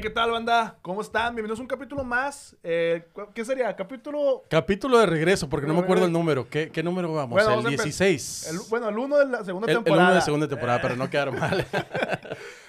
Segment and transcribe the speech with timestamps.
[0.00, 0.78] Hey, ¿qué tal, banda?
[0.80, 1.34] ¿Cómo están?
[1.34, 2.56] Bienvenidos a un capítulo más.
[2.62, 3.76] Eh, ¿Qué sería?
[3.76, 4.44] Capítulo.
[4.48, 6.48] Capítulo de regreso, porque no me acuerdo el número.
[6.48, 7.34] ¿Qué, qué número vamos?
[7.34, 8.48] Bueno, el vamos a empe- 16.
[8.50, 10.06] el- bueno, el uno de la segunda el, el temporada.
[10.08, 11.66] uno de segunda temporada, para no quedar mal.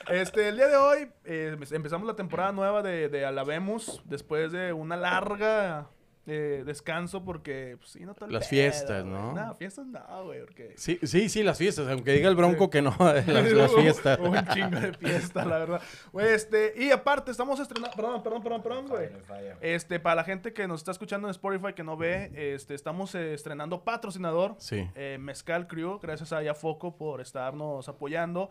[0.10, 4.74] Este, el día de hoy eh, empezamos la temporada nueva de, de Alabemos después de
[4.74, 5.88] una larga
[6.28, 9.14] eh, descanso porque, pues, sí, no todo el Las pedo, fiestas, güey.
[9.14, 9.34] ¿no?
[9.34, 10.74] No, fiestas no, güey, porque...
[10.78, 11.88] Sí, sí, sí, las fiestas.
[11.88, 14.20] Aunque diga el bronco que no, las, las fiestas.
[14.20, 15.82] Un chingo de fiesta, la verdad.
[16.12, 17.96] Güey, este, y aparte, estamos estrenando...
[17.96, 19.10] Perdón, perdón, perdón, perdón, güey.
[19.62, 23.16] Este, para la gente que nos está escuchando en Spotify, que no ve, este, estamos
[23.16, 24.56] eh, estrenando patrocinador.
[24.60, 24.88] Sí.
[24.96, 28.50] eh, Mezcal Crew, gracias a Yafoco por estarnos apoyando.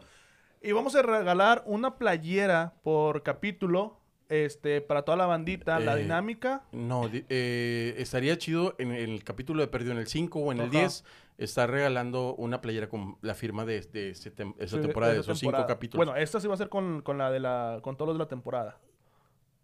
[0.63, 4.00] Y vamos a regalar una playera por capítulo,
[4.31, 6.63] este, para toda la bandita, la Eh, dinámica.
[6.73, 10.69] No, eh, estaría chido en el capítulo de Perdido en el 5 o en el
[10.71, 10.79] Ajá.
[10.79, 11.05] 10
[11.37, 15.21] estar regalando una playera con la firma de, de ese tem- esa Sí, temporada, de
[15.21, 15.65] esos temporada.
[15.65, 16.07] cinco capítulos.
[16.07, 18.25] Bueno, esta sí va a ser con, con la de la, con todos los de
[18.25, 18.79] la temporada.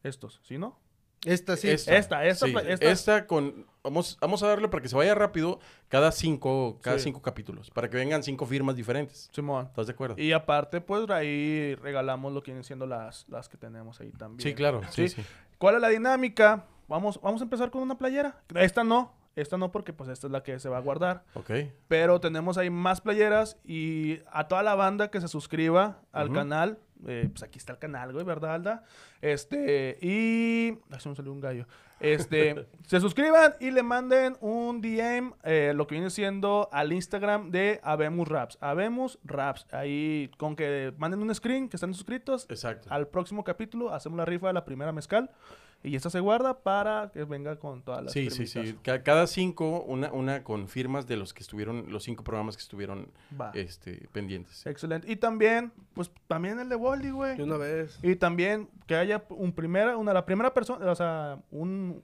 [0.02, 0.78] Estos, ¿sí, no?
[1.24, 1.68] Esta sí.
[1.70, 3.66] Esta, Esta, esta sí, esta- esta con...
[3.82, 7.04] Vamos, vamos a darle para que se vaya rápido cada cinco, cada Sí.
[7.04, 7.70] cinco capítulos.
[7.70, 9.28] Para que vengan cinco firmas diferentes.
[9.32, 9.66] Simón.
[9.66, 10.20] ¿Estás de acuerdo?
[10.20, 14.40] Y aparte, pues ahí regalamos lo que vienen siendo las, las que tenemos ahí también.
[14.40, 14.80] Sí, claro.
[14.90, 15.24] Sí, Sí.
[15.58, 16.64] ¿Cuál es la dinámica?
[16.88, 18.40] Vamos, vamos a empezar con una playera.
[18.54, 21.24] Esta no, esta no porque pues esta es la que se va a guardar.
[21.34, 21.50] Ok.
[21.88, 26.78] Pero tenemos ahí más playeras y a toda la banda que se suscriba al canal.
[27.06, 28.84] Eh, pues aquí está el canal, güey, ¿verdad, Alda?
[29.20, 30.78] Este, y...
[30.90, 31.66] Ay, se me salió un gallo.
[32.00, 37.50] Este, se suscriban y le manden un DM, eh, lo que viene siendo al Instagram
[37.50, 38.58] de Habemos Raps.
[38.60, 39.66] Habemos Raps.
[39.72, 42.88] Ahí, con que manden un screen que están suscritos, Exacto.
[42.90, 45.30] al próximo capítulo hacemos la rifa de la primera mezcal.
[45.86, 48.76] Y esta se guarda para que venga con todas las Sí, sí, sí.
[48.82, 53.08] Cada cinco, una, una con firmas de los que estuvieron, los cinco programas que estuvieron
[53.40, 53.52] Va.
[53.54, 54.66] este, pendientes.
[54.66, 55.10] Excelente.
[55.10, 57.36] Y también, pues también el de Boldy, güey.
[57.36, 57.98] De una vez.
[58.02, 62.02] Y también que haya un primera, una, la primera persona, o sea, un,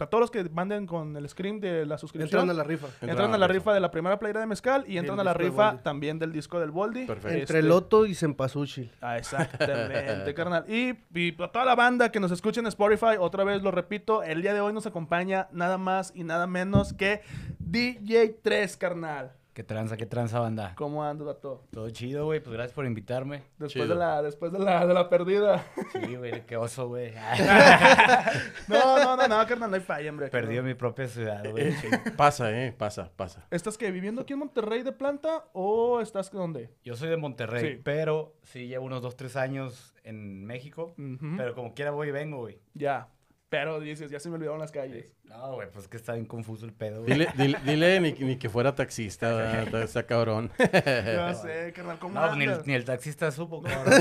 [0.00, 2.42] sea, todos los que manden con el screen de la suscripción.
[2.42, 2.88] Entran a la rifa.
[3.00, 5.82] entran a la rifa de la primera playera de mezcal y entran a la rifa
[5.82, 7.06] también del disco del Boldy.
[7.06, 7.28] Perfecto.
[7.28, 8.90] Entre Este, Loto y Cempasúchil.
[9.00, 10.64] Ah, exactamente, carnal.
[10.68, 14.22] Y, y para toda la banda que nos escucha en Spotify, otra vez lo repito,
[14.22, 17.22] el día de hoy nos acompaña nada más y nada menos que
[17.70, 19.32] DJ3, carnal.
[19.52, 20.74] ¿Qué tranza, qué tranza, banda?
[20.76, 21.64] ¿Cómo andas, vato?
[21.72, 22.38] Todo chido, güey.
[22.40, 23.42] Pues gracias por invitarme.
[23.58, 23.88] Después Chido.
[23.88, 25.66] de la, después de la, de la perdida.
[25.92, 27.12] Sí, güey, qué oso, güey.
[28.68, 30.28] No, no, no, no, carnal, no hay falla, hombre.
[30.28, 31.68] Perdí en mi propia ciudad, güey.
[31.68, 31.74] Eh,
[32.16, 32.72] pasa, ¿eh?
[32.72, 33.46] Pasa, pasa.
[33.50, 36.70] ¿Estás que viviendo aquí en Monterrey de planta o estás dónde?
[36.84, 37.80] Yo soy de Monterrey, Sí.
[37.82, 40.94] pero sí llevo unos dos, tres años en México.
[41.36, 42.60] Pero como quiera voy y vengo, güey.
[42.74, 43.08] Ya.
[43.50, 45.12] Pero dices, ya se me olvidaron las calles.
[45.24, 47.12] No, güey, pues que está bien confuso el pedo, güey.
[47.12, 49.82] Dile, dile, dile ni, ni que fuera taxista, ¿verdad?
[49.82, 50.52] está, cabrón.
[50.72, 52.66] Ya sé, carnal, ¿cómo No, pues ni el, andas?
[52.68, 53.92] ni el taxista supo, cabrón.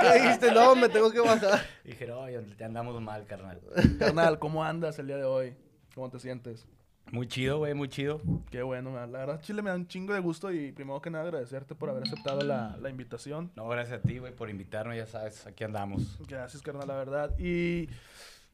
[0.00, 0.50] ¿Qué dijiste?
[0.50, 1.60] No, me tengo que bajar.
[1.84, 3.60] Dije, no, ya ya andamos mal, carnal.
[3.98, 5.54] Carnal, ¿cómo andas el día de hoy?
[5.94, 6.66] ¿Cómo te sientes?
[7.12, 8.20] Muy chido, güey, muy chido.
[8.50, 9.12] Qué bueno, man.
[9.12, 11.90] la verdad, Chile me da un chingo de gusto y primero que nada agradecerte por
[11.90, 13.50] haber aceptado la, la invitación.
[13.56, 16.18] No, gracias a ti, güey, por invitarme, ya sabes, aquí andamos.
[16.28, 17.38] Gracias, carnal, la verdad.
[17.38, 17.88] Y,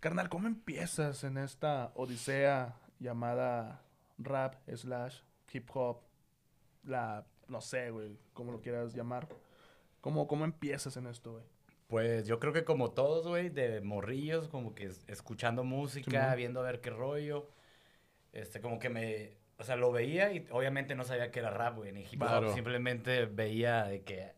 [0.04, 3.81] carnal, ¿cómo empiezas en esta odisea llamada
[4.19, 5.20] rap slash
[5.50, 6.00] hip hop?
[6.84, 9.26] La, no sé, güey, cómo lo quieras llamar.
[10.03, 11.44] ¿Cómo, cómo empiezas en esto, güey?
[11.88, 16.60] Pues yo creo que como todos, güey, de morrillos, como que es- escuchando música, viendo
[16.60, 17.48] a ver qué rollo.
[18.32, 19.38] Este, como que me.
[19.59, 22.28] O sea, lo veía y obviamente no sabía que era rap, güey, ni hip hop.
[22.28, 22.53] Claro.
[22.54, 24.32] Simplemente veía de que.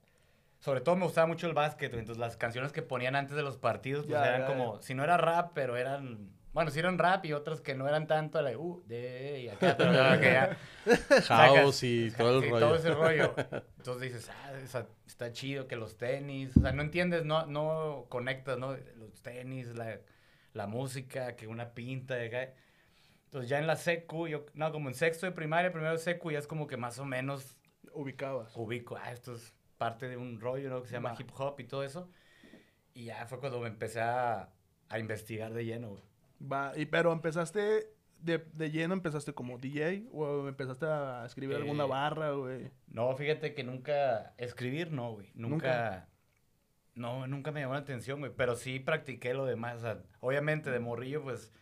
[0.59, 1.93] Sobre todo me gustaba mucho el básquet.
[1.95, 4.81] Entonces las canciones que ponían antes de los partidos, pues Ya, eran ya, como.
[4.83, 6.31] Si no era rap, pero eran.
[6.53, 9.49] Bueno, sí eran rap y otras que no eran tanto, la de, uh, de, y
[9.51, 10.57] acá, pero que ya.
[11.27, 12.67] House Sacas- y todo el sí, rollo.
[12.67, 13.35] todo ese rollo.
[13.77, 18.07] Entonces dices, ah, esa- está chido que los tenis, o sea, no entiendes, no, no
[18.09, 18.75] conectas, ¿no?
[18.97, 20.01] Los tenis, la,
[20.55, 22.55] la música, que una pinta, de acá.
[23.27, 26.31] Entonces ya en la secu, yo, no, como en sexto de primaria, primero de secu,
[26.31, 27.55] ya es como que más o menos
[27.93, 28.57] Ubicabas.
[28.57, 30.83] ubico, ah, esto es parte de un rollo, ¿no?
[30.83, 32.11] Que se llama hip hop y todo eso.
[32.95, 34.55] Y ya fue cuando me empecé a,
[34.89, 36.05] a investigar de lleno, güey.
[36.41, 41.85] Va, y, pero empezaste de, de lleno, empezaste como DJ o empezaste a escribir alguna
[41.85, 42.71] Eh, barra, güey.
[42.89, 46.09] No, fíjate que nunca, escribir no, güey, nunca, ¿Nunca?
[46.95, 50.71] no, nunca me llamó la atención, güey, pero sí practiqué lo demás, o sea, obviamente
[50.71, 51.53] de morrillo, pues,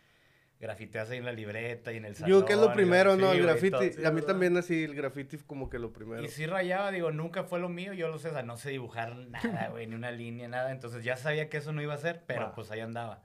[0.65, 2.29] grafiteas ahí en la libreta y en el salón.
[2.29, 3.31] Yo que es lo primero, ¿no?
[3.31, 3.93] El graffiti.
[3.93, 4.27] sí, a mí ¿verdad?
[4.27, 6.23] también así, el graffiti como que lo primero.
[6.23, 8.71] Y sí rayaba, digo, nunca fue lo mío, yo lo sé, o sea, no sé
[8.71, 11.97] dibujar nada, güey, ni una línea, nada, entonces ya sabía que eso no iba a
[11.97, 13.23] ser, pero pues ahí andaba.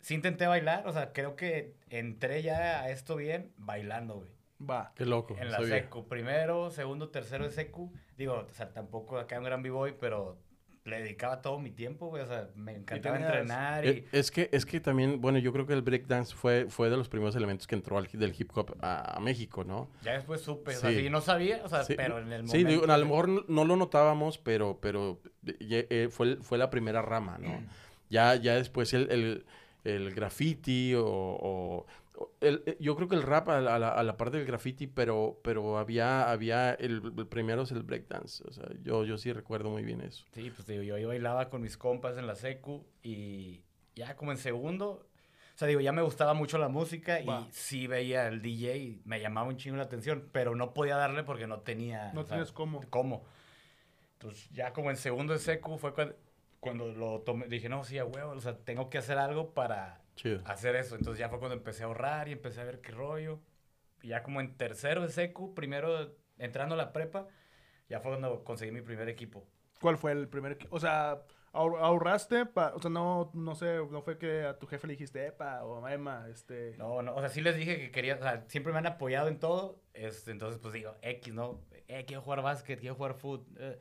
[0.00, 4.30] Sí intenté bailar, o sea, creo que entré ya a esto bien bailando, güey.
[4.60, 4.92] Va.
[4.96, 5.36] Qué loco.
[5.38, 5.82] En la sabía.
[5.82, 7.92] secu, primero, segundo, tercero de secu.
[8.16, 10.38] Digo, o sea, tampoco acá un gran b-boy, pero
[10.88, 12.22] le dedicaba todo mi tiempo, güey.
[12.22, 13.88] O sea, me encantaba entrenar y...
[13.88, 16.96] Eh, Es que, es que también, bueno, yo creo que el breakdance fue, fue de
[16.96, 19.88] los primeros elementos que entró al, del hip hop a, a México, ¿no?
[20.02, 21.00] Ya después supe, o sea, Sí.
[21.00, 22.52] sí, no sabía, o sea, Sí, pero en el momento...
[22.52, 26.58] Sí, digo, a lo mejor no, no lo notábamos, pero, pero eh, eh, fue, fue
[26.58, 27.60] la primera rama, ¿no?
[28.10, 29.44] Ya, ya después el, el,
[29.84, 31.84] el graffiti o
[32.40, 34.46] el- eh, yo creo que el rap a la, a la- a la parte del
[34.46, 38.42] graffiti, pero, pero había, había el, el primero es el breakdance.
[38.48, 40.24] O sea, yo, yo sí recuerdo muy bien eso.
[40.32, 43.62] Sí, pues digo, yo, yo bailaba con mis compas en la secu y
[43.94, 45.06] ya como en segundo,
[45.54, 47.46] o sea, digo, ya me gustaba mucho la música Va.
[47.48, 50.96] y sí veía el DJ y me llamaba un chingo la atención, pero no podía
[50.96, 52.12] darle porque no tenía...
[52.12, 52.80] No o sea, tienes cómo.
[52.90, 53.24] cómo.
[54.14, 56.16] Entonces, ya como en segundo de secu fue cuando,
[56.60, 60.00] cuando lo tomé, dije, no, sí, a huevo, o sea, tengo que hacer algo para
[60.18, 60.40] Chido.
[60.44, 60.96] hacer eso.
[60.96, 63.40] Entonces ya fue cuando empecé a ahorrar y empecé a ver qué rollo.
[64.02, 67.26] Y ya como en tercero de secu, primero entrando a la prepa,
[67.88, 69.46] ya fue cuando conseguí mi primer equipo.
[69.80, 70.58] ¿Cuál fue el primer?
[70.58, 71.22] equi- O sea,
[71.52, 74.94] ahor- ahorraste, pa- o sea, no, no sé, no fue que a tu jefe le
[74.94, 76.74] dijiste, epa, o Emma, este...
[76.78, 79.28] No, no, o sea, sí les dije que quería, o sea, siempre me han apoyado
[79.28, 79.80] en todo.
[79.94, 81.60] Este, entonces, pues digo, X, ¿no?
[81.86, 83.46] Eh, quiero jugar básquet, quiero jugar fútbol.
[83.58, 83.78] eh,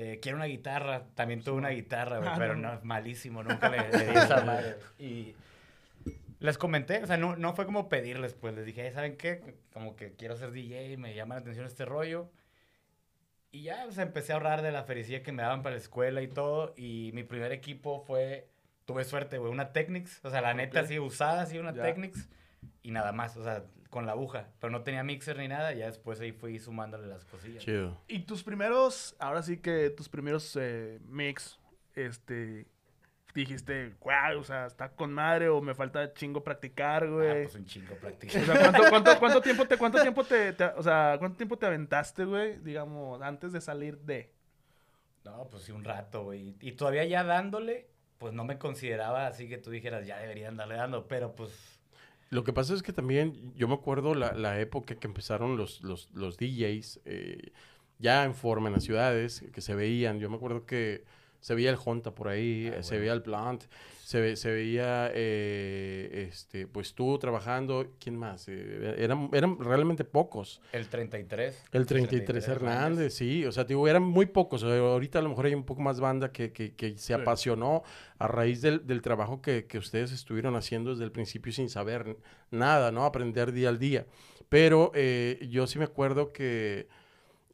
[0.00, 1.06] eh, quiero una guitarra.
[1.16, 2.74] También tuve una guitarra, güey, Ah, pero no.
[2.74, 3.42] no, malísimo.
[3.42, 4.76] Nunca le, le di esa madre.
[4.98, 5.34] Y
[6.40, 9.56] les comenté, o sea, no, no fue como pedirles, pues les dije, "Eh, ¿saben qué?
[9.72, 12.30] Como que quiero ser DJ, me llama la atención este rollo.
[13.50, 15.80] Y ya, o sea, empecé a ahorrar de la felicidad que me daban para la
[15.80, 16.74] escuela y todo.
[16.76, 18.46] Y mi primer equipo fue,
[18.84, 20.20] tuve suerte, güey, una Technics.
[20.24, 21.82] O sea, la neta, así usada, así una Ya.
[21.82, 22.28] Technics.
[22.82, 24.48] Y nada más, o sea, con la aguja.
[24.60, 25.72] Pero no tenía mixer ni nada.
[25.72, 27.64] Ya después ahí fui sumándole las cosillas.
[27.64, 28.00] Chido.
[28.08, 31.58] Y tus primeros, ahora sí que tus primeros eh, mix,
[31.94, 32.66] este,
[33.34, 37.42] dijiste, wow, o sea, está con madre o me falta chingo practicar, Ah, güey.
[37.44, 38.44] pues un chingo O practicar.
[38.44, 41.66] sea, ¿cuánto, cuánto, cuánto tiempo te, cuánto tiempo te, te- o sea, cuánto tiempo te
[41.66, 44.32] aventaste, güey, digamos, antes de salir de?
[45.24, 46.56] No, pues sí, un rato, güey.
[46.60, 47.88] Y todavía ya dándole,
[48.18, 51.06] pues no me consideraba así que tú dijeras, ya debería andarle dando.
[51.06, 51.77] Pero pues,
[52.30, 55.82] Lo que pasa es que también yo me acuerdo la, la época que empezaron los,
[55.82, 57.52] los, los DJs eh,
[57.98, 60.20] ya en forma en las ciudades, que se veían.
[60.20, 61.04] Yo me acuerdo que
[61.40, 63.00] se veía el Honta por ahí, Ah, eh, se bueno.
[63.00, 63.64] veía el Plant,
[64.04, 68.48] se, ve- se veía, eh, este, pues tú trabajando, ¿quién más?
[68.48, 70.60] Eh, eran, eran realmente pocos.
[70.72, 71.64] el 33.
[71.72, 74.62] El 33 Hernández, sí, o sea, digo, eran muy pocos.
[74.62, 76.98] o sea, ahorita a lo mejor hay un poco más banda que, que, que se
[76.98, 77.12] Sí.
[77.12, 77.82] apasionó
[78.18, 82.16] a raíz del, del trabajo que, que ustedes estuvieron haciendo desde el principio sin saber
[82.50, 83.04] nada, ¿no?
[83.04, 84.06] Aprender día al día.
[84.48, 86.88] Pero eh, yo sí me acuerdo que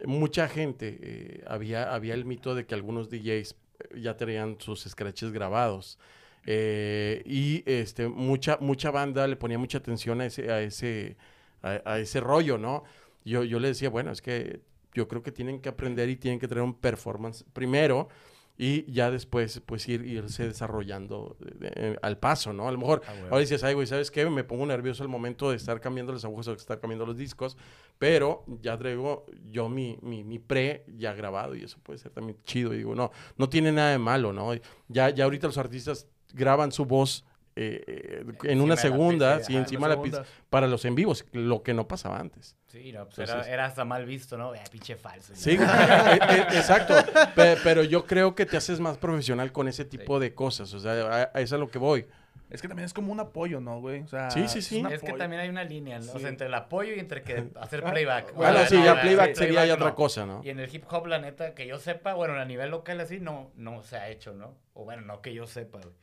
[0.06, 3.56] mucha gente, eh, había, había el mito de que algunos DJs
[3.96, 5.98] ya tenían sus scratches grabados.
[6.46, 11.16] Eh, y este, mucha, mucha banda le ponía mucha atención a ese, a ese,
[11.62, 12.84] a, ese rollo, ¿no?
[13.24, 14.60] Yo, yo le decía, bueno, es que
[14.92, 18.08] yo creo que tienen que aprender y tienen que tener un performance primero
[18.56, 22.68] y ya después, pues, ir, irse desarrollando de- de- al paso, ¿no?
[22.68, 24.24] A lo mejor Ah, ahora dices, ay, güey, ¿sabes qué?
[24.30, 27.16] Me pongo nervioso al momento de estar cambiando las agujas o de estar cambiando los
[27.16, 27.56] discos,
[27.98, 32.38] pero ya traigo yo mi, mi, mi pre ya grabado y eso puede ser también
[32.44, 32.72] chido.
[32.74, 34.52] Y digo, no, no tiene nada de malo, ¿no?
[34.88, 37.24] Ya, ya ahorita los artistas graban su voz
[37.56, 41.24] eh, eh, en Encima una segunda, sí, encima de la pista, para los en vivos,
[41.32, 42.56] lo que no pasaba antes.
[42.66, 44.54] Sí, no, pues Entonces- era, era hasta mal visto, ¿no?
[44.54, 45.32] Eh, pinche falso.
[45.36, 46.94] Sí, eh, eh, exacto.
[47.36, 50.74] Pe- pero yo creo que te haces más profesional con ese tipo de cosas.
[50.74, 52.06] O sea, a, a eso es a lo que voy.
[52.50, 54.02] Es que también es como un apoyo, ¿no, güey?
[54.02, 54.84] O sea, Sí, sí, sí.
[54.90, 56.12] Es que también hay una línea, ¿no?
[56.12, 58.34] O sea, entre el apoyo y entre que hacer playback.
[58.34, 59.94] Bueno, sí, no, ya no, playback sí, sería ya otra no.
[59.94, 60.40] cosa, ¿no?
[60.44, 63.18] Y en el hip hop, la neta, que yo sepa, bueno, a nivel local así,
[63.18, 64.54] no, no se ha hecho, ¿no?
[64.74, 65.94] O bueno, no que yo sepa, güey.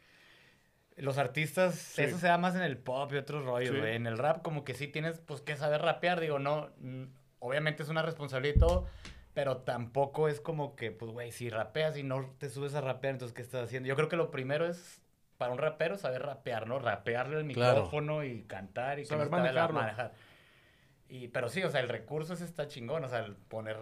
[1.01, 2.03] Los artistas, Sí.
[2.03, 3.79] eso se da más en el pop y otros rollos, Sí.
[3.79, 3.95] güey.
[3.95, 6.19] En el rap, como que sí tienes, pues, que saber rapear.
[6.19, 6.69] Digo, no,
[7.39, 8.85] obviamente es una responsabilidad y todo,
[9.33, 13.13] pero tampoco es como que, pues, güey, si rapeas y no te subes a rapear,
[13.13, 13.87] entonces, ¿qué estás haciendo?
[13.89, 15.01] Yo creo que lo primero es,
[15.37, 16.77] para un rapero, saber rapear, ¿no?
[16.77, 17.77] Rapearle Claro.
[17.81, 19.79] micrófono y cantar y Saber manejarlo.
[19.79, 20.13] manejar.
[21.09, 23.77] Y, pero sí, o sea, el recurso ese está chingón, o sea, el poner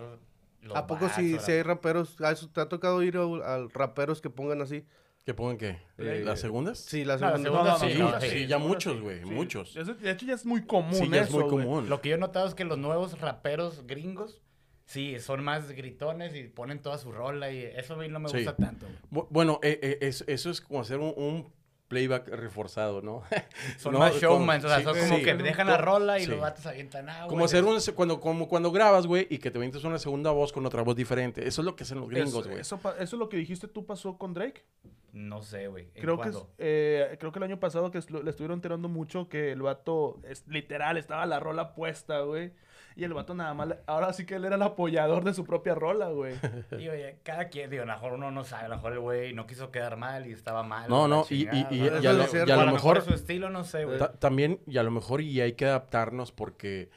[0.62, 2.20] los ¿A poco si, si hay raperos?
[2.22, 4.86] ¿a eso ¿Te ha tocado ir a, a raperos que pongan así?
[5.30, 5.78] ¿Que pongan qué?
[6.00, 6.80] Eh, ¿Las segundas?
[6.80, 7.80] Sí, las No, la segundas.
[7.80, 9.26] segunda Sí, ya muchos, güey, sí.
[9.30, 9.76] muchos.
[9.78, 11.52] Eso- De hecho, ya es muy común Sí, ya es muy güey.
[11.68, 11.88] común.
[11.88, 14.42] Lo que yo he notado es que los nuevos raperos gringos,
[14.86, 18.30] sí, son más gritones y ponen toda su rola y eso a mí no me
[18.30, 18.38] Sí.
[18.38, 18.88] gusta tanto.
[19.12, 19.28] güey.
[19.30, 21.54] Bueno, eh, eh, es- eso es como hacer un, un
[21.90, 23.24] playback reforzado, ¿no?
[23.78, 25.24] Son No, más como- showmans, o sea, sí, son como sí.
[25.24, 26.28] que dejan la rola y Sí.
[26.32, 27.28] los vatos avientan agua.
[27.28, 30.54] Como hacer un, cuando, como cuando grabas, güey, y que te avientes una segunda voz
[30.54, 31.46] con otra voz diferente.
[31.48, 32.62] Eso es lo que hacen los gringos, güey.
[32.62, 34.64] eso, eso es lo que dijiste tú pasó con Drake.
[35.12, 35.90] No sé, güey.
[35.96, 36.30] ¿en Creo que,
[36.60, 39.62] eh, creo que el año pasado que es- lo- le estuvieron enterando mucho que el
[39.64, 42.52] vato, es, literal, estaba la rola puesta, güey.
[42.96, 45.74] Y el vato nada más, ahora sí que él era el apoyador de su propia
[45.76, 46.34] rola, güey.
[46.78, 49.00] Digo, ya, cada quien, digo, a lo mejor uno no sabe, a lo mejor el
[49.00, 50.90] güey no quiso quedar mal y estaba mal.
[50.90, 53.64] No, no, y- y- y- y a lo- y a lo mejor su estilo, no
[53.64, 54.00] sé, güey.
[54.00, 56.90] Ta- también, y a lo mejor, y hay que adaptarnos porque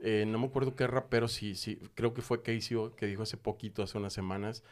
[0.00, 3.22] eh, no me acuerdo qué rapero, sí, sí, creo que fue Casey O, que dijo
[3.22, 4.62] hace poquito, hace unas semanas,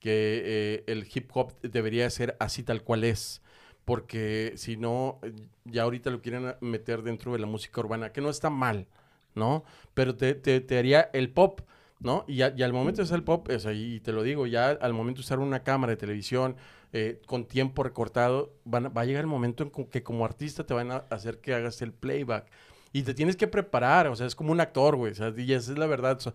[0.00, 3.42] que eh, el hip hop debería ser así tal cual es.
[3.84, 5.32] Porque si no, eh,
[5.64, 8.86] ya ahorita lo quieren meter dentro de la música urbana, que no está mal,
[9.34, 9.64] ¿no?
[9.94, 11.60] Pero te, te, te haría el pop,
[12.00, 12.24] ¿no?
[12.28, 14.46] Y, a- y al momento de usar el pop, o sea, y te lo digo,
[14.46, 16.56] ya al momento de usar una cámara de televisión
[16.92, 20.74] eh, con tiempo recortado, van va a llegar el momento en que como artista te
[20.74, 22.46] van a hacer que hagas el playback.
[22.92, 25.52] Y te tienes que preparar, o sea, es como un actor, güey, o sea, y
[25.52, 26.16] esa es la verdad.
[26.16, 26.34] o sea,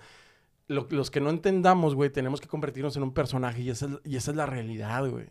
[0.67, 3.91] lo- los que no entendamos, güey, tenemos que convertirnos en un personaje y esa es,
[4.03, 5.27] y esa es la realidad, güey.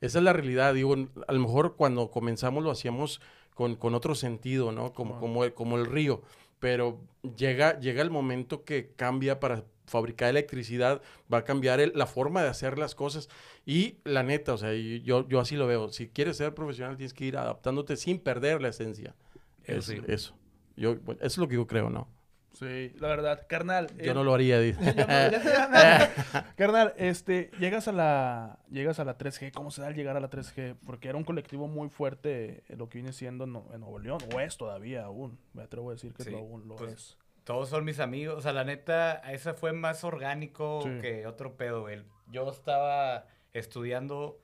[0.00, 0.72] Esa es la realidad.
[0.74, 0.94] Digo,
[1.26, 3.20] a lo mejor cuando comenzamos lo hacíamos
[3.54, 4.92] con, con otro sentido, ¿no?
[4.94, 6.22] Como, como, el, como el río.
[6.60, 7.00] Pero
[7.36, 11.02] llega, llega el momento que cambia para fabricar electricidad,
[11.32, 13.28] va a cambiar el- la forma de hacer las cosas.
[13.66, 15.88] Y la neta, o sea, yo, yo así lo veo.
[15.88, 19.16] Si quieres ser profesional, tienes que ir adaptándote sin perder la esencia.
[19.64, 20.12] Eso Eso, sí.
[20.12, 20.36] eso.
[20.76, 22.06] Yo, bueno, eso es lo que yo creo, ¿no?
[22.52, 23.46] Sí, la verdad.
[23.48, 23.86] Carnal.
[23.96, 24.58] Yo eh, no lo haría.
[24.60, 24.80] dice.
[24.94, 30.16] No- Carnal, este, llegas a la llegas a la 3G, ¿cómo se da el llegar
[30.16, 30.76] a la 3G?
[30.84, 34.18] Porque era un colectivo muy fuerte en lo que viene siendo en, en Nuevo León,
[34.34, 37.18] o es todavía aún, me atrevo a decir que Sí, lo, aún lo pues, es.
[37.44, 38.36] Todos son mis amigos.
[38.36, 40.98] O sea, la neta, esa fue más orgánico Sí.
[41.00, 42.02] que otro pedo, güey.
[42.28, 44.40] Yo estaba estudiando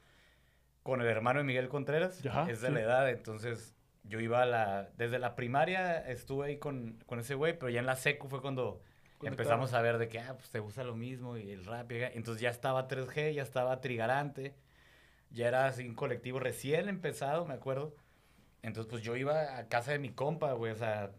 [0.83, 2.25] con el hermano de Miguel Contreras.
[2.27, 2.75] Ajá, es de sí.
[2.75, 3.75] la edad, entonces
[4.09, 4.91] yo iba a la...
[4.97, 8.41] Desde la primaria estuve ahí con, con ese güey, pero ya en la secu fue
[8.41, 8.83] cuando
[9.23, 11.91] empezamos a ver de que, ah, pues te gusta lo mismo y el rap.
[11.93, 11.97] y.
[12.03, 14.55] Entonces ya estaba 3G, ya estaba Trigarante.
[15.31, 17.95] Ya era así un colectivo recién empezado, me acuerdo.
[18.63, 21.13] Entonces, pues yo iba a casa de mi compa, güey, o sea,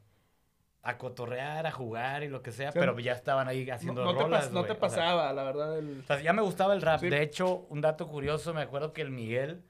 [0.84, 4.16] a cotorrear, a jugar y lo que sea, pero ya estaban ahí No, haciendo no
[4.16, 5.78] te, rolas, pas- no te güey, o sea, pasaba, la verdad.
[5.80, 6.00] El...
[6.02, 7.00] o sea, ya me gustaba el rap.
[7.02, 7.10] Sí.
[7.10, 9.64] De hecho, un dato curioso, me acuerdo que el Miguel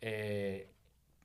[0.00, 0.69] eh,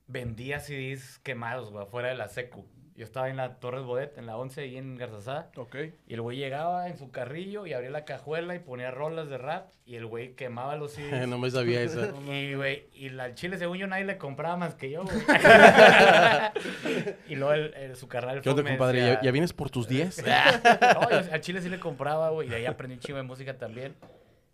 [0.08, 2.66] vendía CDs quemados, güey, afuera de la secu.
[2.98, 5.52] Yo estaba en la Torres Bodet, en la 11, ahí en Garzazada.
[5.58, 5.76] Ok.
[6.08, 9.38] Y el güey llegaba en su carrillo y abría la cajuela y ponía rolas de
[9.38, 9.70] rap.
[9.86, 11.28] Y el güey quemaba los CDs.
[11.28, 12.14] no me sabía eso.
[12.32, 15.18] Y, güey, y al chile, según yo, nadie le compraba más que yo, güey.
[17.28, 19.20] y luego el, el- su carnal ¿Qué onda, compadre?
[19.22, 20.24] ¿Ya, vienes por tus 10?
[20.26, 22.48] no, yo al chile sí le compraba, güey.
[22.48, 23.94] Y de ahí aprendí un chingo de música también.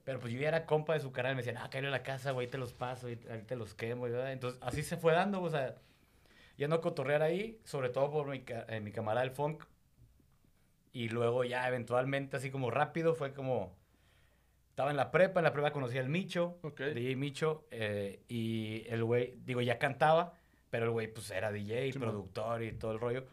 [0.03, 1.35] Pero pues yo ya era compa de su canal.
[1.35, 3.73] Me decían, ah, cállate a la casa, güey, te los paso, y ahí te los
[3.73, 4.07] quemo.
[4.07, 5.75] Entonces, así se fue dando, o sea,
[6.57, 9.63] yendo a cotorrear ahí, sobre todo por mi, eh, mi camarada el funk.
[10.93, 13.75] Y luego ya eventualmente, así como rápido, fue como...
[14.69, 16.81] Estaba en la prepa, en la prepa conocí al Micho, Ok.
[16.81, 20.33] DJ Micho, eh, y el güey, digo, ya cantaba,
[20.69, 23.25] pero el güey pues era DJ, Sí, productor y todo el rollo.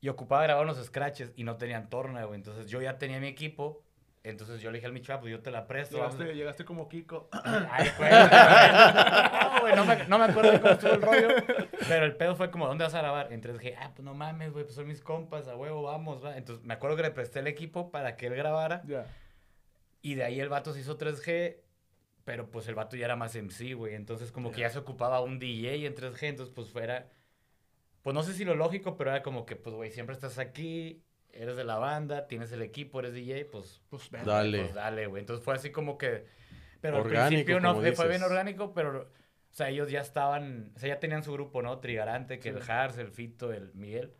[0.00, 2.36] Y ocupaba grabar unos scratches y no tenían torna, güey.
[2.36, 3.82] Entonces yo ya tenía mi equipo.
[4.30, 5.98] Entonces yo le dije al Micho, ah, pues yo te la presto.
[5.98, 6.14] vamos".
[6.18, 7.28] Llegaste, llegaste como Kiko.
[7.32, 11.28] Ay, güey, no, güey, no me, no me acuerdo de cómo estuvo el rollo.
[11.88, 13.32] Pero el pedo fue como, ¿dónde vas a grabar?
[13.32, 16.36] Entonces dije, ah, pues no mames, güey, pues son mis compas, a huevo, vamos, va.
[16.36, 18.82] Entonces me acuerdo que le presté el equipo para que él grabara.
[18.86, 19.06] ya.
[20.00, 21.56] Y de ahí el vato se hizo 3G,
[22.24, 23.94] pero pues el vato ya era más MC, güey.
[23.94, 27.10] Entonces como que ya se ocupaba un DJ en 3G, entonces pues fuera...
[28.02, 31.02] Pues no sé si lo lógico, pero era como que, pues, güey, siempre estás aquí,
[31.38, 34.24] eres de la banda, tienes el equipo, eres DJ, pues, Pues ven.
[34.24, 34.60] Dale.
[34.62, 35.20] pues dale, güey.
[35.20, 36.26] Entonces fue así como que...
[36.80, 39.02] Pero Orgánico, al principio no fue, fue bien orgánico, pero...
[39.02, 40.72] O sea, ellos ya estaban...
[40.76, 41.78] O sea, ya tenían su grupo, ¿no?
[41.78, 44.12] Trigarante, que el Hars, el Fito, el Miguel.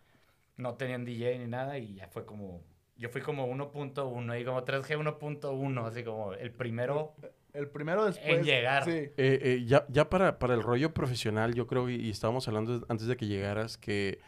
[0.57, 2.65] No tenían DJ ni nada y ya fue como...
[2.97, 7.15] Yo fui como 1.1 y como 3G 1.1, así como el primero
[7.53, 8.39] El primero después.
[8.39, 8.85] En llegar.
[8.85, 8.91] Sí.
[8.91, 12.85] Eh, eh, ya ya para, para el rollo profesional, yo creo, y, y estábamos hablando
[12.89, 14.19] antes de que llegaras, que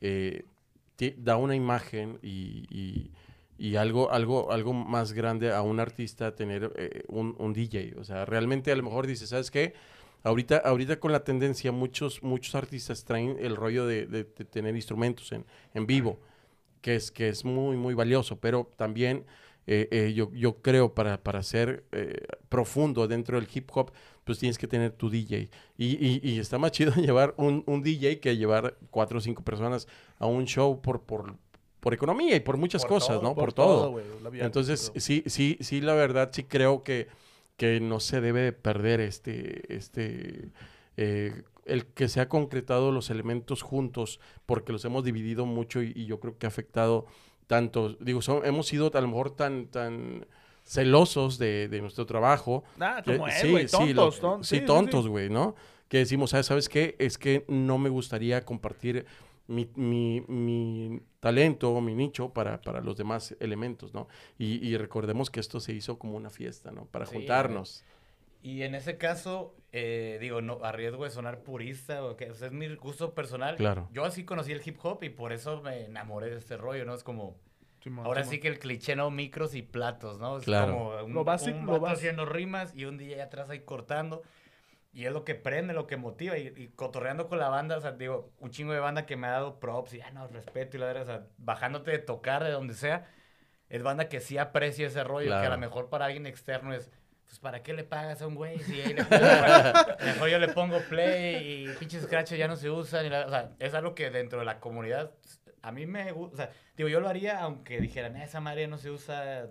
[0.00, 0.44] eh,
[1.18, 3.10] da una imagen y, y-
[3.76, 8.00] algo, algo, algo más grande a un artista tener eh, un, un DJ.
[8.00, 9.72] O sea, realmente a lo mejor dices, ¿sabes qué?
[10.22, 15.32] Ahorita, ahorita con la tendencia, muchos, muchos artistas traen el rollo de, de- tener instrumentos
[15.32, 16.20] en, en vivo,
[16.82, 19.26] que es, que es muy, muy valioso, pero también
[19.66, 21.84] eh, eh, yo, yo creo para, para ser
[22.48, 23.90] profundo dentro del hip hop,
[24.26, 25.48] pues tienes que tener tu DJ.
[25.78, 29.42] Y, y- y está más chido llevar un, un DJ que llevar cuatro o cinco
[29.42, 29.86] personas
[30.18, 31.36] a un show por, por,
[31.78, 33.34] por economía y por muchas Por cosas, todo, ¿no?
[33.36, 33.90] Por, todo.
[33.92, 37.06] güey, la vida, Entonces, sí, sí, sí, la verdad, sí creo que,
[37.56, 40.50] que no se debe de perder este, este,
[40.96, 45.92] eh, el que se ha concretado los elementos juntos, porque los hemos dividido mucho y,
[45.94, 47.06] y yo creo que ha afectado
[47.46, 50.26] tanto, digo, son- hemos sido a lo mejor tan, tan
[50.66, 52.64] celosos de, de nuestro trabajo.
[52.80, 53.68] Ah, como es, sí, güey.
[53.68, 55.54] sí, Tontos, lo- sí, sí, sí, tontos, güey, ¿no?
[55.88, 56.96] Que decimos, "Ah, ¿sabes qué?
[56.98, 59.06] Es que no me gustaría compartir
[59.46, 64.08] mi, mi- mi talento, mi nicho para, para los demás elementos, ¿no?
[64.38, 66.86] Y, y recordemos que esto se hizo como una fiesta, ¿no?
[66.86, 67.84] Para juntarnos.
[68.42, 72.34] Y en ese caso, eh, digo, no, a riesgo de sonar purista, o que o
[72.34, 73.54] sea, es mi gusto personal.
[73.56, 73.88] Claro.
[73.92, 76.94] Yo así conocí el hip hop y por eso me enamoré de este rollo, ¿no?
[76.94, 77.36] Es como,
[78.04, 78.30] Ahora Simón.
[78.34, 79.10] sí que el cliché, ¿no?
[79.10, 80.38] Micros y platos, ¿no?
[80.38, 80.72] Es Claro.
[80.72, 81.98] como un, Lo básico, un lo vato básico.
[81.98, 84.22] haciendo rimas y un DJ atrás ahí cortando.
[84.92, 86.38] Y es lo que prende, lo que motiva.
[86.38, 89.26] Y, y cotorreando con la banda, o sea, digo, un chingo de banda que me
[89.26, 92.42] ha dado props y, ah, no, respeto y la verdad, o sea, bajándote de tocar
[92.42, 93.06] de donde sea,
[93.68, 95.54] es banda que sí aprecia ese rollo, que a Claro.
[95.56, 96.90] lo mejor para alguien externo es,
[97.26, 98.58] pues, ¿para qué le pagas a un güey?
[98.60, 102.70] Si ahí le pongo- mejor yo le pongo play y pinches scratches ya no se
[102.70, 103.04] usan.
[103.04, 105.10] y la- o sea, es algo que dentro de la comunidad,
[105.66, 108.66] a mí me gusta, o sea, digo, yo lo haría aunque dijeran, "Ah, esa madre
[108.68, 109.48] no se usa,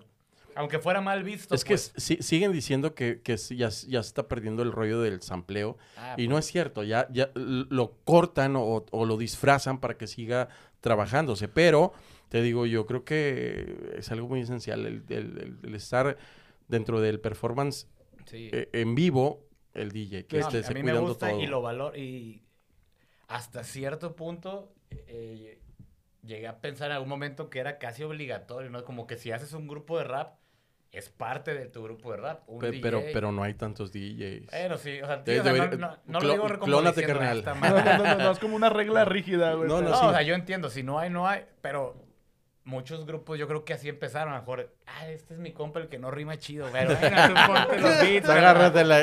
[0.56, 1.54] aunque fuera mal visto.
[1.54, 1.94] Es que pues.
[1.98, 5.78] sí- siguen diciendo que, ya, ya está perdiendo el rollo del sampleo.
[5.98, 10.08] Ah, Y no es cierto, ya, ya lo cortan o, o lo disfrazan para que
[10.08, 10.48] siga
[10.80, 11.48] trabajándose.
[11.50, 11.92] Pero,
[12.30, 16.18] te digo, yo creo que es algo muy esencial el, el- el- el estar
[16.70, 17.88] dentro del performance
[18.26, 18.50] sí.
[18.54, 21.42] eh, en vivo, el DJ, que No, esté a se mí me cuidando gusta todo.
[21.42, 22.42] y lo valoro y
[23.28, 25.60] hasta cierto punto eh,
[26.26, 28.84] llegué a pensar en algún momento que era casi obligatorio, ¿no?
[28.84, 30.36] Como que si haces un grupo de rap,
[30.92, 32.44] es parte de tu grupo de rap.
[32.48, 32.82] Un Pe- DJ.
[32.82, 34.50] pero, pero no hay tantos DJs.
[34.50, 37.28] Bueno, sí, o sea, sí, o sea, no, no, no lo digo clónate, carnal.
[37.46, 37.74] "Ah, está No, mal".
[37.86, 39.68] no, no, no, no, es como una regla rígida, güey.
[39.68, 40.06] No, no, No, sí.
[40.06, 42.02] o sea, yo entiendo, si no hay, no hay, pero
[42.66, 45.80] muchos grupos yo creo que así empezaron, a lo mejor, ah, este es mi compa
[45.80, 48.28] el que no rima chido, pero bueno, tú ponte los beats.
[48.30, 48.98] Agárratela.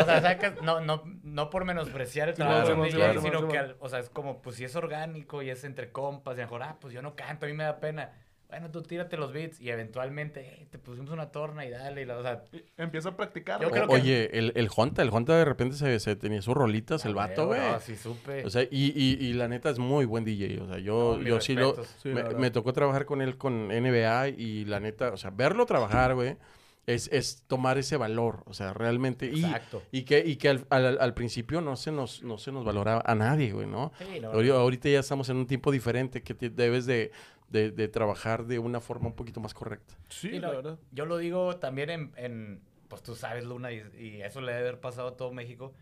[0.00, 3.74] O sea, sacas, no, no, no por menospreciar el Sí, trabajo de DJ, sino que,
[3.80, 6.46] o sea, es como, pues si es orgánico y es entre compas, y a lo
[6.46, 8.12] mejor, ah, pues yo no canto, a mí me da pena.
[8.52, 12.04] Bueno, tú tírate los beats y eventualmente, "Hey, te pusimos una torna y dale, y
[12.04, 12.44] la- o sea,
[12.76, 13.60] Empieza a practicar.
[13.62, 13.80] Yo güey.
[13.82, 17.04] creo que- Oye, el, el Honta, el Honta de repente se, se tenía sus rolitas,
[17.06, 17.60] el ah, vato, güey.
[17.60, 18.44] no, sí supe.
[18.44, 20.60] O sea, y, y, y la neta es muy buen DJ.
[20.60, 21.82] O sea, yo, No, yo sí lo.
[22.02, 26.14] Sí, me, tocó trabajar con él con NBA y la neta, o sea, verlo trabajar,
[26.14, 26.36] güey,
[26.86, 28.42] es, es tomar ese valor.
[28.46, 29.26] O sea, realmente.
[29.32, 29.82] Y, Exacto.
[29.92, 33.02] y que, y que al, al- al principio no se nos, no se nos valoraba
[33.06, 33.92] a nadie, güey, ¿no?
[33.98, 37.12] Sí, no, Ahori- Ahorita ya estamos en un tiempo diferente que te- debes de,
[37.52, 39.94] de- de trabajar de una forma un poquito más correcta.
[40.08, 40.78] Sí, la verdad.
[40.90, 44.68] Yo lo digo también en, en, pues tú sabes, Luna, y, y eso le debe
[44.68, 45.74] haber pasado a todo México.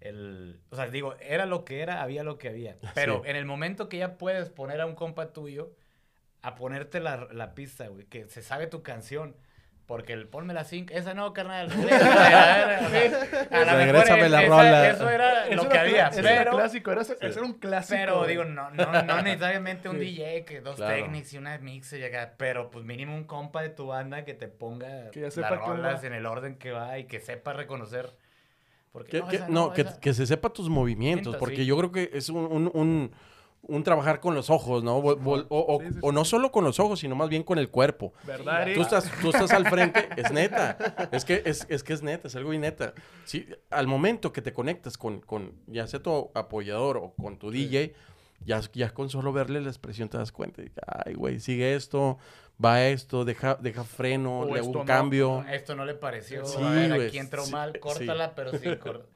[0.00, 2.76] El, o sea, digo, era lo que era, había lo que había.
[2.94, 3.30] Pero Sí.
[3.30, 5.72] en el momento que ya puedes poner a un compa tuyo
[6.42, 9.36] a ponerte la, la pista, güey, que se sabe tu canción.
[9.86, 11.68] Porque el ponme la 5, esa no, carnal.
[13.50, 14.90] Regrésame la rola.
[14.90, 16.10] Eso era lo que había.
[16.10, 17.96] Pero, clásico, era, ese era un clásico.
[17.98, 19.98] pero digo, no, no, no necesariamente un.
[19.98, 23.68] DJ, que dos technics y una mix y acá, pero pues mínimo un compa de
[23.70, 27.52] tu banda que te ponga las rolas en el orden que va y que sepa
[27.52, 28.10] reconocer.
[28.92, 31.56] Porque Que, no, que- esa no, que, esa- que se sepa tus movimientos, Movimientos, porque
[31.56, 31.66] sí.
[31.66, 33.10] yo creo que es un,
[33.68, 34.96] un- trabajar con los ojos, ¿no?
[34.96, 36.14] O, o- Sí, sí, o sí.
[36.14, 38.12] no solo con los ojos, sino más bien con el cuerpo.
[38.24, 38.74] ¿Verdad, Sí, Eric?
[38.76, 40.76] Tú estás, tú estás al frente, es neta.
[41.12, 42.92] Es que es, es que es neta, es algo bien neta.
[43.24, 47.50] Sí, al momento que te conectas con, con ya sea tu apoyador o con tu
[47.50, 47.94] DJ,
[48.44, 50.62] ya, ya con solo verle la expresión te das cuenta.
[51.04, 52.18] Ay, güey, sigue esto,
[52.62, 54.84] va esto, deja, deja freno, le hago un no.
[54.84, 55.44] cambio.
[55.48, 56.44] Esto no le pareció.
[56.44, 57.78] Sí, a ver, güey, aquí entró sí, mal, sí.
[57.78, 59.08] córtala, pero sin cor-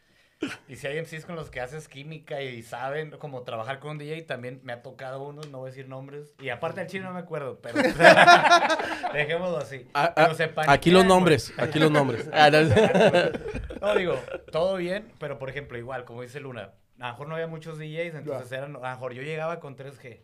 [0.68, 3.99] Y si hay MCs con los que haces química y saben cómo trabajar con un
[3.99, 6.35] DJ, también me ha tocado uno, no voy a decir nombres.
[6.40, 7.77] Y aparte del chino no me acuerdo, pero
[9.14, 9.87] dejémoslo así.
[9.94, 12.29] Ah, Pero ah, se aquí los nombres, aquí los nombres.
[12.33, 13.94] Ah, no.
[13.94, 14.20] Digo,
[14.53, 17.79] todo bien, pero por ejemplo, igual, como dice Luna, a lo mejor no había muchos
[17.79, 20.20] DJs, entonces eran, a lo mejor yo llegaba con 3G.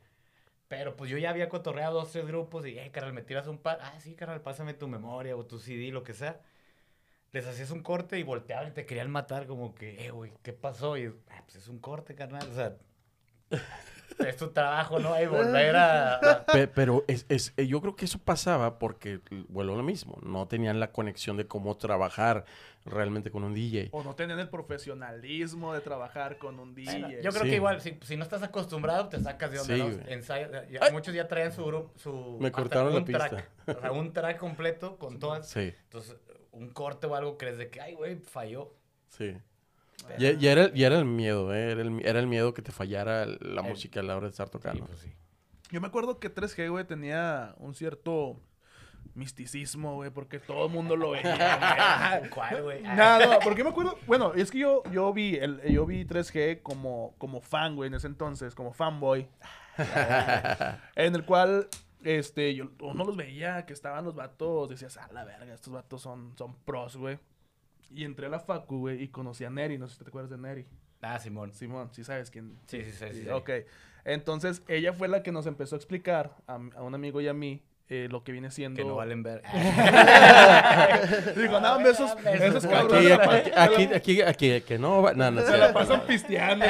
[0.68, 3.58] Pero pues yo ya había cotorreado dos, tres grupos y, eh, carnal, me tiras un
[3.58, 3.78] par.
[3.82, 6.40] Ah, sí, carnal, pásame tu memoria o tu CD, lo que sea.
[7.32, 10.52] Les hacías un corte y volteaban y te querían matar, como que, eh, güey, ¿qué
[10.52, 10.98] pasó?
[10.98, 12.46] Y, ah, pues es un corte, carnal.
[12.50, 12.76] O sea,
[14.18, 15.18] es tu trabajo, ¿no?
[15.20, 16.14] Y volver a.
[16.16, 19.82] a- Pe- Pero es, es- eh, yo creo que eso pasaba porque, vuelvo a lo
[19.82, 22.44] mismo, no tenían la conexión de cómo trabajar
[22.84, 23.88] realmente con un DJ.
[23.92, 26.98] O no tenían el profesionalismo de trabajar con un DJ.
[27.00, 27.48] Bueno, yo creo Sí.
[27.50, 30.68] que igual, si, si no estás acostumbrado, te sacas de onda, Sí, ¿no?
[30.68, 30.92] ya- Ay.
[30.92, 32.36] muchos ya traen su grupo, su...
[32.42, 33.30] Me cortaron la track,
[33.64, 33.78] pista.
[33.78, 35.48] o sea, un track completo con todas.
[35.48, 36.16] Sí, Entonces,
[36.52, 38.72] un corte o algo crees de que, ay, güey, falló.
[39.08, 39.36] sí.
[40.08, 41.70] Pero- Y, y era, y era el miedo, ¿eh?
[41.72, 44.30] era, el, era el miedo que te fallara la El- música a la hora de
[44.30, 44.84] estar Sí, tocando.
[44.86, 45.12] pues sí.
[45.70, 48.40] Yo me acuerdo que 3G, güey, tenía un cierto
[49.14, 52.30] misticismo, güey, porque todo el mundo lo veía, güey.
[52.34, 52.82] ¿Cuál, güey?
[52.82, 57.14] Nada, porque me acuerdo, bueno, es que yo, yo vi el, yo vi 3G como,
[57.18, 59.28] como fan, güey, en ese entonces, como fanboy.
[60.96, 61.68] en el cual,
[62.04, 66.02] este, yo uno los veía que estaban los vatos, decías, a la verga, estos vatos
[66.02, 67.18] son, son pros, güey.
[67.90, 70.30] Y entré a la facu, güey, y conocí a Neri, no sé si te acuerdas
[70.30, 70.66] de Neri.
[71.00, 71.52] Ah, Simón.
[71.52, 72.58] Simón, sí sabes quién.
[72.66, 73.28] Sí, sí, sí, sí, sí.
[73.28, 73.50] Ok,
[74.04, 77.34] entonces ella fue la que nos empezó a explicar a, a un amigo y a
[77.34, 77.62] mí
[77.94, 78.78] eh, lo que viene siendo...
[78.82, 79.42] Que no valen ver.
[81.36, 83.18] Digo, no, hombre, esos, esos Aquí, cabrones...
[83.54, 86.64] aquí, aquí, aquí, aquí, que no, va- no, no, Se la pasan pisteando.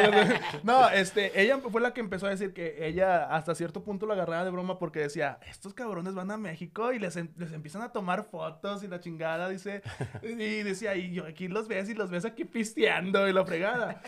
[0.63, 4.15] No, este, ella fue la que empezó a decir que ella hasta cierto punto lo
[4.15, 7.83] agarraba de broma porque decía, estos cabrones van a México y les, em- les empiezan
[7.83, 9.83] a tomar fotos y la chingada, dice.
[10.23, 14.03] Y decía, y yo aquí los ves y los ves aquí pisteando y la fregada.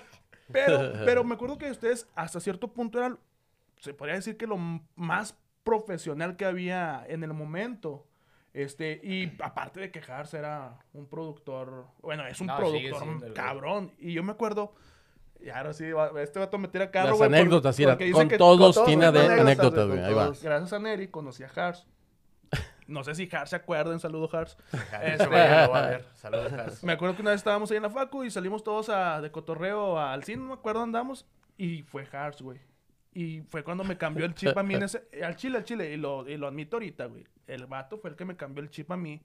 [0.53, 3.19] Pero, pero me acuerdo que ustedes hasta cierto punto eran,
[3.79, 4.57] se podría decir que lo
[4.97, 8.07] más profesional que había en el momento.
[8.53, 13.93] Este, y aparte de quejarse, era un productor, bueno, es un No, productor siendo cabrón.
[13.99, 14.75] Y yo me acuerdo,
[15.41, 15.87] y ahora sí,
[16.19, 18.75] este va a meter a carro, Las güey, por- anécdotas, porque dice con que todos
[18.75, 20.33] todos, tiene con ade- anécdotas, anécdotas, güey, Ahí va.
[20.41, 21.87] Gracias a Neri conocí a Hars.
[22.87, 24.59] No sé si Hars se acuerda, un saludo Hars.
[25.31, 26.05] Ver.
[26.15, 26.85] Saludos, Cas.
[26.85, 29.31] Me acuerdo que una vez estábamos ahí en la facu y salimos todos a, de
[29.33, 31.27] cotorreo al cine, no me acuerdo dónde andamos.
[31.57, 32.61] Y fue Hars, güey.
[33.15, 35.09] Y fue cuando me cambió el chip a mí en ese...
[35.25, 35.93] Al chile, al chile.
[35.93, 37.25] Y lo, y lo admito ahorita, güey.
[37.47, 39.23] El vato fue el que me cambió el chip a mí.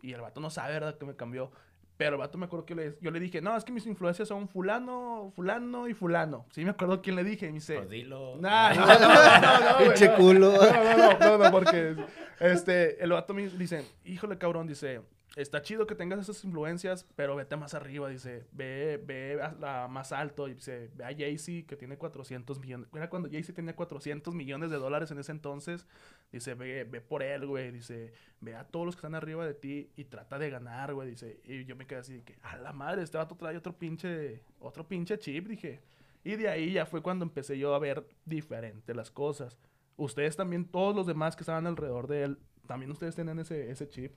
[0.00, 0.96] Y el vato no sabe, ¿verdad?
[0.98, 1.52] Que me cambió.
[1.98, 4.26] Pero el vato me acuerdo que le- yo le dije, no, es que mis influencias
[4.26, 6.46] son fulano, fulano y fulano.
[6.50, 7.46] Sí me acuerdo quién le dije.
[7.46, 7.76] Y me dice...
[7.76, 8.36] Pues dilo.
[8.40, 10.14] Nah, no, no, no, Pinche no.
[10.16, 10.52] culo.
[10.52, 11.94] No, no, no, no, no, porque
[12.40, 15.02] este, el vato me dice, híjole cabrón, dice,
[15.36, 19.88] está chido que tengas esas influencias, pero vete más arriba, dice, ve, ve a la
[19.88, 23.74] más alto, y dice, ve a Jay-Z que tiene 400 millones, era cuando Jay-Z tenía
[23.74, 25.86] 400 millones de dólares en ese entonces,
[26.30, 29.54] dice, ve, ve por él, güey, dice, ve a todos los que están arriba de
[29.54, 32.72] ti y trata de ganar, güey, dice, y yo me quedé así, que, a la
[32.72, 35.80] madre, este vato trae otro pinche, otro pinche chip, dije,
[36.24, 39.58] y de ahí ya fue cuando empecé yo a ver diferente las cosas.
[39.96, 43.88] Ustedes también, todos los demás que estaban alrededor de él, también ustedes tenían ese, ese
[43.88, 44.12] chip.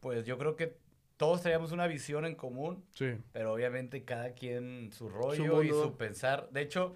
[0.00, 0.76] Pues yo creo que
[1.16, 3.14] todos teníamos una visión en común, Sí.
[3.32, 6.48] pero obviamente cada quien su rollo y su pensar.
[6.50, 6.94] De hecho,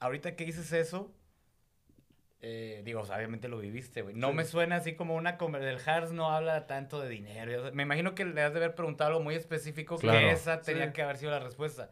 [0.00, 1.12] ahorita que dices eso,
[2.46, 4.14] eh, digo, o sea, obviamente lo viviste, güey.
[4.14, 4.34] No Sí.
[4.34, 5.78] me suena así como una conversación.
[5.78, 7.72] Del Hars no habla tanto de dinero.
[7.72, 10.18] Me imagino que le has de haber preguntado algo muy específico Claro.
[10.18, 10.92] que esa tenía Sí.
[10.92, 11.90] que haber sido la respuesta.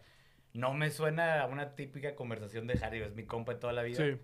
[0.52, 3.82] No me suena a una típica conversación de Harry, es mi compa de toda la
[3.82, 3.96] vida.
[3.98, 4.18] Sí.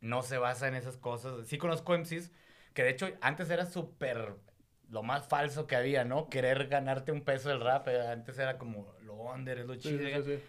[0.00, 1.46] no se basa en esas cosas.
[1.46, 2.32] Sí conozco MCs
[2.74, 4.34] que de hecho antes era súper
[4.92, 6.28] lo más falso que había, ¿no?
[6.28, 7.88] Querer ganarte un peso del rap.
[7.88, 9.98] eh, Antes era como lo under, es lo chido.
[9.98, 10.42] sí, sí, sí.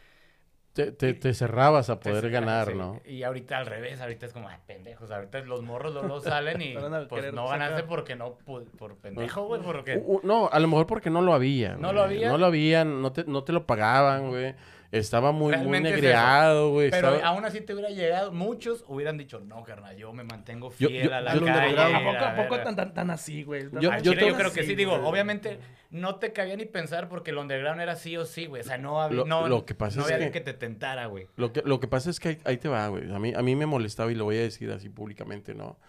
[0.74, 2.74] Te, te- te cerrabas a poder ganar, sí.
[2.76, 3.00] ¿no?
[3.06, 5.12] Y ahorita al revés, ahorita es como, ay, pendejos.
[5.12, 6.74] Ahorita los morros no, no salen y
[7.10, 7.86] pues no ganaste sacar.
[7.88, 9.98] porque no, por pendejo, güey, porque...
[9.98, 11.74] U- u- no, a lo mejor porque no lo había.
[11.76, 11.94] ¿No güey.
[11.94, 12.28] lo había?
[12.30, 14.56] No lo habían, no te, no te lo pagaban, güey.
[14.94, 16.92] Estaba muy, muy Realmente negreado, güey.
[16.92, 20.70] Pero estaba- aún así te hubiera llegado, muchos hubieran dicho, no, carnal, yo me mantengo
[20.70, 21.80] fiel yo- a la yo- calle.
[21.80, 22.64] ¿A poco, a poco verga".
[22.64, 23.64] tan, tan, tan así, güey?
[23.72, 25.58] Yo- yo chile yo, te- creo que sí, digo, obviamente
[25.90, 28.62] no te cabía ni pensar porque el underground era sí o sí, güey.
[28.62, 30.54] O sea, no había, Lo- no, lo que pasa no es había alguien que- que
[30.54, 31.26] te tentara, güey.
[31.38, 33.12] Lo que, lo que pasa es que ahí, ahí te va, güey.
[33.12, 35.80] A mí, a mí me molestaba y lo voy a decir así públicamente, ¿no?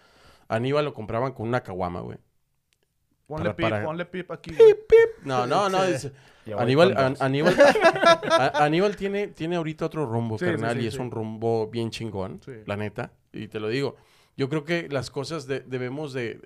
[0.48, 2.16] Aníbal lo compraban con una caguama, güey.
[3.26, 4.74] Ponle Para- pip, para- ponle pip aquí, güey.
[5.24, 5.78] No, no, no.
[6.58, 7.16] Aníbal, An-.
[7.20, 7.54] Aníbal,
[8.30, 11.90] A- Aníbal tiene, tiene ahorita otro rumbo, Sí, carnal, sí, y es un rumbo bien
[11.90, 12.52] chingón, Sí.
[12.66, 13.12] la neta.
[13.32, 13.96] Y te lo digo.
[14.36, 16.40] Yo creo que las cosas de- debemos de,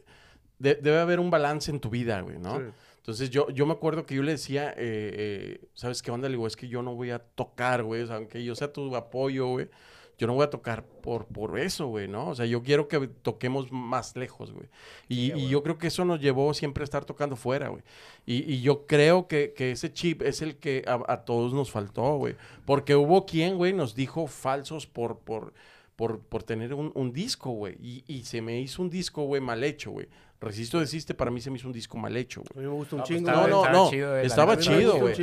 [0.58, 2.58] de- Debe haber un balance en tu vida, güey, ¿no?
[2.58, 2.64] Sí.
[2.98, 6.28] Entonces yo, yo me acuerdo que yo le decía, eh, eh, ¿sabes qué onda?
[6.28, 8.02] Le digo, es que yo no voy a tocar, güey.
[8.02, 9.68] O sea, aunque yo sea tu apoyo, güey.
[10.18, 12.28] Yo no voy a tocar por, por eso, güey, ¿no?
[12.28, 14.68] O sea, yo quiero que toquemos más lejos, güey.
[15.08, 17.82] Y, Sí, y yo creo que eso nos llevó siempre a estar tocando fuera, güey.
[18.26, 21.70] Y, y yo creo que, que ese chip es el que a, a todos nos
[21.70, 22.36] faltó, güey.
[22.64, 25.54] Porque hubo quien, güey, nos dijo falsos por, por,
[25.96, 27.76] por, por tener un, un disco, güey.
[27.80, 30.08] Y, y se me hizo un disco, güey, mal hecho, güey.
[30.40, 32.64] Resisto Desiste para mí se me hizo un disco mal hecho, A güey.
[32.66, 33.30] mí me gusta un No, pues chingo.
[33.30, 33.90] No, estaba- no, estaba no.
[33.90, 34.52] chido, eh, Estaba.
[34.52, 35.14] A chido, güey.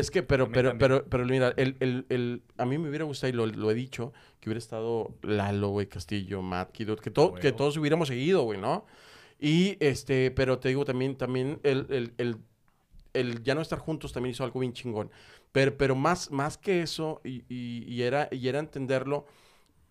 [0.00, 3.04] Es que, pero, A pero, pero, pero mira, el, el, el, a mí me hubiera
[3.04, 7.10] gustado, y lo, lo he dicho, que hubiera estado Lalo, güey, Castillo, Matt, Kidot, que,
[7.10, 8.86] to- A que todos hubiéramos seguido, güey, ¿no?
[9.38, 12.36] Y, este, pero te digo también, también el, el, el,
[13.12, 15.10] el ya no estar juntos también hizo algo bien chingón.
[15.52, 19.26] Pero, pero más, más que eso, y, y, y era, y era entenderlo,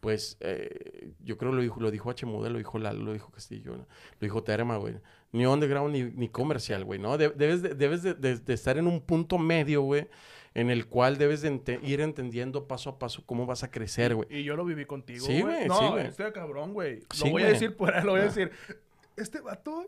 [0.05, 2.27] pues, eh, yo creo lo dijo, lo dijo H.
[2.27, 3.87] Lo dijo Lalo, lo dijo Castillo, ¿no?
[3.87, 4.93] lo dijo Terma, güey.
[5.31, 7.17] Ni underground ni, ni comercial, güey, ¿no?
[7.17, 10.07] De- debes de, debes de, estar en un punto medio, güey,
[10.53, 14.13] en el cual debes de ente- ir entendiendo paso a paso cómo vas a crecer,
[14.13, 14.27] güey.
[14.29, 15.55] Y yo lo viví contigo, Sí, güey.
[15.55, 16.05] güey, No, sí, güey.
[16.05, 16.99] este cabrón, güey.
[17.11, 17.53] Sí, lo voy a güey.
[17.53, 18.51] decir por ahí, lo voy a decir.
[19.17, 19.85] Este vato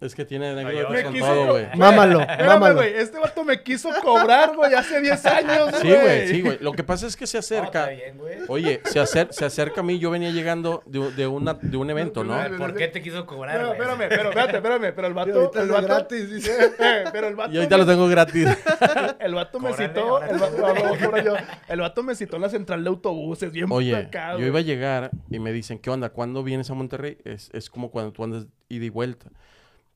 [0.00, 1.66] Es que tiene anécdotas Me con quiso- todo, güey.
[1.76, 2.74] Mámalo, mámalo.
[2.76, 5.82] güey, este vato me quiso cobrar, güey, hace 10 años, güey.
[5.82, 6.58] Sí, güey, sí, güey.
[6.60, 7.86] Lo que pasa es que se acerca.
[7.86, 8.18] bien.
[8.48, 9.98] Oye, se, acer- se acerca a mí.
[9.98, 12.36] Yo venía llegando de, de una, de un evento, ¿no?
[12.58, 13.72] ¿Por qué te quiso cobrar, güey?
[13.72, 16.52] espérame, pero espérate, espérame, pero el Y vato, ahorita el vato, gratis, dice.
[16.78, 18.48] Eh, pero el vato, Y ahorita lo tengo gratis.
[19.20, 21.34] el vato me citó, el vato, no, yo.
[21.68, 25.10] el vato me citó en la central de autobuses, bien Oye, yo iba a llegar
[25.30, 26.10] y me dicen, ¿qué onda?
[26.10, 27.16] ¿Cuándo vienes a Monterrey?
[27.24, 29.30] Es, es como cuando tú andas ida y vuelta.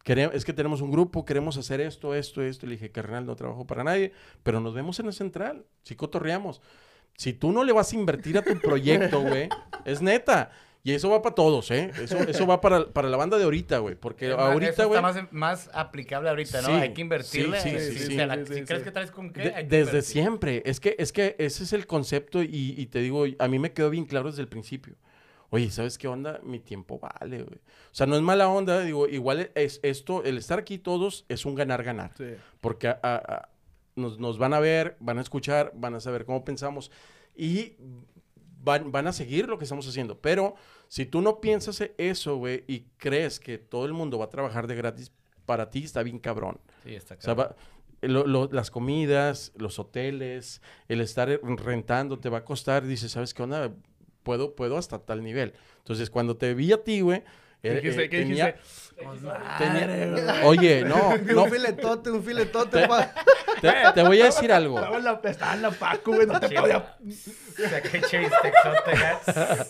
[0.05, 2.65] Quere- es que tenemos un grupo, queremos hacer esto, esto, esto.
[2.67, 5.67] Le dije, carnal, no trabajo para nadie, pero nos vemos en la central.
[5.83, 6.63] Sí cotorreamos.
[7.17, 9.49] Si tú no le vas a invertir a tu proyecto, güey,
[9.85, 10.51] es neta.
[10.85, 11.91] Y eso va para todos, ¿eh?
[12.01, 13.97] Eso, eso va para, para la banda de ahorita, güey.
[13.97, 14.99] Porque ahorita, güey...
[14.99, 16.69] está más, más aplicable ahorita, ¿no?
[16.69, 17.61] Sí, Hay que invertirle.
[17.61, 18.15] sí, sí, sí, si sí.
[18.17, 20.03] se la- Sí, sí, si crees que traes con qué, De- hay que desde invertir.
[20.05, 20.63] siempre.
[20.65, 23.73] Es que, es que ese es el concepto y, y te digo, a mí me
[23.73, 24.95] quedó bien claro desde el principio.
[25.51, 26.41] Oye, ¿sabes qué onda?
[26.43, 27.57] Mi tiempo vale, güey.
[27.59, 31.47] O sea, no es mala onda, digo, igual es esto, el estar aquí todos es
[31.47, 32.13] un ganar-ganar.
[32.19, 32.35] Sí.
[32.61, 33.49] Porque a- a- a-
[33.97, 36.91] nos, nos van a ver, van a escuchar, van a saber cómo pensamos
[37.35, 37.77] y
[38.63, 40.21] van, van a seguir lo que estamos haciendo.
[40.21, 40.55] Pero
[40.89, 44.67] si tú no piensas eso, güey, y crees que todo el mundo va a trabajar
[44.67, 45.13] de gratis
[45.47, 46.61] para ti, está bien cabrón.
[46.85, 47.57] Sí, está O sea, cabrón.
[47.57, 52.85] va- lo- lo- las comidas, los hoteles, el estar rentando te va a costar.
[52.87, 53.73] Dices, ¿sabes qué onda?
[54.29, 55.55] Puedo, puedo hasta tal nivel.
[55.79, 57.23] Entonces, cuando te vi a ti, güey.
[57.63, 58.05] ¿Qué eh, dijiste?
[58.05, 59.07] eh, ¿Qué tenía- dijiste?
[59.57, 62.87] tenía- Oye, no, no, Un filetote, un filetote.
[62.87, 63.15] pa-
[63.63, 64.77] te, te voy a decir algo.
[64.81, 66.95] Estaba en la, estaba en la Paco, güey, no te podía...
[67.71, 68.51] Saqué texote,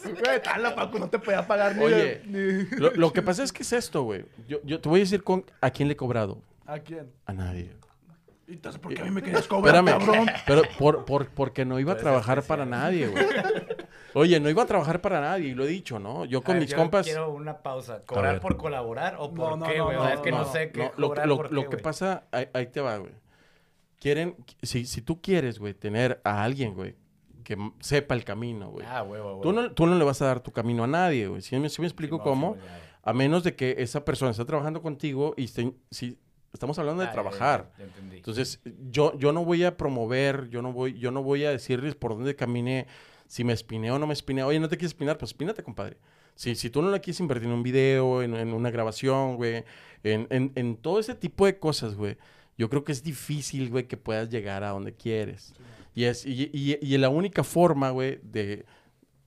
[0.02, 0.14] güey.
[0.22, 1.84] Güey, estaba en la Paco, no te podía pagar ni...
[1.84, 2.20] Oye.
[2.26, 4.24] ni- Lo, lo que pasa es que es esto, güey.
[4.48, 6.42] Yo, yo te voy a decir con, a quién le he cobrado.
[6.66, 7.12] ¿A quién?
[7.26, 7.70] A nadie.
[8.48, 10.26] Entonces, ¿por qué a mí me querías cobrar, Espérame, cabrón?
[10.46, 13.24] pero por, por- porque no iba a trabajar para nadie, güey.
[14.14, 16.24] Oye, no iba a trabajar para nadie, y lo he dicho, ¿no?
[16.24, 17.06] Yo con ver, mis yo compas...
[17.06, 18.02] Quiero una pausa.
[18.06, 19.96] ¿Cobrar por colaborar o por No, no, qué, no, güey?
[19.96, 20.44] O sea, no, es que no, no.
[20.52, 21.82] sé qué No, lo, lo- por lo qué, que güey.
[21.82, 23.12] pasa, ahí, ahí te va, güey.
[24.00, 26.94] Quieren, si, si tú quieres, güey, tener a alguien, güey,
[27.44, 28.86] que sepa el camino, güey.
[28.88, 29.40] Ah, huevo, huevo.
[29.42, 31.42] Tú no, tú no le vas a dar tu camino a nadie, güey.
[31.42, 32.56] ¿Sí me, sí me explico Simón, cómo?
[33.02, 36.16] A menos de que esa persona está trabajando contigo y esté- si
[36.52, 37.70] estamos hablando de Ah, trabajar.
[37.72, 38.16] ya, ya entendí.
[38.18, 41.94] Entonces, yo, yo no voy a promover, yo no voy, yo no voy a decirles
[41.94, 42.86] por dónde caminé,
[43.28, 44.42] si me espiné o no me espiné.
[44.42, 45.16] Oye, ¿no te quieres espinar?
[45.18, 45.96] Pues espínate, compadre.
[46.34, 49.64] Si, si tú no la quieres invertir en un video, en, en una grabación, güey,
[50.02, 52.16] en, en, en todo ese tipo de cosas, güey,
[52.56, 55.54] yo creo que es difícil, güey, que puedas llegar a donde quieres.
[55.94, 58.64] Y, es, y, y- y la única forma, güey, de...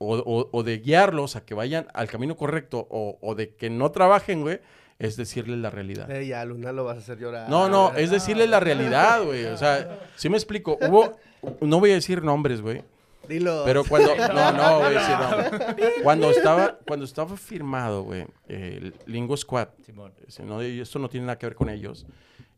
[0.04, 3.70] O, o- o de guiarlos a que vayan al camino correcto o, o de que
[3.70, 4.58] no trabajen, güey,
[4.98, 6.10] es decirles la realidad.
[6.10, 7.48] Eh, ya, Luna lo vas a hacer llorar.
[7.48, 9.44] No, no, es decirle la realidad, güey.
[9.46, 10.76] O sea, sí me explico.
[10.88, 11.12] Hubo,
[11.60, 12.82] no voy a decir nombres, güey.
[13.28, 13.62] Dilo.
[13.64, 15.92] Pero cuando, no, no a decir nombres.
[16.02, 20.12] Cuando estaba, cuando estaba firmado, güey, el Lingo Squad, Simón.
[20.26, 22.06] ese no, y esto no tiene nada que ver con ellos.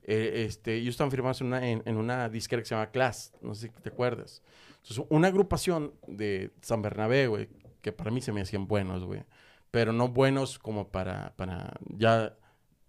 [0.04, 3.32] eh, este, ellos estaban firmados en una, en, en una disquera que se llama Class,
[3.42, 4.42] no sé si te acuerdas.
[4.82, 7.48] Entonces, una agrupación de San Bernabé, güey,
[7.80, 9.22] que para mí se me hacían buenos, güey.
[9.70, 12.36] Pero no buenos como para, para ya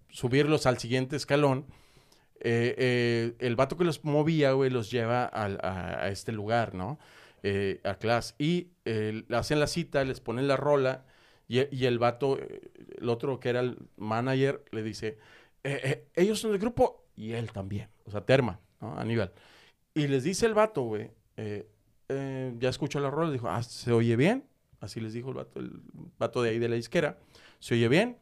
[0.10, 1.66] subirlos al siguiente escalón.
[2.42, 6.76] Eh, eh, el vato que los movía, güey, los lleva al- a, a este lugar,
[6.76, 7.00] ¿no?
[7.48, 8.34] Eh, a Class.
[8.40, 11.06] Y eh, hacen la cita, les ponen la rola.
[11.48, 15.20] Y, y el vato, eh, el otro que era el manager, le dice,
[15.64, 17.90] "Eh, eh, ellos son del grupo y él también.
[18.06, 18.98] O sea, Terma, ¿no?
[18.98, 19.32] Aníbal.
[19.94, 21.70] Y les dice el vato, güey, eh,
[22.10, 24.46] eh, ya escuchó la rola, dijo, ah, ¿se oye bien?
[24.80, 25.82] Así les dijo el vato, el
[26.18, 27.20] vato de ahí de la disquera.
[27.60, 28.18] ¿Se oye bien?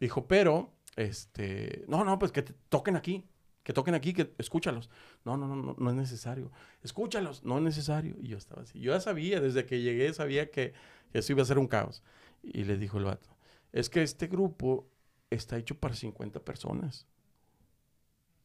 [0.00, 3.24] Dijo, pero, este, no, no, pues que te toquen aquí,
[3.62, 4.90] que toquen aquí, que escúchalos.
[5.24, 6.50] No, no, no, no, no es necesario.
[6.82, 8.16] Escúchalos, no es necesario.
[8.20, 8.80] Y yo estaba así.
[8.80, 10.74] Yo ya sabía, desde que llegué, sabía que
[11.12, 12.02] eso iba a ser un caos.
[12.42, 13.28] Y le dijo el vato,
[13.72, 14.88] es que este grupo
[15.30, 17.06] está hecho para 50 personas.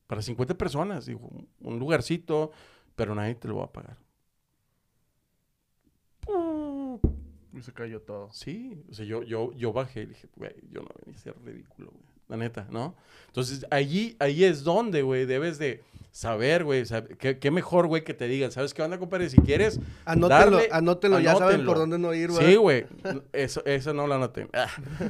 [0.08, 2.51] Para 50 personas, dijo, un- un lugarcito,
[2.95, 3.97] pero nadie te lo va a pagar.
[7.53, 8.32] Y se cayó todo.
[8.32, 11.36] Sí, o sea, yo, yo, yo bajé y dije, güey, yo no venía a ser
[11.43, 12.16] ridículo, güey.
[12.28, 12.96] La neta, ¿no?
[13.28, 16.84] Entonces, allí, ahí es donde, güey, debes de saber, güey,
[17.20, 19.30] qué, qué mejor, güey, que te digan, ¿sabes qué onda, compadre?
[19.30, 22.44] Si quieres, Anótenlo, darle- anótenlo, ya saben por dónde no ir, güey.
[22.46, 22.86] Sí, güey.
[23.34, 24.48] Eso, eso no lo anoté.
[24.54, 24.68] Ah.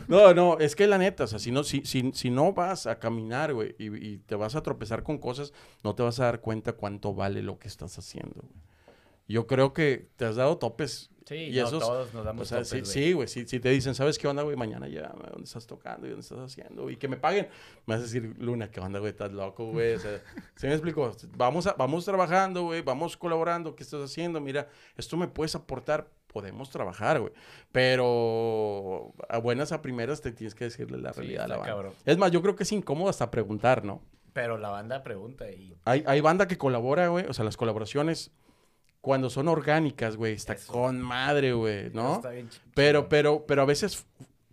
[0.09, 2.87] No, no, es que la neta, o sea, si no, si, si, si no vas
[2.87, 5.53] a caminar, güey, y, y te vas a tropezar con cosas,
[5.83, 8.66] no te vas a dar cuenta cuánto vale lo que estás haciendo, güey.
[9.27, 11.09] Yo creo que te has dado topes.
[11.25, 12.85] Sí, y no, esos, todos nos o damos sea, topes, sí, güey.
[12.93, 14.55] sí, güey, si, si te dicen, ¿sabes qué onda, güey?
[14.55, 16.89] Mañana ya, ¿dónde estás tocando y dónde estás haciendo?
[16.89, 17.49] Y que me paguen.
[17.85, 19.11] Me vas a decir, Luna, ¿qué onda, güey?
[19.11, 19.95] Estás loco, güey.
[19.95, 20.21] O sea,
[20.55, 21.11] ¿sí me explico?
[21.35, 24.39] Vamos, a, vamos trabajando, güey, vamos colaborando, ¿qué estás haciendo?
[24.39, 27.33] Mira, esto me puedes aportar, podemos trabajar, güey.
[27.97, 31.71] Pero a buenas a primeras te tienes que decirle la Sí, realidad a la banda.
[31.73, 31.93] cabrón.
[32.05, 34.01] Es más, yo creo que es incómodo hasta preguntar, ¿no?
[34.33, 35.75] Pero la banda pregunta y...
[35.83, 37.25] Hay, hay banda que colabora, güey.
[37.25, 38.31] O sea, las colaboraciones,
[39.07, 40.71] cuando son orgánicas, güey, está Eso.
[40.73, 42.15] con madre, güey, ¿no?
[42.17, 44.05] está bien Pero, pero, pero a veces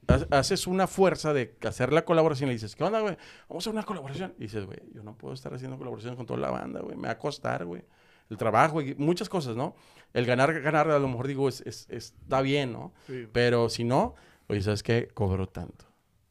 [0.06, 3.16] ha- haces una fuerza de hacer la colaboración y le dices, ¿qué onda, güey?
[3.48, 4.32] Vamos a hacer una colaboración.
[4.38, 6.94] Y dices, güey, yo no puedo estar haciendo colaboraciones con toda la banda, güey.
[6.96, 7.82] Me va a costar, güey.
[8.30, 9.74] El trabajo y muchas cosas, ¿no?
[10.12, 12.92] El ganar, ganar, a lo mejor digo, es, es- es- está bien, ¿no?
[13.08, 13.26] Sí.
[13.32, 14.14] Pero si no,
[14.48, 15.08] oye, ¿sabes qué?
[15.12, 15.84] Cobro tanto.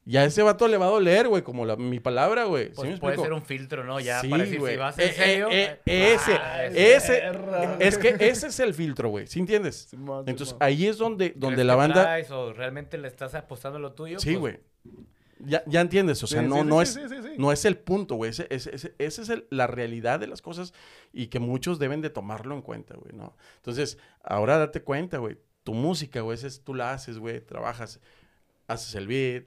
[0.06, 2.66] Y a ese vato le va a doler, güey, como la- mi palabra, güey.
[2.68, 3.24] ¿Sí Pues me puede explico?
[3.24, 4.00] ser un filtro, ¿no?
[4.02, 4.74] Ya Sí, para decir, güey.
[4.74, 5.48] si vas en Eh, serio...
[5.50, 7.24] eh, eh, eh, ese, ah, ese,
[7.80, 9.28] es que ese es el filtro, güey.
[9.28, 9.88] ¿Sí entiendes?
[10.26, 12.04] Entonces ahí es donde, donde ¿crees la banda...
[12.04, 14.20] traes o realmente le estás apostando a lo tuyo?
[14.20, 14.60] Sí, Pues, güey.
[15.46, 17.34] Ya, ya entiendes, o sea, Sí, no, sí, no, sí, es, sí, sí, sí.
[17.38, 18.30] no es el punto, güey.
[18.32, 20.74] Ese, ese, ese- ese es el- la realidad de las cosas
[21.12, 23.36] y que muchos deben de tomarlo en cuenta, güey, ¿no?
[23.58, 25.38] Entonces, ahora date cuenta, güey.
[25.64, 28.00] Tu música, güey, esa es- tú la haces, güey, trabajas,
[28.68, 29.46] haces el beat,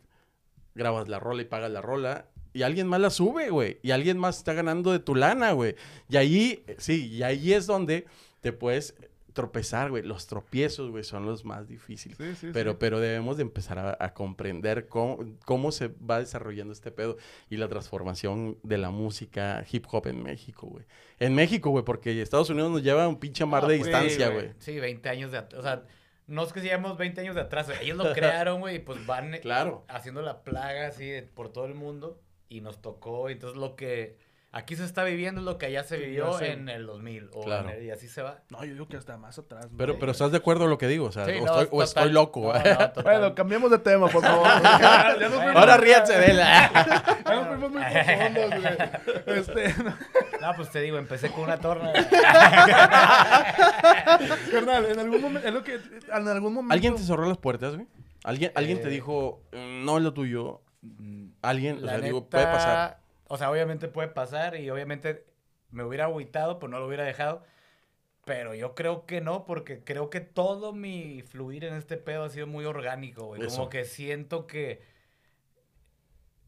[0.77, 2.27] grabas la rola y pagas la rola.
[2.53, 3.79] Y alguien más la sube, güey.
[3.83, 5.75] Y alguien más está ganando de tu lana, güey.
[6.09, 8.07] Y ahí, sí, y ahí es donde
[8.41, 8.95] te puedes
[9.35, 10.03] tropezar, güey.
[10.03, 12.17] Los tropiezos, güey, son los más difíciles.
[12.17, 12.77] Sí, sí, Pero, sí.
[12.81, 17.19] pero debemos de empezar a, a comprender cómo, cómo se va desarrollando este pedo
[17.51, 20.87] y la transformación de la música hip hop en México, güey.
[21.19, 24.53] En México, güey, porque Estados Unidos nos lleva un pinche mar no, de distancia, güey.
[24.59, 25.39] Sí, 20 años de...
[25.39, 25.83] O sea,
[26.27, 27.69] no es que si llevamos 20 años de atrás.
[27.81, 29.85] Ellos lo crearon, güey, y pues van Claro.
[29.89, 32.21] haciendo la plaga así de- por todo el mundo.
[32.49, 33.29] Y nos tocó.
[33.29, 34.19] Entonces lo que
[34.53, 37.31] aquí se está viviendo lo que allá se Sí, vivió en el 2000.
[37.35, 37.69] O Claro.
[37.69, 38.39] en el- y así se va.
[38.51, 39.67] No, yo digo que hasta más atrás.
[39.77, 41.07] Pero, pero ¿estás de acuerdo en lo que digo?
[41.07, 42.15] O sea, Sí, o, no, estoy, o estoy total.
[42.15, 43.03] loco, No.
[43.03, 44.47] Bueno, cambiemos de tema, por favor.
[45.57, 46.71] Ahora ríanse de la...
[47.27, 48.51] ya nos fuimos muy profundos,
[49.27, 49.39] güey.
[49.39, 49.97] Este, no.
[50.41, 51.93] No, pues te digo, empecé con una torna.
[54.51, 56.73] Carnal, en algún momento, es lo que, en algún momento.
[56.73, 57.87] ¿Alguien te cerró las puertas, güey?
[58.25, 60.63] ¿Alguien, alguien te Eh, dijo, "Mm, no es lo tuyo?
[61.43, 62.99] Alguien, o sea, digo, neta, puede pasar.
[63.29, 65.25] O sea, obviamente puede pasar y obviamente
[65.71, 67.43] me hubiera agüitado, pues no lo hubiera dejado.
[68.25, 72.29] Pero yo creo que no, porque creo que todo mi fluir en este pedo ha
[72.29, 73.43] sido muy orgánico, güey.
[73.43, 73.57] Eso.
[73.57, 74.83] Como que siento que,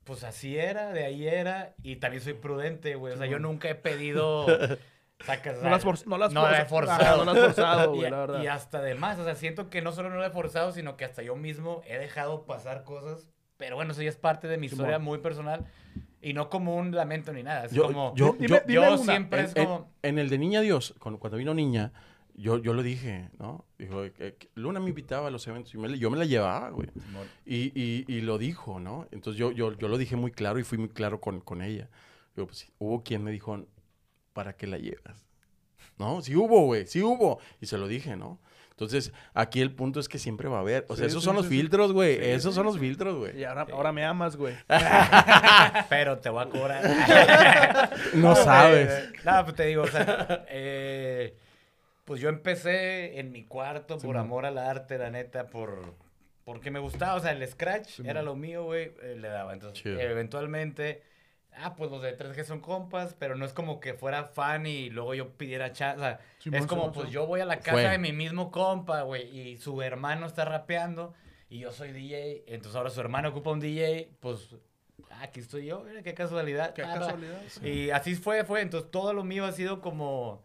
[0.04, 3.14] pues así era, de ahí era, y también soy prudente, güey.
[3.14, 4.46] O sea, yo nunca he pedido...
[5.26, 7.24] sacas- No las for- no las no he forza- forzado.
[7.24, 8.42] No las forzado, y, güey, la verdad.
[8.42, 10.96] y hasta de más, o sea, siento que no solo no lo he forzado, sino
[10.96, 13.28] que hasta yo mismo he dejado pasar cosas.
[13.56, 14.86] Pero bueno, eso ya es parte de mi Simón.
[14.86, 15.66] historia muy personal.
[16.20, 17.66] Y no como un lamento ni nada.
[17.66, 18.14] Es Yo- como.
[18.16, 19.92] yo- Dime- yo- dime yo siempre En, es en- como.
[20.02, 21.92] en el de Niña Dios, cuando, cuando vino Niña,
[22.34, 23.64] yo, yo lo dije, ¿no?
[23.78, 26.88] Dijo, eh, Luna me invitaba a los eventos y me yo me la llevaba, güey.
[27.46, 29.06] Y, y, y lo dijo, ¿no?
[29.12, 31.88] Entonces yo, yo, yo lo dije muy claro y fui muy claro con, con ella.
[32.36, 33.66] Digo, pues, hubo quien me dijo,
[34.32, 35.26] ¿para qué la llevas?
[35.98, 36.20] ¿No?
[36.22, 37.38] Sí hubo, güey, sí hubo.
[37.60, 38.40] Y se lo dije, ¿no?
[38.78, 40.84] Entonces, aquí el punto es que siempre va a haber.
[40.88, 42.14] O sea, Sí, esos sí, son los filtros, güey.
[42.14, 43.36] Sí, esos sí, son los filtros, güey.
[43.36, 44.54] Y ahora, ahora me amas, güey.
[45.88, 47.90] Pero te voy a cobrar.
[48.14, 49.12] No sabes.
[49.24, 50.44] Nada, pues te digo, o sea.
[50.48, 51.34] eh,
[52.04, 55.94] pues yo empecé en mi cuarto por amor al arte, la neta, por.
[56.44, 59.54] Porque me gustaba, o sea, el scratch era lo mío, güey, eh, le daba.
[59.54, 59.98] Entonces, Chido.
[59.98, 61.02] eventualmente,
[61.60, 64.90] ah, pues los de 3G son compas, pero no es como que fuera fan y
[64.90, 65.98] luego yo pidiera chance.
[66.00, 67.88] O sea, Simón, es como, pues yo voy a la casa Fue.
[67.88, 71.14] de mi mismo compa, güey, y su hermano está rapeando
[71.50, 74.54] y yo soy DJ, entonces ahora su hermano ocupa un DJ, pues
[75.20, 76.74] aquí estoy yo, mira qué casualidad.
[76.74, 77.40] Qué Ah, casualidad.
[77.62, 80.42] Y así fue, fue, entonces todo lo mío ha sido como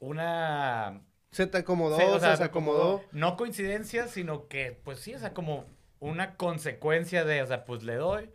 [0.00, 1.02] una...
[1.30, 3.02] Se te acomodó, Sí, o sea, se como acomodó.
[3.12, 5.64] No coincidencia, sino que, pues sí, o sea, como
[5.98, 8.30] una consecuencia de, o sea, pues le doy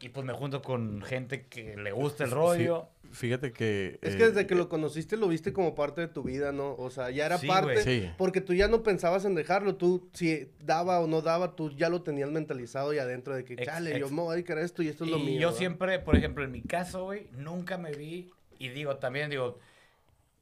[0.00, 2.88] y pues me junto con gente que le gusta el rollo.
[3.12, 3.98] Fíjate que...
[4.02, 6.74] Es eh, que desde que lo conociste lo viste como parte de tu vida, ¿no?
[6.74, 7.82] O sea, ya era Sí, parte.
[7.82, 8.10] Sí.
[8.18, 9.76] Porque tú ya no pensabas en dejarlo.
[9.76, 13.54] Tú, si daba o no daba, tú ya lo tenías mentalizado y adentro de que,
[13.54, 15.22] Ex- chale, ex- yo me voy a dedicar a esto y esto es lo y
[15.22, 15.40] mío.
[15.40, 15.58] yo ¿verdad?
[15.58, 19.58] siempre, por ejemplo, en mi caso, güey, nunca me vi, y digo, también digo,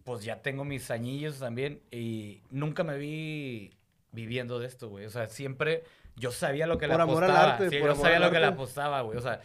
[0.03, 3.71] pues ya tengo mis añillos también, y nunca me vi
[4.11, 5.05] viviendo de esto, güey.
[5.07, 5.85] O sea, siempre
[6.17, 7.53] yo sabía lo que le Por amor al apostaba.
[7.55, 8.55] arte, sí, por yo amor sabía al lo que le arte.
[8.55, 9.19] apostaba, güey.
[9.19, 9.41] O sea,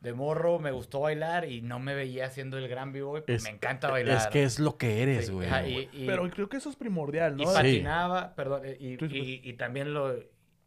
[0.00, 3.50] de morro me gustó bailar y no me veía haciendo el gran vivo, Es- me
[3.50, 4.16] encanta bailar.
[4.16, 5.48] Es que es lo que eres, Sí, güey.
[5.68, 7.50] y- y- Pero creo que eso es primordial, y ¿no?
[7.50, 7.56] Sí.
[7.56, 10.14] patinaba, perdón, eh, y, dices, y- y también lo...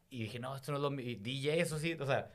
[0.09, 1.17] Y dije, no, esto no es lo mío.
[1.21, 2.29] DJ, eso sí, o sea,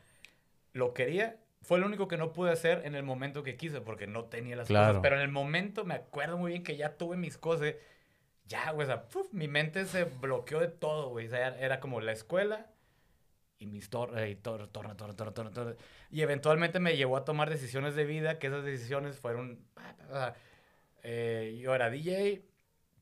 [0.72, 1.36] lo quería.
[1.60, 4.56] Fue lo único que no pude hacer en el momento que quise, porque no tenía
[4.56, 4.86] las Claro.
[4.88, 5.02] cosas.
[5.02, 7.74] Pero en el momento me acuerdo muy bien que ya tuve mis cosas.
[8.46, 11.26] Ya, güey, o sea, puf, mi mente se bloqueó de todo, güey.
[11.26, 12.66] O sea, era, era como la escuela
[13.58, 15.76] y mis torres, y torre, torre, torre, torre, torre.
[16.10, 19.58] Y eventualmente me llevó a tomar decisiones de vida, que esas decisiones fueron...
[21.02, 22.42] Eh, yo era DJ,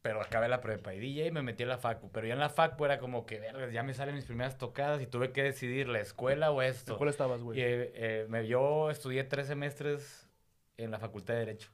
[0.03, 2.11] pero acabé la prepa y DJ me metí en la facu.
[2.13, 5.01] Pero ya en la facu era como que, verga, ya me salen mis primeras tocadas
[5.01, 6.97] y tuve que decidir la escuela o esto.
[6.99, 7.61] ¿Cuál estabas, güey?
[7.61, 10.29] eh, eh, yo estudié tres semestres
[10.77, 11.71] en la Facultad de Derecho,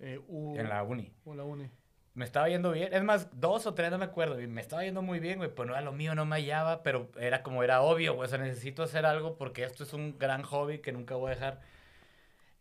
[0.00, 1.12] Eh, U- en la uni.
[1.24, 1.70] o la uni.
[2.14, 2.92] Me estaba yendo bien.
[2.92, 4.36] Es más, dos o tres, no me acuerdo.
[4.48, 5.54] Me estaba yendo muy bien, güey.
[5.54, 8.26] Pues no era lo mío, no me hallaba, pero era como era obvio, güey.
[8.26, 11.34] O sea, necesito hacer algo porque esto es un gran hobby que nunca voy a
[11.34, 11.60] dejar.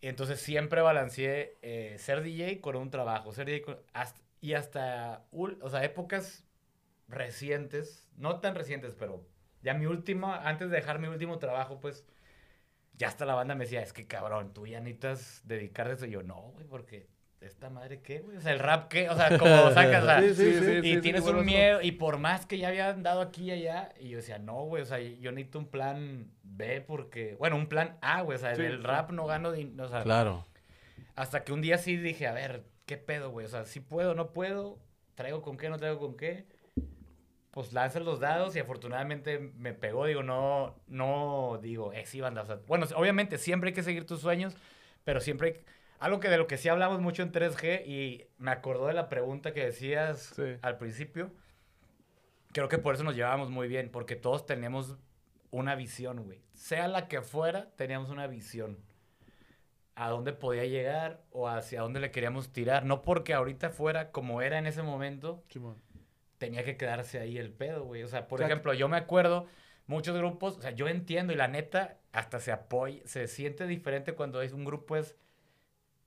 [0.02, 3.34] Y entonces siempre balanceé eh, ser DJ con un trabajo.
[3.34, 6.46] Ser DJ con- hasta- y hasta, o sea, épocas
[7.10, 9.28] recientes, no tan recientes, pero
[9.64, 12.06] ya mi última, antes de dejar mi último trabajo, pues
[12.94, 16.06] ya hasta la banda me decía, es que cabrón, tú ya necesitas dedicarte a eso.
[16.08, 17.08] Y yo, no, güey, porque
[17.42, 18.38] esta madre qué, güey.
[18.38, 20.82] O sea, el rap qué, o sea, como sacas, o sea, Sí, sí, sí.
[20.82, 23.52] sí, y sí, tienes un miedo, y por más que ya había andado aquí y
[23.52, 27.56] allá, y yo decía, no, güey, o sea, yo necesito un plan B porque, bueno,
[27.56, 28.84] un plan A, güey, o sea, Sí, en el sí.
[28.84, 30.46] rap no gano, o sea, Claro.
[31.16, 33.46] hasta que un día sí dije, a ver, ¿qué pedo, güey?
[33.46, 34.78] O sea, si puedo, no puedo,
[35.16, 36.46] traigo con qué, no traigo con qué.
[37.52, 42.44] Pues lanzas los dados y afortunadamente me pegó, digo, no, no digo, eh, sí, banda,
[42.44, 44.56] o sea, bueno, obviamente siempre hay que seguir tus sueños,
[45.04, 45.62] pero siempre hay,
[46.00, 49.10] algo que de lo que sí hablamos mucho en 3G y me acordó de la
[49.10, 50.58] pregunta que decías Sí.
[50.62, 51.32] al principio,
[52.52, 54.98] creo que por eso nos llevábamos muy bien, porque todos teníamos
[55.52, 58.78] una visión, güey, sea la que fuera, teníamos una visión
[59.96, 62.86] a dónde podía llegar o hacia dónde le queríamos tirar.
[62.86, 65.44] No porque ahorita fuera como era en ese momento,
[66.38, 68.04] tenía que quedarse ahí el pedo, güey.
[68.04, 68.54] O sea, por Exacto.
[68.54, 69.48] ejemplo, yo me acuerdo,
[69.88, 74.14] muchos grupos, o sea, yo entiendo y la neta, hasta se apoya, se siente diferente
[74.14, 75.18] cuando es un grupo es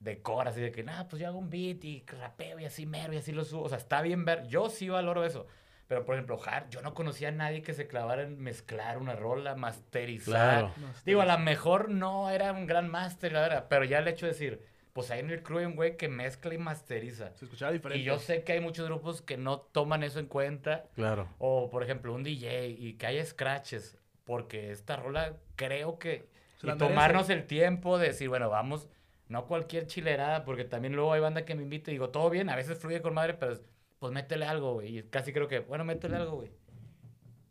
[0.02, 2.86] de core, así de que, nah, pues yo hago un beat y rapeo y así
[2.86, 3.64] mero y así lo subo.
[3.64, 5.46] O sea, está bien ver, yo sí valoro eso.
[5.86, 9.14] Pero, por ejemplo, hard, yo no conocía a nadie que se clavara en mezclar una
[9.14, 10.72] rola, masterizar.
[10.72, 10.74] Claro.
[11.04, 14.26] Digo, a lo mejor no era un gran máster, la verdad, pero ya el hecho
[14.26, 17.32] de decir, pues hay en el crew hay un güey que mezcla y masteriza.
[17.34, 18.00] Se escuchaba diferente.
[18.00, 20.84] Y yo sé que hay muchos grupos que no toman eso en cuenta.
[20.94, 21.28] Claro.
[21.38, 23.98] O, por ejemplo, un DJ y que haya scratches.
[24.24, 26.26] Porque esta rola creo que...
[26.62, 28.88] Y tomarnos el tiempo de decir, bueno, vamos,
[29.32, 32.50] no cualquier chilerada, porque también luego hay banda que me invita y digo, todo bien,
[32.50, 33.58] a veces fluye con madre, pero
[33.98, 34.98] pues métele algo, güey.
[34.98, 36.52] Y casi creo que, bueno, métele algo, güey.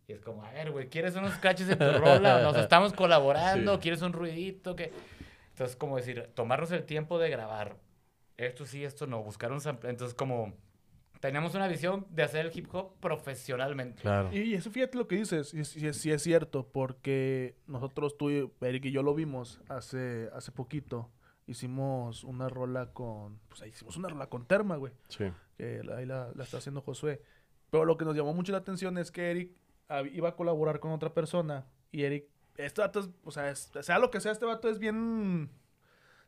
[0.08, 2.42] Y es como, a ver, güey, ¿quieres unos scratches en tu rola?
[2.44, 3.82] Nos estamos colaborando, Sí.
[3.82, 4.76] ¿quieres un ruidito?
[4.76, 4.92] que
[5.50, 7.78] Entonces, como decir, tomarnos el tiempo de grabar.
[8.38, 9.90] Esto sí, esto no, buscar un sample.
[9.90, 10.54] Entonces, como
[11.20, 14.02] teníamos una visión de hacer el hip hop profesionalmente.
[14.02, 14.34] Claro.
[14.34, 18.52] Y eso fíjate lo que dices, y sí, sí es cierto, porque nosotros, tú, y
[18.62, 21.10] Eric y yo lo vimos hace, hace poquito.
[21.48, 25.26] Hicimos una rola con, pues ahí hicimos una rola con Terma, güey, Sí.
[25.58, 27.22] que ahí la, la está haciendo Josué.
[27.70, 29.52] Pero lo que nos llamó mucho la atención es que Eric
[30.14, 32.26] iba a colaborar con otra persona y Eric,
[32.58, 35.50] este vato es, o sea, es- sea lo que sea, este vato es bien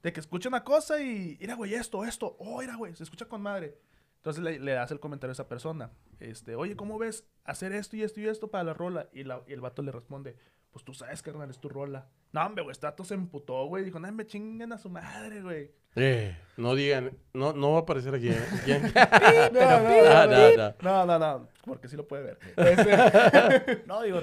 [0.01, 3.25] de que escucha una cosa y, mira, güey, esto, esto, oh, mira, güey, se escucha
[3.27, 3.77] con madre.
[4.17, 5.91] Entonces le, le hace el comentario a esa persona.
[6.19, 9.09] Este, oye, ¿cómo ves hacer esto y esto y esto para la rola?
[9.13, 10.35] Y, la- y el vato le responde,
[10.73, 12.07] pues tú sabes, carnal, es tu rola.
[12.33, 13.85] No, hombre, güey, este vato se emputó, güey.
[13.85, 15.71] Dijo, no, me chinguen a su madre, güey.
[15.95, 18.29] Eh, no digan, no, no va a aparecer aquí.
[18.29, 18.43] ¿eh?
[18.65, 18.81] ¿Quién?
[19.53, 20.73] No, no, Ah, no, no.
[20.81, 22.39] no, no, no, porque sí lo puede ver.
[22.57, 24.21] Este, No, digo,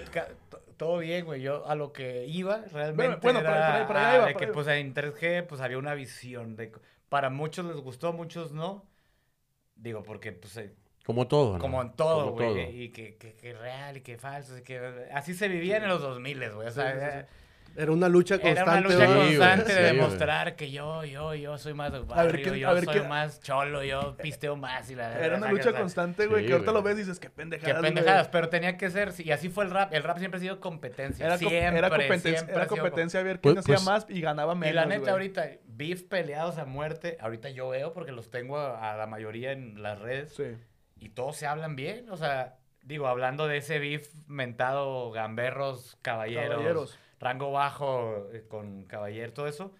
[0.76, 1.40] todo bien, güey.
[1.40, 4.16] Yo a lo que iba realmente bueno, era por ahí- por ahí- por ahí a-
[4.16, 6.72] iba, de que pues en 3G pues había una visión de
[7.08, 8.84] para muchos les gustó, muchos no.
[9.76, 10.74] Digo, porque pues eh,
[11.10, 11.58] Como todo, ¿no?
[11.58, 14.80] como en todo, güey, y que, que, que real y que falso, y que
[15.12, 17.26] así se vivían en los 2000, güey, o sea, Sí, sí, sí.
[17.76, 18.70] Era una lucha era constante.
[18.70, 22.42] una lucha Sí, constante sí, de demostrar que yo, yo, yo soy más ver barrio,
[22.42, 25.68] quién- yo a ver soy más cholo, yo pisteo más y la era una lucha
[25.68, 26.82] o sea, constante, güey, Sí, que ahorita güey.
[26.82, 28.32] lo ves y dices, qué Qué pendejadas, pendejadas, güey.
[28.32, 29.94] pero tenía que ser, y así fue el rap.
[29.94, 31.24] El rap siempre ha sido competencia.
[31.24, 34.06] Era, siempre, era competencia, siempre era sido competencia a ver Pues- quién hacía pues- más
[34.08, 35.10] y ganaba menos, Y la neta, güey.
[35.12, 39.52] ahorita, beef peleados a muerte, ahorita yo veo porque los tengo a, a la mayoría
[39.52, 40.56] en las redes Sí.
[41.00, 42.08] Y todos se hablan bien.
[42.10, 46.98] O sea, digo, hablando de ese beef mentado, gamberros, caballeros, Caballeros.
[47.18, 49.72] rango bajo eh, con caballero, todo eso.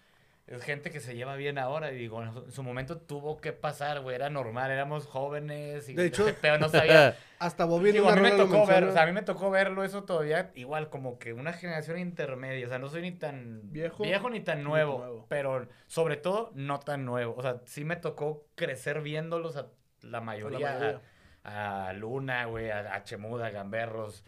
[0.47, 4.01] Es gente que se lleva bien ahora y digo, en su momento tuvo que pasar,
[4.01, 7.15] güey, era normal, éramos jóvenes y De hecho- pedo no sabía.
[7.39, 9.83] Hasta en Digo, a mí me tocó ver, o sea, a mí me tocó verlo
[9.83, 14.03] eso todavía igual como que una generación intermedia, o sea, no soy ni tan Viejo,
[14.29, 15.25] ni tan nuevo, nuevo.
[15.29, 19.67] pero sobre todo no tan nuevo, o sea, sí me tocó crecer viéndolos a
[20.01, 21.01] la mayoría, a, mayoría.
[21.43, 24.23] A Luna, güey, a, a Chemuda, a Gamberros,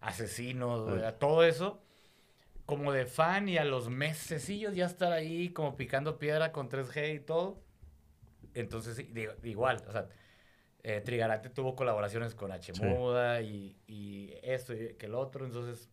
[0.00, 1.84] Asesinos, güey, a todo eso
[2.66, 7.16] como de fan y a los mesecillos ya estar ahí como picando piedra con 3G
[7.16, 7.62] y todo.
[8.54, 10.08] Entonces, digo, igual, o sea,
[10.82, 12.72] eh, Trigarante tuvo colaboraciones con H.
[12.74, 12.82] Sí.
[13.42, 15.90] Y, y esto y que el otro, entonces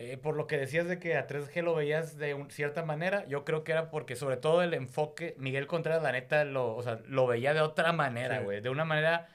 [0.00, 3.26] eh, por lo que decías de que a 3G lo veías de un- cierta manera,
[3.26, 6.82] yo creo que era porque sobre todo el enfoque, Miguel Contreras, la neta, lo, o
[6.82, 8.44] sea, lo veía de otra manera, Sí.
[8.44, 8.60] güey.
[8.60, 9.28] De una manera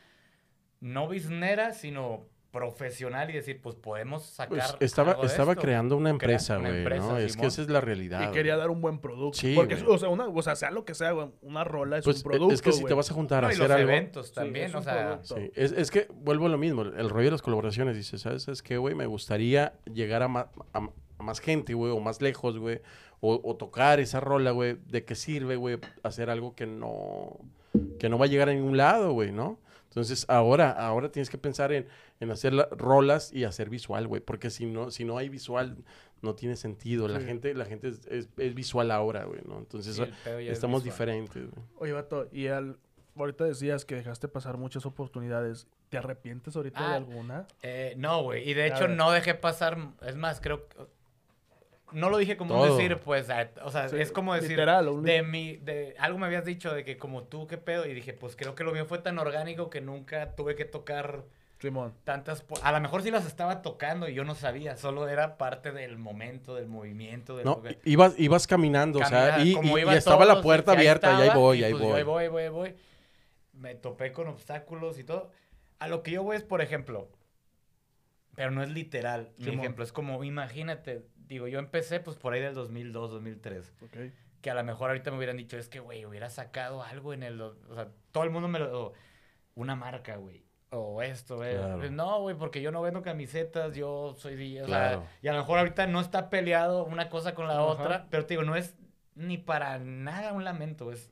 [0.80, 5.62] no biznera, sino profesional y decir, pues podemos sacar Pues estaba, algo de estaba esto.
[5.64, 7.18] creando una empresa, güey, ¿no?
[7.18, 8.30] Es que esa es la realidad.
[8.30, 9.39] Y quería dar un buen producto.
[9.39, 12.06] Sí, Porque, o sea, una, o sea, sea lo que sea, güey, una rola es
[12.06, 13.89] Pues un producto, es que si te vas a juntar a y hacer los algo...
[13.89, 15.20] eventos también, es o sea.
[15.24, 18.47] Sí, es, es que vuelvo a lo mismo, el rollo de las colaboraciones, dices, ¿sabes?
[18.47, 22.22] Es que, güey, me gustaría llegar a, ma- a- a más gente, güey, o más
[22.22, 22.82] lejos, güey,
[23.20, 27.39] o, o tocar esa rola, güey, ¿de qué sirve, güey, hacer algo que no,
[27.97, 29.60] que no va a llegar a ningún lado, güey, ¿no?
[29.94, 31.88] Entonces, ahora, ahora tienes que pensar en,
[32.20, 35.78] en hacer la- rolas y hacer visual, güey, porque si no, si no hay visual,
[36.24, 37.08] no tiene sentido.
[37.08, 37.26] La Sí.
[37.28, 39.60] gente, la gente es, es- es visual ahora, güey, ¿no?
[39.60, 41.66] Entonces, Sí, es estamos diferentes, güey.
[41.78, 42.80] Oye, vato, y al,
[43.16, 45.68] ahorita decías que dejaste pasar muchas oportunidades.
[45.89, 47.46] ¿Te arrepientes ahorita de Ah, alguna?
[47.62, 48.50] Eh, no, güey.
[48.50, 48.89] Y de A hecho ver.
[48.98, 49.78] no dejé pasar.
[50.02, 50.78] Es más, creo que.
[51.94, 52.72] No lo dije como Todo.
[52.74, 53.28] un decir, pues.
[53.64, 54.52] o sea, Sí, es como decir.
[54.52, 55.58] literal, De mi.
[55.58, 57.86] De, algo me habías dicho de que como tú, qué pedo.
[57.86, 61.24] Y dije, pues creo que lo mío fue tan orgánico que nunca tuve que tocar
[61.60, 61.94] Simón.
[62.04, 62.44] tantas.
[62.62, 64.76] A lo mejor sí las estaba tocando y yo no sabía.
[64.76, 67.38] Solo era parte del momento, del movimiento.
[67.38, 69.56] Del No, ibas, ibas caminando, o sea, y,
[69.96, 71.94] estaba la puerta y ahí abierta y ahí voy, y ahí pues voy.
[71.94, 72.76] ahí voy, ahí voy, ahí voy.
[73.54, 75.32] Me topé con obstáculos y todo.
[75.80, 77.10] A lo que yo voy es, por ejemplo,
[78.36, 79.32] pero no es literal.
[79.38, 79.60] Mi Simón.
[79.60, 83.74] ejemplo es como, imagínate, digo, yo empecé pues por ahí del 2002, 2003.
[83.84, 83.97] Ok.
[84.41, 87.24] Que a lo mejor ahorita me hubieran dicho, es que, güey, hubiera sacado algo en
[87.24, 87.41] el...
[87.41, 88.93] O sea, todo el mundo me lo...
[89.55, 90.43] Una marca, güey.
[90.69, 91.55] O esto, güey.
[91.55, 91.78] Claro.
[91.78, 94.59] Pues, No, güey, porque yo no vendo camisetas, yo soy...
[94.59, 97.63] O sea, y a lo mejor ahorita no está peleado una cosa con la Ajá.
[97.63, 98.76] otra, pero te digo, no es
[99.15, 101.11] ni para nada un lamento, es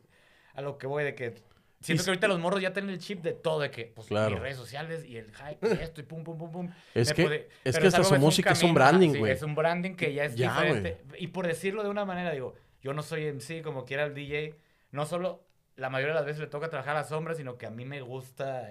[0.54, 1.36] a lo que voy de que
[1.82, 4.08] siento Y- que ahorita los morros ya tienen el chip de todo, de que pues
[4.08, 4.32] Claro.
[4.32, 6.70] mis redes sociales y el hype y esto y pum pum pum pum.
[6.96, 9.32] Es Me que, puede- es pero que hasta su música es un branding, sí, güey.
[9.34, 10.98] es un branding que ya es Ya, diferente.
[11.18, 14.56] Y por decirlo de una manera, digo, yo no soy MC como quiera el DJ,
[14.92, 15.44] no solo
[15.76, 17.86] la mayoría de las veces le toca trabajar a la sombra, sino que a mí
[17.86, 18.68] me gusta...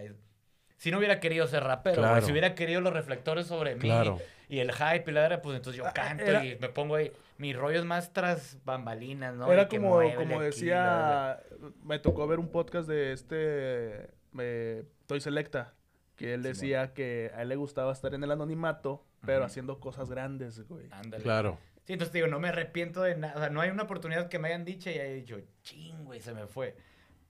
[0.77, 4.19] si no hubiera querido ser rapero, si hubiera querido los reflectores sobre mí Claro.
[4.51, 6.97] Y el hype y la verdad, pues entonces yo Ah, canto era- y me pongo
[6.97, 7.13] ahí.
[7.39, 9.51] Mi rollo es más tras bambalinas, ¿no?
[9.51, 11.41] Era como, como aquí, decía,
[11.85, 15.75] me tocó ver un podcast de este eh, Toy Selecta,
[16.17, 20.11] que él decía que a él le gustaba estar en el anonimato, pero haciendo cosas
[20.11, 20.89] grandes, güey.
[20.91, 21.23] Ándale.
[21.23, 21.59] Claro.
[21.85, 23.35] Sí, entonces te digo, no me arrepiento de nada.
[23.37, 26.21] O sea, no hay una oportunidad que me hayan dicho y haya dicho, ching, güey,
[26.21, 26.77] se me fue.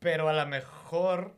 [0.00, 1.36] Pero a lo mejor,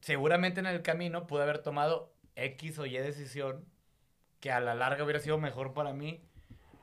[0.00, 3.64] seguramente en el camino pude haber tomado X o Y decisión
[4.40, 6.20] que a la larga hubiera sido mejor para mí.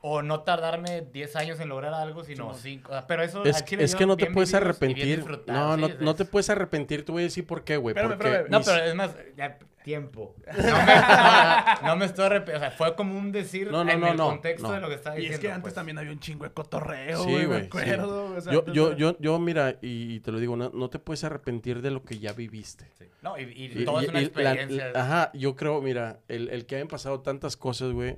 [0.00, 2.84] O no tardarme 10 años en lograr algo, sino Simón.
[2.84, 3.04] 5.
[3.08, 5.24] pero eso Es, es que no te puedes arrepentir.
[5.48, 7.04] No, no, sí, no te puedes arrepentir.
[7.04, 7.96] Te voy a decir por qué, güey.
[7.96, 8.44] Porque.
[8.48, 10.34] No, pero es más, ya, tiempo.
[10.46, 12.58] No me, no, no me estoy arrepintiendo.
[12.66, 14.74] O sea, fue como un decir No, no, en no, el no, contexto no.
[14.74, 15.34] de lo que estaba Y diciendo.
[15.36, 15.74] es que antes pues.
[15.74, 17.66] también había un chingo de cotorreo, Sí, güey, me güey, sí.
[17.68, 18.34] acuerdo.
[18.36, 20.98] o sea, yo, yo, yo, yo, mira, y, y te lo digo, no, no te
[20.98, 22.86] puedes arrepentir de lo que ya viviste.
[22.98, 23.06] Sí.
[23.22, 24.92] No, y, y Y- todo y- es una y la- experiencia.
[24.94, 28.16] ajá, yo creo, mira, el, el que hayan pasado tantas cosas, güey,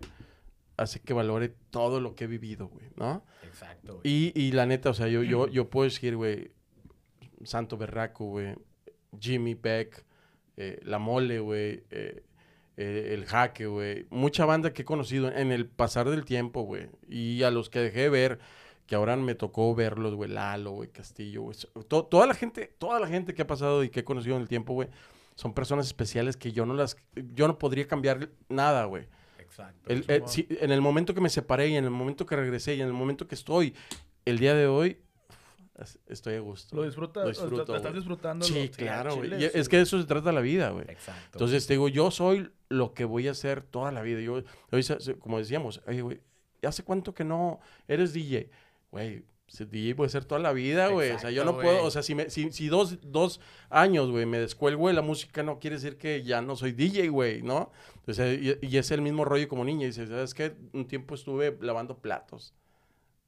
[0.77, 3.25] hace que valore todo lo que he vivido, güey, ¿no?
[3.45, 4.01] Exacto.
[4.03, 4.03] güey.
[4.05, 6.51] Y, y la neta, o sea, yo, yo, yo puedo decir, güey,
[7.45, 8.57] Santo Berraco, güey,
[9.21, 10.05] Jimmy Beck,
[10.61, 12.23] eh, La Mole, güey, eh,
[12.77, 14.07] eh, El Jaque, güey.
[14.11, 16.89] Mucha banda que he conocido en el pasar del tiempo, güey.
[17.09, 18.39] Y a los que dejé de ver,
[18.87, 21.57] que ahora me tocó verlos, güey, Lalo, güey, Castillo, güey.
[21.89, 24.43] To- toda la gente, toda la gente que ha pasado y que he conocido en
[24.43, 24.89] el tiempo, güey,
[25.37, 26.97] son personas especiales que yo no las,
[27.35, 29.07] yo no podría cambiar nada, güey.
[29.39, 29.91] Exacto.
[29.91, 32.75] El- el- si- en el momento que me separé y en el momento que regresé
[32.75, 33.75] y en el momento que estoy,
[34.25, 34.99] el día de hoy,
[36.07, 36.77] estoy a gusto.
[36.77, 38.45] Lo disfrutas, Lo disfruto, estás disfrutando.
[38.45, 39.31] Sí, claro, güey.
[39.39, 39.51] sí.
[39.55, 40.85] Es que de eso se trata la vida, güey.
[40.89, 41.31] Exacto.
[41.33, 44.21] Entonces te digo, yo soy lo que voy a hacer toda la vida.
[44.21, 44.43] Yo,
[45.19, 46.21] como decíamos, oye, güey,
[46.63, 48.51] ¿hace cuánto que no eres DJ?
[48.91, 49.25] Güey,
[49.59, 51.11] DJ puede ser toda la vida, güey.
[51.11, 54.27] O sea, yo no puedo, o sea, si, me, si, si dos, dos años, güey,
[54.27, 57.73] me descuelgo de la música, no quiere decir que ya no soy DJ, güey, ¿no?
[58.09, 59.87] Sea, y, y es el mismo rollo como niña.
[59.87, 60.55] Dices, ¿sabes qué?
[60.73, 62.55] Un tiempo estuve lavando platos.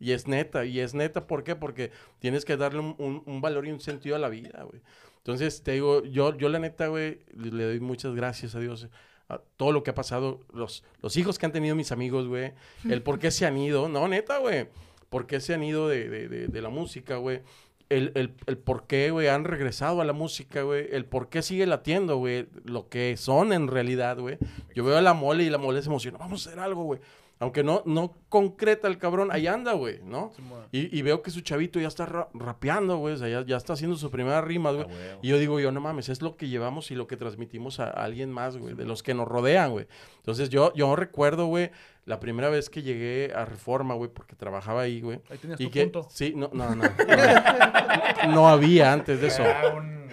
[0.03, 1.55] Y es neta, y es neta, ¿por qué?
[1.55, 4.83] Porque tienes que darle un, un- un valor y un sentido a la vida, güey.
[5.19, 8.89] Entonces, te digo, yo, yo la neta, güey, le doy muchas gracias a Dios
[9.29, 12.53] a todo lo que ha pasado, los, los hijos que han tenido mis amigos, güey,
[12.91, 14.69] el por qué se han ido, no, neta, güey,
[15.09, 17.41] por qué se han ido de, de- de- de la música, güey,
[17.89, 21.43] el, el, el por qué, güey, han regresado a la música, güey, el por qué
[21.43, 24.39] sigue latiendo, güey, lo que son en realidad, güey.
[24.75, 27.01] Yo veo a la mole y la mole se emociona, vamos a hacer algo, güey.
[27.43, 30.31] Aunque no, no concreta el cabrón, ahí anda, güey, ¿no?
[30.71, 33.15] Y, y veo que su chavito ya está ra- rapeando, güey.
[33.15, 34.87] O sea, ya, ya está haciendo su primera rima, güey.
[34.89, 37.81] Ah, y yo digo, yo no mames, es lo que llevamos y lo que transmitimos
[37.81, 39.89] a, a alguien más, güey, de los que nos rodean, güey.
[40.19, 41.73] Entonces yo, yo recuerdo, güey,
[42.05, 45.21] la primera vez que llegué a Reforma, güey, porque trabajaba ahí, güey.
[45.29, 46.07] Ahí tenías Y tu que, punto.
[46.11, 46.85] sí, no, no, no.
[46.85, 49.43] No, No había antes de eso.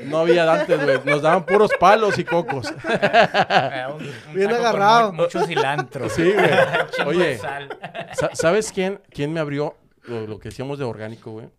[0.05, 0.99] No había antes, güey.
[1.05, 2.71] Nos daban puros palos y cocos.
[2.89, 5.11] era un- un Bien agarrado.
[5.13, 6.09] mu- mucho cilantro.
[6.09, 6.49] Sí, güey.
[7.05, 7.39] Oye.
[8.33, 11.49] ¿Sabes quién, quién me abrió lo, lo que decíamos de orgánico, güey?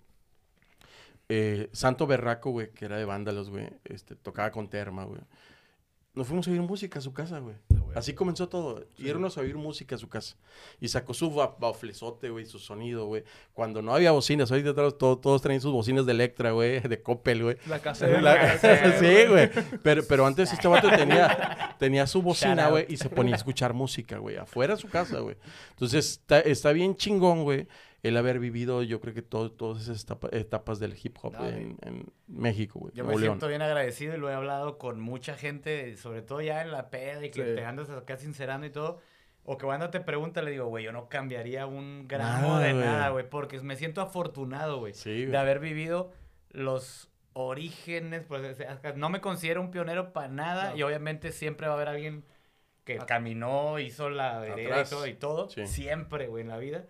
[1.28, 3.68] Eh, Santo Berraco, güey, que era de vándalos, güey.
[3.84, 5.20] Este, tocaba con terma, güey.
[6.14, 7.54] Nos fuimos a oír música a su casa, güey.
[7.94, 8.84] Así comenzó todo.
[8.98, 10.36] Irnos a oír música a su casa.
[10.80, 13.24] Y sacó su ba- baflesote, güey, su sonido, güey.
[13.54, 17.02] Cuando no había bocinas, ahorita todos, todos, todos traen sus bocinas de Electra, güey, de
[17.02, 17.56] Coppel, güey.
[17.66, 19.50] La casa La- sí, güey.
[19.82, 23.72] Pero, pero antes este vato tenía, tenía su bocina, güey, y se ponía a escuchar
[23.74, 25.36] música, güey, afuera de su casa, güey.
[25.70, 27.66] Entonces, está, está bien chingón, güey,
[28.02, 31.46] el haber vivido, yo creo que todo- todas esas etapa- etapas del hip hop No,
[31.48, 32.92] en, en México, güey.
[32.94, 33.22] Yo me León.
[33.22, 36.88] siento bien agradecido y lo he hablado con mucha gente, sobre todo ya en la
[36.90, 37.54] peda y que Sí.
[37.56, 39.00] te andas acá sincerando y todo.
[39.44, 42.72] O que cuando te pregunta, le digo, güey, yo no cambiaría un gramo Nada, de
[42.72, 42.84] güey.
[42.84, 46.12] nada, güey, porque me siento afortunado, güey, Sí, de haber vivido
[46.50, 48.56] los orígenes, pues,
[48.96, 50.76] no me considero un pionero para nada No.
[50.76, 52.24] y obviamente siempre va a haber alguien
[52.84, 55.66] que At- caminó, hizo la vereda y todo, y todo, Sí.
[55.66, 56.84] siempre, güey, en la vida.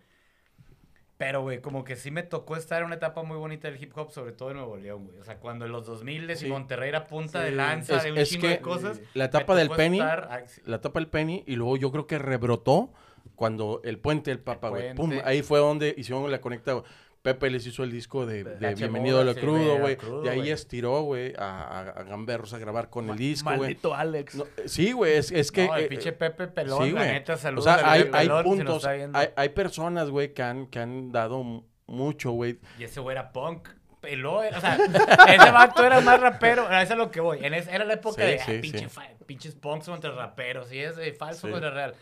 [1.21, 3.93] Pero, güey, como que sí me tocó estar en una etapa muy bonita del hip
[3.95, 5.19] hop, sobre todo en Nuevo León, güey.
[5.19, 6.47] O sea, cuando en los 2000 Sí.
[6.47, 9.01] y Monterrey era punta de lanza Es- de un es chingo que de cosas.
[9.13, 12.91] La etapa del Penny, estar- la etapa del Penny, y luego yo creo que rebrotó
[13.37, 14.95] cuando el puente del Papa, güey.
[14.95, 16.83] Pum, ahí fue donde hicieron la conecta.
[17.23, 18.75] Pepe les hizo el disco de, de.
[18.75, 20.51] Bienvenido a lo crudo, güey, De ahí güey.
[20.51, 23.61] estiró, güey, a, a, a Gamberros a grabar con el disco, güey.
[23.61, 24.35] Maldito Alex.
[24.37, 25.67] No, eh, sí, güey, es, es que...
[25.67, 28.01] no, el eh, pinche eh, Pepe Pelón, sí, la neta, o saludos sea, al hay,
[28.13, 29.19] hay Pelón, si puntos, viendo.
[29.19, 32.59] hay, hay personas, güey, que han, que han dado mucho, güey.
[32.79, 33.69] Y ese güey era punk.
[34.01, 34.77] Peló, era- o sea,
[35.29, 36.71] ese vato era más rapero.
[36.71, 37.45] Eso es lo que voy.
[37.45, 38.89] En esa, era la época Sí, de sí, ah, pinche
[39.27, 40.73] pinches punks contra raperos.
[40.73, 41.53] Y ese falso Sí.
[41.53, 41.95] contra real.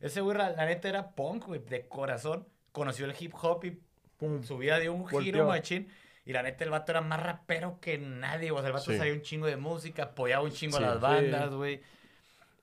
[0.00, 2.48] Ese güey, la la neta, era punk, güey, de corazón.
[2.72, 3.78] Conoció el hip hop y
[4.22, 4.42] Pum.
[4.44, 5.46] su vida dio un giro Volteó.
[5.48, 5.88] machín.
[6.24, 8.52] Y la neta, el vato era más rapero que nadie.
[8.52, 8.96] O sea, el vato Sí.
[8.96, 10.84] sabía un chingo de música, apoyaba un chingo Sí.
[10.84, 11.80] a las bandas, güey.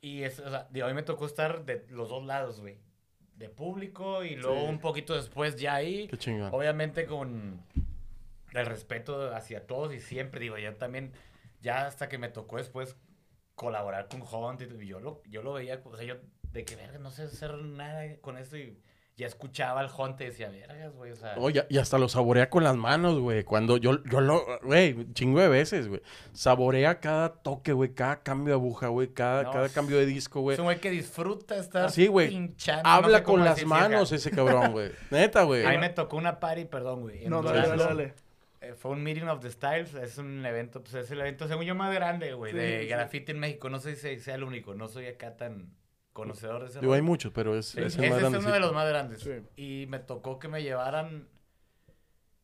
[0.02, 2.78] Y es, o sea, digo, a mí me tocó estar de los dos lados, güey.
[3.36, 6.08] De público y luego un poquito después ya ahí.
[6.08, 6.54] Qué chingón.
[6.54, 7.62] Obviamente con
[8.54, 11.12] el respeto hacia todos y siempre, digo, yo también,
[11.62, 12.96] ya hasta que me tocó después
[13.56, 16.16] colaborar con Hunt, y yo lo, yo lo veía, o sea, yo
[16.54, 18.80] de que, verga, no sé hacer nada con esto y
[19.20, 21.36] ya escuchaba al Hunt y decía, vergas, güey, o sea...
[21.38, 23.44] Oye, y hasta lo saborea con las manos, güey.
[23.44, 26.02] Cuando yo, yo lo, güey, chingo de veces, güey.
[26.34, 30.42] Saborea cada toque, güey, cada cambio de aguja, güey, cada, No, cada cambio de disco,
[30.42, 30.54] güey.
[30.54, 32.30] Es un güey que disfruta estar Sí, güey.
[32.30, 32.84] pinchando.
[32.84, 34.92] no Habla sé con las manos ese cabrón, güey.
[35.12, 35.66] Neta, güey.
[35.66, 37.28] A mí me tocó una party, perdón, güey.
[37.28, 38.14] No, dale, dale, dale.
[38.62, 41.64] Eh, fue un Meeting of the Styles, es un evento, pues es el evento, según
[41.66, 42.88] yo, más grande, güey, Sí, de sí.
[42.88, 43.70] graffiti en México.
[43.70, 45.70] No sé si sea el único, no soy acá tan
[46.20, 48.38] conocedor de ese Digo, hay muchos, pero es, Sí, es ese el más es grande.
[48.40, 49.22] uno de los más grandes.
[49.22, 49.32] Sí.
[49.56, 51.28] Y me tocó que me llevaran,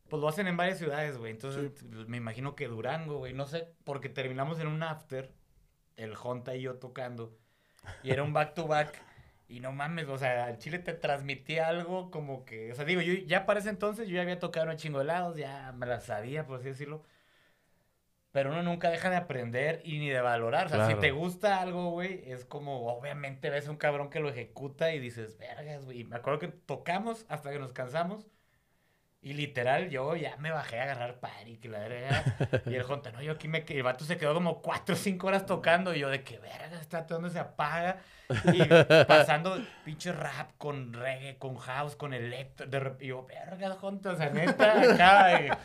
[0.08, 1.32] pues lo hacen en varias ciudades, güey.
[1.32, 5.32] Entonces, pues, me imagino que Durango, güey, no sé, porque terminamos en un after,
[5.96, 7.36] el Honta y yo tocando,
[8.02, 9.00] y era un back to back.
[9.48, 13.00] Y no mames, o sea, al Chile te transmitía algo como que, o sea, digo,
[13.00, 15.86] yo ya para ese entonces yo ya había tocado un chingo de lados, ya me
[15.86, 17.04] la sabía, por así decirlo.
[18.36, 20.66] Pero uno nunca deja de aprender y ni de valorar.
[20.66, 20.94] O sea, Claro.
[20.94, 24.92] si te gusta algo, güey, es como, obviamente ves a un cabrón que lo ejecuta
[24.92, 26.04] y dices, vergas, güey.
[26.04, 28.26] Me acuerdo que tocamos hasta que nos cansamos.
[29.22, 32.24] Y literal, yo ya me bajé a agarrar party, que la verga.
[32.66, 33.78] Y el Jonta, no, yo aquí me quedé.
[33.78, 35.94] El vato se quedó como cuatro o cinco horas tocando.
[35.94, 38.00] Y yo, de que verga, está donde se apaga.
[38.52, 38.62] Y
[39.06, 42.66] pasando pinche rap con reggae, con house, con electro.
[42.66, 45.58] De y yo, verga, Jonta, o sea, neta, acá.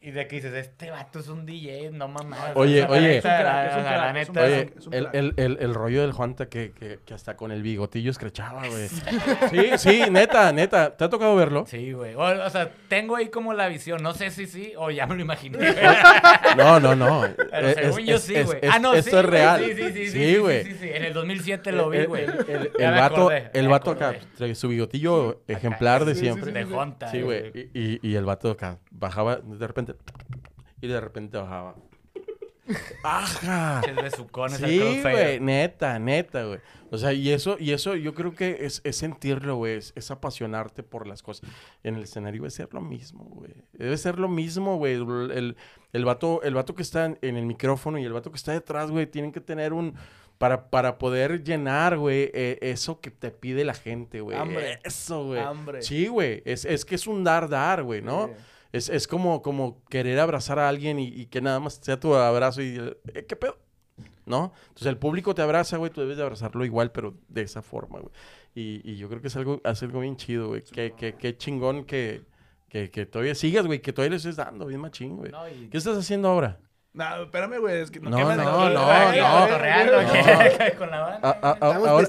[0.00, 2.36] Y, de que dices, este vato es un DJ, no mamá.
[2.54, 2.98] Oye, oye.
[2.98, 4.72] Oye, el, crack.
[4.92, 8.88] el, el, el rollo del Juanta que, que, que hasta con el bigotillo escrechaba, güey.
[8.88, 10.96] Sí, sí, neta, neta.
[10.96, 11.64] ¿Te ha tocado verlo?
[11.66, 12.14] Sí, güey.
[12.14, 14.02] O, o sea, tengo ahí como la visión.
[14.02, 15.58] No sé si sí o ya me lo imaginé.
[16.56, 17.24] No, no, no.
[17.50, 18.58] Pero Es- según es- yo sí, es- güey.
[18.62, 19.64] es- Ah, no, esto sí, es real.
[19.64, 20.08] Sí, sí, sí.
[20.08, 20.64] Sí, sí, güey.
[20.64, 20.90] Sí, sí, sí.
[20.92, 22.24] En el 2007 lo vi, El- güey.
[22.24, 24.14] El, el- el vato, acordé, el me vato acá,
[24.54, 26.52] su bigotillo ejemplar de siempre.
[26.52, 27.10] De Jonta.
[27.10, 27.52] Sí, güey.
[27.74, 29.77] Y, y, y el vato acá bajaba de repente.
[30.80, 31.76] Y de repente bajaba.
[33.02, 33.80] ¡Ajá!
[33.84, 36.60] Pinches besucones al Sí, güey, neta, neta, güey.
[36.90, 40.10] O sea, y eso, y eso yo creo que es, es sentirlo, güey, es, es
[40.10, 41.50] apasionarte por las cosas.
[41.82, 43.52] En el escenario debe ser lo mismo, güey.
[43.72, 44.94] Debe ser lo mismo, güey.
[44.94, 45.56] El, el,
[45.92, 48.52] el vato, el vato que está en, en el micrófono y el vato que está
[48.52, 49.94] detrás, güey, tienen que tener un,
[50.38, 54.38] para, para poder llenar, güey, eh, eso que te pide la gente, güey.
[54.38, 54.78] Hambre.
[54.84, 55.40] Eso, güey.
[55.40, 55.82] Hambre.
[55.82, 56.42] Sí, güey.
[56.44, 58.28] Es, es que es un dar, dar, güey, ¿no?
[58.28, 58.32] Sí.
[58.72, 62.14] Es, es como, como querer abrazar a alguien y, y que nada más sea tu
[62.14, 62.76] abrazo y,
[63.14, 63.56] eh, ¿qué pedo?
[64.26, 64.52] ¿No?
[64.68, 67.98] Entonces el público te abraza, güey, tú debes de abrazarlo igual, pero de esa forma,
[68.00, 68.12] güey.
[68.54, 70.62] Y, y yo creo que es algo, es algo bien chido, güey.
[70.64, 72.22] Qué, qué, qué chingón que,
[72.68, 75.30] que, que todavía sigas, güey, que todavía le estés dando, bien machín, güey.
[75.32, 76.58] No, y- ¿Qué estás haciendo ahora?
[76.92, 77.80] No, espérame, güey.
[77.80, 78.84] Es que No, ¿qué me- no, no, no.
[78.84, 79.20] güey.
[79.20, 81.18] aquí con la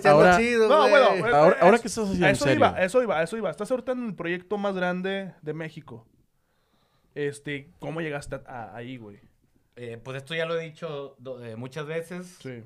[0.09, 1.05] ahora, chido, No, bueno,
[1.35, 2.57] ahora- ahora qué estás haciendo, A en eso serio?
[2.59, 3.49] iba, eso iba, eso iba.
[3.49, 6.05] Estás ahorita en el proyecto más grande de México.
[7.27, 9.19] Este, ¿cómo llegaste a- a- ahí, güey?
[9.75, 12.37] Eh, pues esto ya lo he dicho do- eh, muchas veces.
[12.41, 12.63] Sí,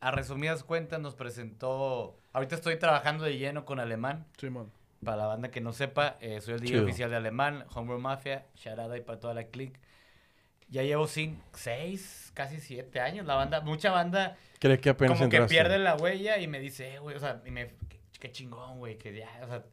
[0.00, 2.16] A resumidas cuentas nos presentó...
[2.34, 4.26] Ahorita estoy trabajando de lleno con Alemán.
[4.36, 4.70] Simón.
[5.02, 6.84] Para la banda que no sepa, eh, soy el DJ Chido.
[6.84, 9.78] oficial de Alemán, Homebrew Mafia, Sharada y para toda la click.
[10.68, 13.26] Ya llevo cinco, seis, casi siete años.
[13.26, 15.54] La banda, mucha banda ¿Crees que apenas como que entraste?
[15.54, 18.78] pierde la huella y me dice, eh, güey, o sea, y me, qué, qué chingón,
[18.78, 19.64] güey, que ya, o sea,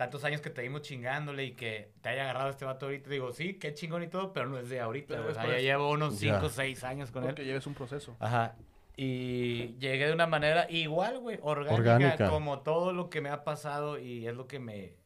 [0.00, 3.10] tantos años que te vimos chingándole y que te haya agarrado este vato ahorita.
[3.10, 5.32] Digo, sí, qué chingón y todo, pero no es de ahorita, Pero güey.
[5.32, 5.62] O sea, ya eso.
[5.62, 6.32] llevo unos Ya.
[6.36, 7.28] cinco, seis años con él.
[7.28, 8.16] Porque lleves un proceso.
[8.18, 8.56] Ajá.
[8.96, 12.30] Y llegué de una manera igual, güey, orgánica, Orgánica.
[12.30, 14.96] como todo lo que me ha pasado y es lo que me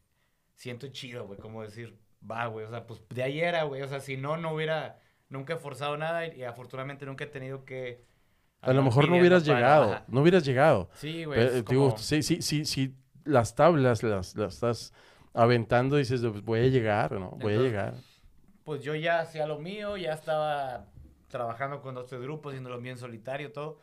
[0.54, 3.88] siento chido, güey, como decir, va, güey, o sea, pues de ahí era, güey, o
[3.88, 7.64] sea, si no, no hubiera, nunca he forzado nada y, y afortunadamente nunca he tenido
[7.64, 8.04] que...
[8.60, 10.02] A lo mejor no hubieras para- llegado.
[10.06, 10.88] No hubieras llegado.
[10.94, 12.94] Sí, güey, Pero, es digo, como- sí, sí, sí, sí,
[13.24, 14.92] las tablas las, las estás
[15.34, 17.30] aventando y dices, pues, voy a llegar, ¿no?
[17.32, 18.04] Voy a Entonces, llegar.
[18.64, 20.86] pues yo ya hacía lo mío, ya estaba
[21.28, 23.80] trabajando con dos tres grupos, haciéndolo bien solitario, todo.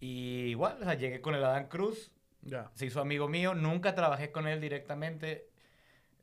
[0.00, 2.70] Y igual, o sea, llegué con el Adán Cruz, Ya.
[2.74, 5.48] se hizo amigo mío, nunca trabajé con él directamente.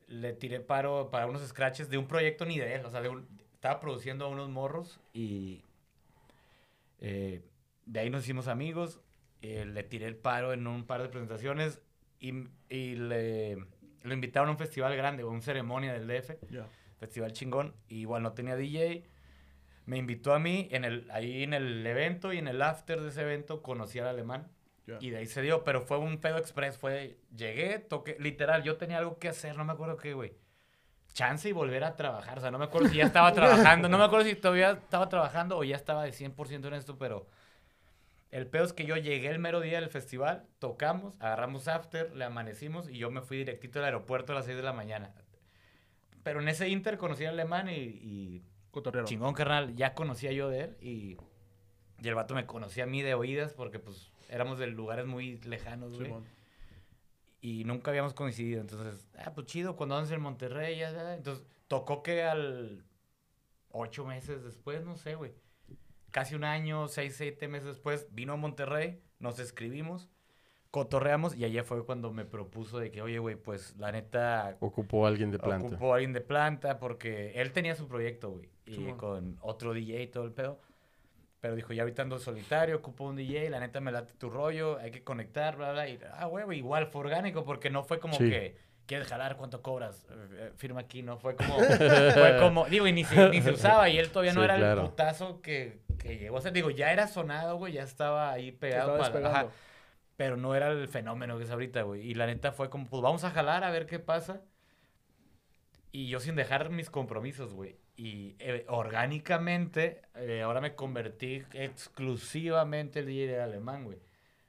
[0.08, 3.08] Le tiré paro para unos scratches de un proyecto ni de él, o sea, de
[3.10, 5.64] un- estaba produciendo a unos morros y
[7.00, 7.42] eh,
[7.86, 9.00] de ahí nos hicimos amigos.
[9.42, 11.80] eh, le tiré el paro en un par de presentaciones
[12.20, 12.32] y,
[12.68, 13.56] y le,
[14.02, 16.66] lo invitaron a un festival grande, una ceremonia del DF Ya.
[16.98, 17.74] festival chingón.
[17.88, 19.04] Y igual no tenía DJ.
[19.86, 23.08] Me invitó a mí en el, ahí en el evento y en el after de
[23.08, 24.48] ese evento conocí al alemán.
[24.86, 24.98] Ya.
[25.00, 26.76] Y de ahí se dio, pero fue un pedo express.
[26.78, 30.32] Fue, llegué, toqué, literal, yo tenía algo que hacer, no me acuerdo qué, güey.
[31.12, 32.38] Chance y volver a trabajar.
[32.38, 33.88] O sea, no me acuerdo si ya estaba trabajando.
[33.88, 37.26] No me acuerdo si todavía estaba trabajando o ya estaba de 100% en esto, pero
[38.30, 42.24] el pedo es que yo llegué el mero día del festival, tocamos, agarramos after, le
[42.24, 45.12] amanecimos y yo me fui directito al aeropuerto a las 6 de la mañana.
[46.22, 48.44] Pero en ese inter conocí al alemán y, y
[49.04, 51.16] chingón, carnal, ya conocía yo de él y,
[52.02, 55.38] y el vato me conocía a mí de oídas porque pues éramos de lugares muy
[55.38, 56.06] lejanos, güey.
[56.06, 56.24] Simón.
[57.40, 58.60] Y nunca habíamos coincidido.
[58.60, 61.14] Entonces, ah, pues chido, cuando andas en Monterrey, ya, ya.
[61.14, 62.84] Entonces, tocó que al
[63.70, 65.32] ocho meses después, no sé, güey.
[66.10, 70.08] Casi un año, seis, siete meses después, vino a Monterrey, nos escribimos,
[70.70, 75.04] cotorreamos y allá fue cuando me propuso de que, oye, güey, pues la neta Ocupó
[75.06, 75.66] a alguien de planta.
[75.68, 78.48] ocupó a alguien de planta porque él tenía su proyecto, güey.
[78.66, 80.60] Y con otro DJ y todo el pedo.
[81.40, 84.78] Pero dijo, ya ahorita ando solitario, ocupo un DJ, la neta me late tu rollo,
[84.78, 85.88] hay que conectar, bla, bla.
[85.88, 88.28] Y, ah, güey, igual fue orgánico porque no fue como Sí.
[88.28, 88.56] que,
[88.86, 89.36] ¿quieres jalar?
[89.38, 90.06] ¿Cuánto cobras?
[90.10, 91.16] Eh, eh, firma aquí, ¿no?
[91.18, 94.40] Fue como, fue como, digo, y ni se, ni se usaba y él todavía no
[94.40, 94.82] Sí, era claro.
[94.82, 96.52] el putazo que, que llegó a ser.
[96.52, 98.96] Digo, ya era sonado, güey, ya estaba ahí pegado.
[98.96, 99.48] Estaba para- ajá.
[100.16, 102.02] Pero no era el fenómeno que es ahorita, güey.
[102.02, 104.42] Y la neta fue como, pues vamos a jalar a ver qué pasa.
[105.92, 107.76] Y yo sin dejar mis compromisos, güey.
[107.96, 113.98] Y eh, orgánicamente, eh, ahora me convertí exclusivamente el DJ de alemán, güey.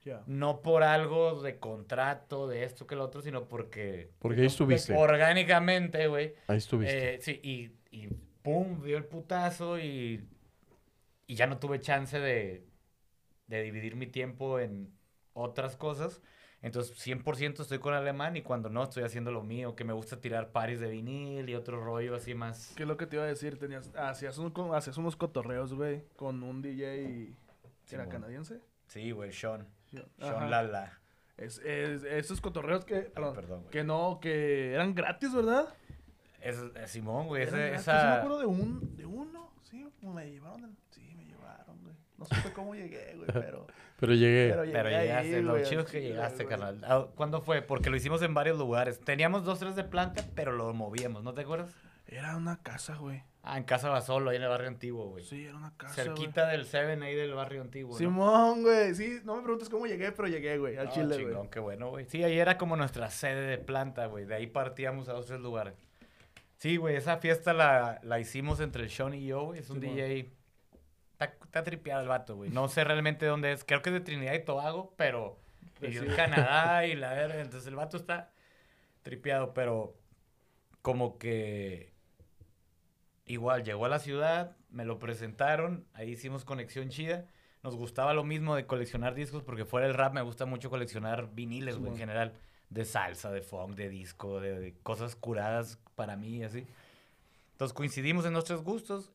[0.04, 0.24] Ya.
[0.26, 4.10] No por algo de contrato, de esto que lo otro, sino porque...
[4.20, 4.96] Porque ahí estuviste.
[4.96, 6.34] Orgánicamente, güey.
[6.48, 7.16] Ahí estuviste.
[7.16, 8.08] Eh, sí, y, y
[8.42, 10.26] pum, dio el putazo y,
[11.32, 12.68] y ya no tuve chance de,
[13.48, 14.94] de dividir mi tiempo en
[15.34, 16.22] otras cosas.
[16.62, 20.20] Entonces, 100% estoy con alemán y cuando no, estoy haciendo lo mío, que me gusta
[20.20, 22.74] tirar paris de vinil y otro rollo así más.
[22.76, 23.58] ¿Qué es lo que te iba a decir?
[23.58, 27.30] Tenías, hacías, un- hacías unos cotorreos, güey, con un DJ...
[27.90, 28.10] ¿Era Simón.
[28.10, 28.60] canadiense?
[28.88, 29.66] Sí, güey, Sean.
[30.20, 31.00] Sean Lala.
[31.38, 33.04] Es, es- esos cotorreos que...
[33.04, 35.74] perdón, perdón, que no, que eran gratis, ¿verdad?
[36.42, 37.46] Es, es Simón, güey.
[37.46, 40.62] Yo me acuerdo de, un, de uno, sí, me llevaron.
[40.62, 41.11] del- sí.
[42.30, 43.68] No supe cómo llegué, güey, pero...
[44.00, 44.50] Pero llegué.
[44.52, 46.48] pero llegué Pero ahí, llegaste, lo güey, chido es que llegaste, güey.
[46.58, 46.82] carnal.
[46.88, 47.62] Ah, ¿Cuándo fue?
[47.62, 49.00] Porque lo hicimos en varios lugares.
[49.00, 51.70] Teníamos dos, tres de planta, pero lo movíamos, ¿no te acuerdas?
[52.08, 53.24] Era una casa, güey.
[53.44, 55.24] Ah, en Casa Basolo, ahí en el barrio antiguo, güey.
[55.24, 57.92] Sí, era una casa, Cerquita del Seven ahí del barrio antiguo.
[57.96, 58.04] güey.
[58.04, 58.10] ¿no?
[58.12, 58.94] Simón, güey.
[58.96, 61.50] Sí, no me preguntes cómo llegué, pero llegué, güey, al Ah, Chile, chingón, güey.
[61.50, 62.06] qué bueno, güey.
[62.06, 64.26] Sí, ahí era como nuestra sede de planta, güey.
[64.26, 65.74] De ahí partíamos a dos, tres lugares.
[66.58, 69.60] Sí, güey, esa fiesta la, la hicimos entre el Sean y yo, güey.
[69.62, 69.96] Es un Simón.
[69.96, 70.32] DJ
[71.24, 72.50] está, está tripeado el vato, güey.
[72.50, 73.64] No sé realmente dónde es.
[73.64, 75.40] Creo que es de Trinidad y Tobago, pero
[75.80, 76.16] vivió en Sí.
[76.16, 77.42] Canadá y la verga.
[77.42, 78.32] Entonces el vato está
[79.04, 79.96] tripeado, pero
[80.82, 81.92] como que
[83.26, 87.26] igual llegó a la ciudad, me lo presentaron, ahí hicimos conexión chida.
[87.64, 91.30] Nos gustaba lo mismo de coleccionar discos, porque fuera del rap me gusta mucho coleccionar
[91.34, 92.34] viniles, güey, en general.
[92.70, 96.66] De salsa, de funk, de disco, de, de cosas curadas para mí así.
[97.52, 99.12] Entonces coincidimos en nuestros gustos.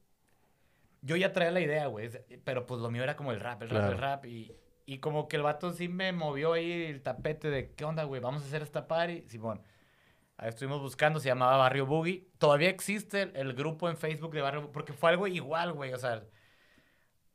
[1.07, 2.11] Yo ya traía la idea, güey,
[2.45, 4.25] pero pues lo mío era como el rap, el rap, el rap.
[4.27, 4.53] Y,
[4.85, 8.21] y como que el vato sí me movió ahí el tapete de, ¿qué onda, güey?
[8.21, 9.23] Vamos a hacer esta party.
[9.29, 9.63] Simón.
[10.37, 12.29] Ahí estuvimos buscando, se llamaba Barrio Boogie.
[12.39, 15.93] Todavía existe el, el grupo en Facebook de Barrio Boogie, porque fue algo igual, güey.
[15.95, 16.23] O sea,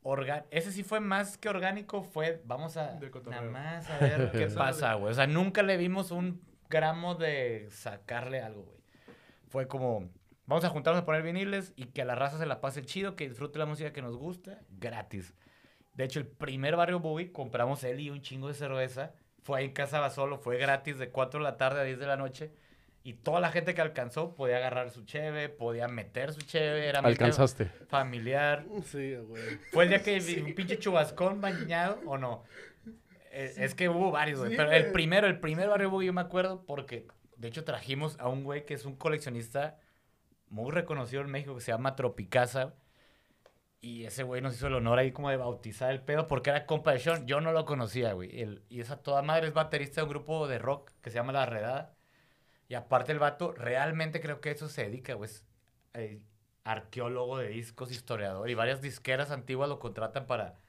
[0.04, 3.00] orga- ese sí fue más que orgánico, fue, vamos a
[3.32, 5.12] nada más a ver qué pasa, güey.
[5.12, 8.82] O sea, nunca le vimos un gramo de sacarle algo, güey.
[9.48, 10.10] Fue como,
[10.52, 13.16] vamos a juntarnos a poner viniles y que a la raza se la pase chido,
[13.16, 15.34] que disfrute la música que nos gusta, gratis.
[15.94, 19.14] De hecho, el primer Barrio Boogie, compramos él y un chingo de cerveza.
[19.44, 22.06] Fue ahí en Casa Basolo, fue gratis de 4 de la tarde a 10 de
[22.06, 22.52] la noche.
[23.02, 27.00] Y toda la gente que alcanzó podía agarrar su cheve, podía meter su cheve, era
[27.00, 27.68] Alcanzaste.
[27.88, 28.66] familiar.
[28.84, 29.58] Sí, güey.
[29.72, 32.44] Fue el día que vi un pinche chubascón bañado, ¿o no?
[33.32, 34.52] Es, es que hubo varios, güey.
[34.52, 38.20] Sí, pero el primero, el primer barrio Boogie yo me acuerdo porque, de hecho, trajimos
[38.20, 39.80] a un güey que es un coleccionista
[40.52, 42.76] muy reconocido en México que se llama Tropicasa.
[43.84, 46.66] Y ese güey nos hizo el honor ahí como de bautizar el pedo porque era
[46.68, 47.26] compa de Sean.
[47.26, 48.40] Yo no lo conocía, güey.
[48.42, 51.34] El- y esa toda madre es baterista de un grupo de rock que se llama
[51.34, 51.96] La Redada.
[52.70, 55.30] Y aparte el vato, realmente creo que eso se dedica, güey.
[55.96, 56.22] Eh,
[56.64, 58.50] arqueólogo de discos, historiador.
[58.50, 60.61] Y varias disqueras antiguas lo contratan para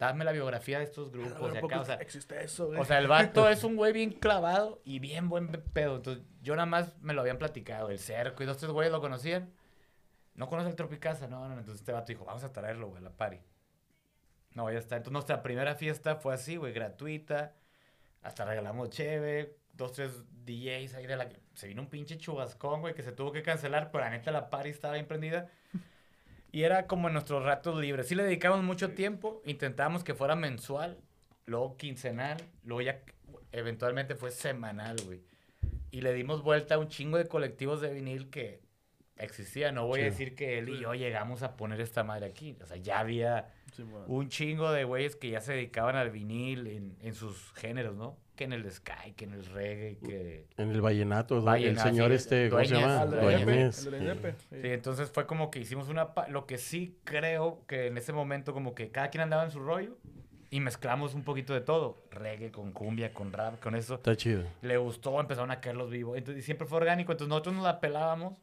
[0.00, 1.52] darme la biografía de estos grupos.
[1.52, 2.80] de acá, o sea, existe eso, güey.
[2.80, 5.96] o sea, el vato es un güey bien clavado y bien buen pedo.
[5.96, 7.90] Entonces, yo nada más me lo habían platicado.
[7.90, 9.52] El cerco y dos, tres güeyes lo conocían.
[10.34, 11.58] No conoce el Tropicasa, no, no.
[11.58, 13.40] Entonces este vato dijo, vamos a traerlo, güey, a la party.
[14.54, 14.96] No, ya está.
[14.96, 17.54] Entonces nuestra primera fiesta fue así, güey, gratuita.
[18.22, 19.58] Hasta regalamos cheve.
[19.74, 21.28] Dos, tres DJs ahí de la...
[21.54, 24.48] Se vino un pinche chubascón, güey, que se tuvo que cancelar, pero la neta la
[24.48, 25.50] party estaba bien prendida.
[26.52, 28.08] Y era como en nuestros ratos libres.
[28.08, 29.40] Sí le dedicamos mucho tiempo.
[29.44, 30.98] Intentábamos que fuera mensual,
[31.46, 33.00] luego quincenal, luego ya
[33.52, 35.20] eventualmente fue semanal, güey.
[35.90, 38.60] Y le dimos vuelta a un chingo de colectivos de vinil que
[39.16, 39.74] existían.
[39.74, 42.56] No voy a decir que él y yo llegamos a poner esta madre aquí.
[42.62, 46.66] O sea, ya había Sí, un chingo de güeyes que ya se dedicaban al vinil
[46.66, 48.16] en, en sus géneros, ¿no?
[48.40, 50.46] Que en el sky, que en el reggae, que...
[50.56, 51.42] En el vallenato.
[51.42, 53.04] Vallenato, el señor sí, este, ¿cómo se llama?
[53.70, 54.56] Sí.
[54.62, 56.14] Entonces fue como que hicimos una...
[56.14, 59.50] pa- Lo que sí creo que en ese momento como que cada quien andaba en
[59.50, 59.98] su rollo
[60.48, 62.02] y mezclamos un poquito de todo.
[62.10, 63.96] Reggae con cumbia, con rap, con eso.
[63.96, 64.44] Está chido.
[64.62, 66.16] Le gustó, empezaron a caer los vivos.
[66.16, 67.12] Entonces, y siempre fue orgánico.
[67.12, 68.38] Entonces nosotros nos la pelábamos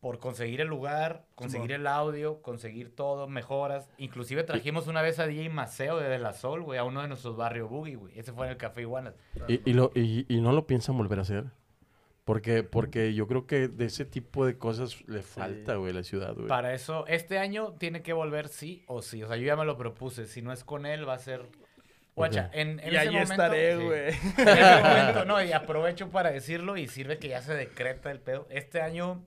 [0.00, 3.88] por conseguir el lugar, conseguir el audio, conseguir todo, mejoras.
[3.98, 7.08] Inclusive trajimos una vez a DJ Maceo de De La Sol, güey, a uno de
[7.08, 8.18] nuestros barrios boogie, güey.
[8.18, 9.14] Ese fue en el Café Iguanas.
[9.46, 11.44] ¿Y, y, lo, y, y no lo piensan volver a hacer?
[12.24, 16.34] Porque, porque yo creo que de ese tipo de cosas le falta, güey, la ciudad,
[16.34, 16.46] güey.
[16.46, 19.22] Para eso, este año tiene que volver sí o sí.
[19.22, 20.26] O sea, yo ya me lo propuse.
[20.26, 21.42] Si no es con él, va a ser...
[22.14, 22.54] Guacha, Ok.
[22.54, 25.26] en, en Y ese ahí momento- estaré, güey.
[25.26, 28.46] No, y aprovecho para decirlo y sirve que ya se decreta el pedo.
[28.50, 29.24] Este año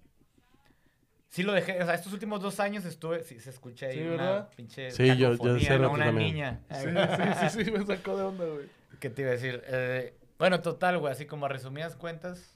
[1.34, 4.02] sí lo dejé, o sea, estos últimos dos años estuve, sí se escucha ahí Sí,
[4.02, 4.50] una ¿verdad?
[4.56, 5.92] pinche Sí, yo- yo hace ¿no?
[5.92, 6.28] una también.
[6.34, 6.62] niña.
[6.70, 6.86] Sí,
[7.50, 8.68] sí, sí, sí, me sacó de onda, güey.
[9.00, 9.64] ¿Qué te iba a decir?
[9.66, 12.56] Eh, bueno, total, güey, así como a resumidas cuentas,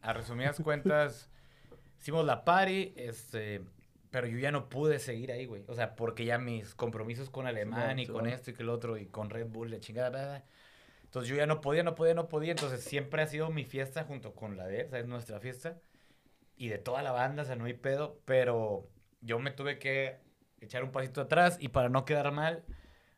[0.00, 1.28] a resumidas cuentas,
[1.98, 3.62] hicimos la party, este,
[4.12, 5.64] pero yo ya no pude seguir ahí, güey.
[5.66, 8.96] O sea, porque ya mis compromisos con Alemán y con esto y que el otro
[8.96, 10.44] y con Red Bull, la chingada, bla, bla.
[11.02, 12.52] Entonces yo ya no podía, no podía, no podía.
[12.52, 15.78] Entonces siempre ha sido mi fiesta junto con la de o sea, es nuestra fiesta.
[16.58, 18.20] Y de toda la banda, o sea, no hay pedo.
[18.24, 18.90] Pero
[19.20, 20.18] yo me tuve que
[20.60, 22.64] echar un pasito atrás y para no quedar mal,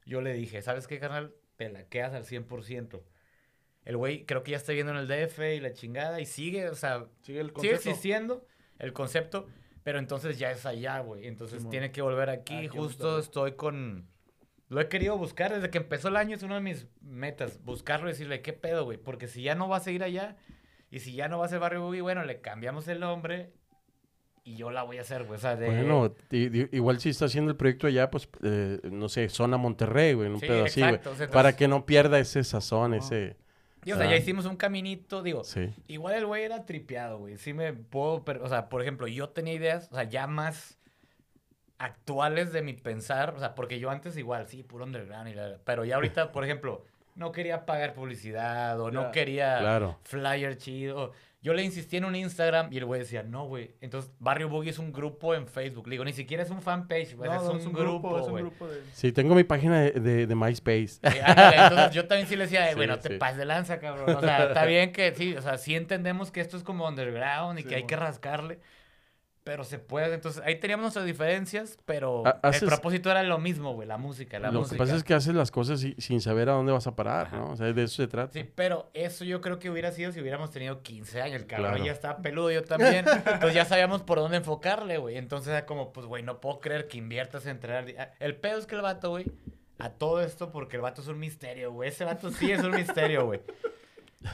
[0.05, 1.34] yo le dije, ¿sabes qué, carnal?
[1.57, 3.03] Te la quedas al 100%.
[3.84, 6.68] El güey creo que ya está viendo en el DF y la chingada y sigue,
[6.68, 8.47] o sea, Sigue el sigue existiendo
[8.78, 9.47] el concepto,
[9.82, 11.26] pero entonces ya es allá, güey.
[11.26, 11.70] Entonces Simón.
[11.70, 12.68] tiene que volver aquí.
[12.68, 14.09] Justo estoy con...
[14.68, 17.61] Lo he querido buscar desde que empezó el año, es una de mis metas.
[17.64, 18.99] Buscarlo y decirle, ¿qué pedo, güey?
[18.99, 20.36] Porque si ya no va a seguir allá
[20.91, 23.53] y si ya no va a ser Barrio Boogie, bueno, le cambiamos el nombre
[24.45, 25.36] y yo la voy a hacer, güey.
[25.36, 25.66] O sea, de...
[25.66, 26.14] Bueno,
[26.72, 30.41] igual si está haciendo el proyecto allá, pues, eh, no sé, zona Monterrey, güey, un
[30.41, 30.93] Sí, pedo así, güey.
[30.95, 33.36] sea, Para entonces- que no pierda ese sazón, ese...
[33.84, 34.11] Y, o sea, Ah.
[34.11, 35.72] ya hicimos un caminito, digo, Sí.
[35.88, 37.36] Igual el güey era tripeado, güey.
[37.38, 38.24] Sí me puedo...
[38.24, 40.78] pero, o sea, por ejemplo, yo tenía ideas, o sea, ya más
[41.78, 43.34] actuales de mi pensar.
[43.36, 45.28] O sea, porque yo antes igual, sí, puro underground.
[45.28, 46.84] Y la- pero ya ahorita, por ejemplo,
[47.14, 49.98] no quería pagar publicidad o no quería Claro.
[50.04, 51.12] flyer chido.
[51.42, 53.74] Yo le insistí en un Instagram y el güey decía, no, güey.
[53.80, 55.86] Entonces, Barrio Boogie es un grupo en Facebook.
[55.86, 57.30] Le digo, ni siquiera es un fanpage, güey.
[57.30, 58.42] No, es, no, un grupo, es un güey.
[58.42, 58.82] grupo de...
[58.92, 60.86] Sí, tengo mi página de, de- de MySpace.
[60.88, 63.14] Sí, ándale, entonces yo también sí le decía, "Eh, güey, Sí, no te sí.
[63.16, 64.14] pases de lanza, cabrón.
[64.16, 67.58] O sea, está bien que sí, o sea, sí entendemos que esto es como underground
[67.58, 68.06] y Sí, que hay que bueno.
[68.11, 68.58] rascarle.
[69.51, 73.74] Pero se puede, entonces ahí teníamos nuestras diferencias, pero haces- el propósito era lo mismo,
[73.74, 74.76] güey, la música, la Lo música.
[74.76, 77.32] que pasa es que haces las cosas si- sin saber a dónde vas a parar,
[77.32, 77.51] ¿no?
[77.51, 78.32] O sea, de eso se trata.
[78.32, 81.40] Sí, pero eso yo creo que hubiera sido si hubiéramos tenido 15 años.
[81.40, 81.84] El cabrón Claro.
[81.84, 83.05] ya estaba peludo, yo también.
[83.09, 85.16] Entonces ya sabíamos por dónde enfocarle, güey.
[85.16, 87.86] Entonces era como, pues, güey, no puedo creer que inviertas en entrenar.
[87.98, 89.26] ah, El pedo es que el vato, güey,
[89.80, 91.88] a todo esto, porque el vato es un misterio, güey.
[91.88, 93.40] Ese vato sí es un misterio, güey.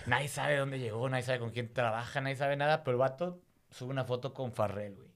[0.04, 3.40] Nadie sabe dónde llegó, nadie sabe con quién trabaja, nadie sabe nada, pero el vato
[3.76, 5.08] sube una foto con Farrell, güey.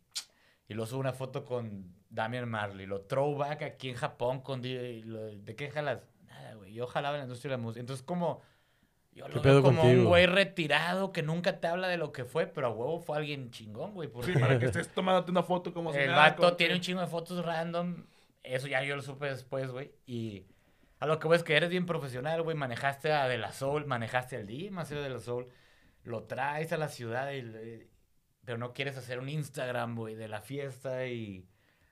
[0.69, 2.87] Y luego sube una foto con Damian Marley.
[2.87, 4.63] Lo throwback aquí en Japón con...
[4.63, 6.01] D- y lo- ¿De qué jalas?
[6.27, 6.73] Nada, güey.
[6.73, 7.81] Yo jalaba en la industria de la música.
[7.81, 8.43] Entonces, como...
[9.13, 12.13] Yo ¿Qué lo pedo veo como un güey retirado que nunca te habla de lo
[12.13, 14.09] que fue, pero a huevo fue alguien chingón, güey.
[14.09, 16.77] Porque Sí, para que estés tomándote una foto como si el nada, vato tiene que-
[16.77, 18.05] un chingo de fotos random.
[18.45, 19.91] Eso ya yo lo supe después, güey.
[20.07, 20.47] Y
[21.01, 22.57] a lo que ves que eres bien profesional, güey.
[22.57, 25.49] Manejaste a De La Soul, manejaste al día más De La Soul.
[26.05, 27.90] Lo traes a la ciudad, y, le-
[28.51, 31.07] pero no quieres hacer un Instagram, güey, de la fiesta.
[31.07, 31.47] Y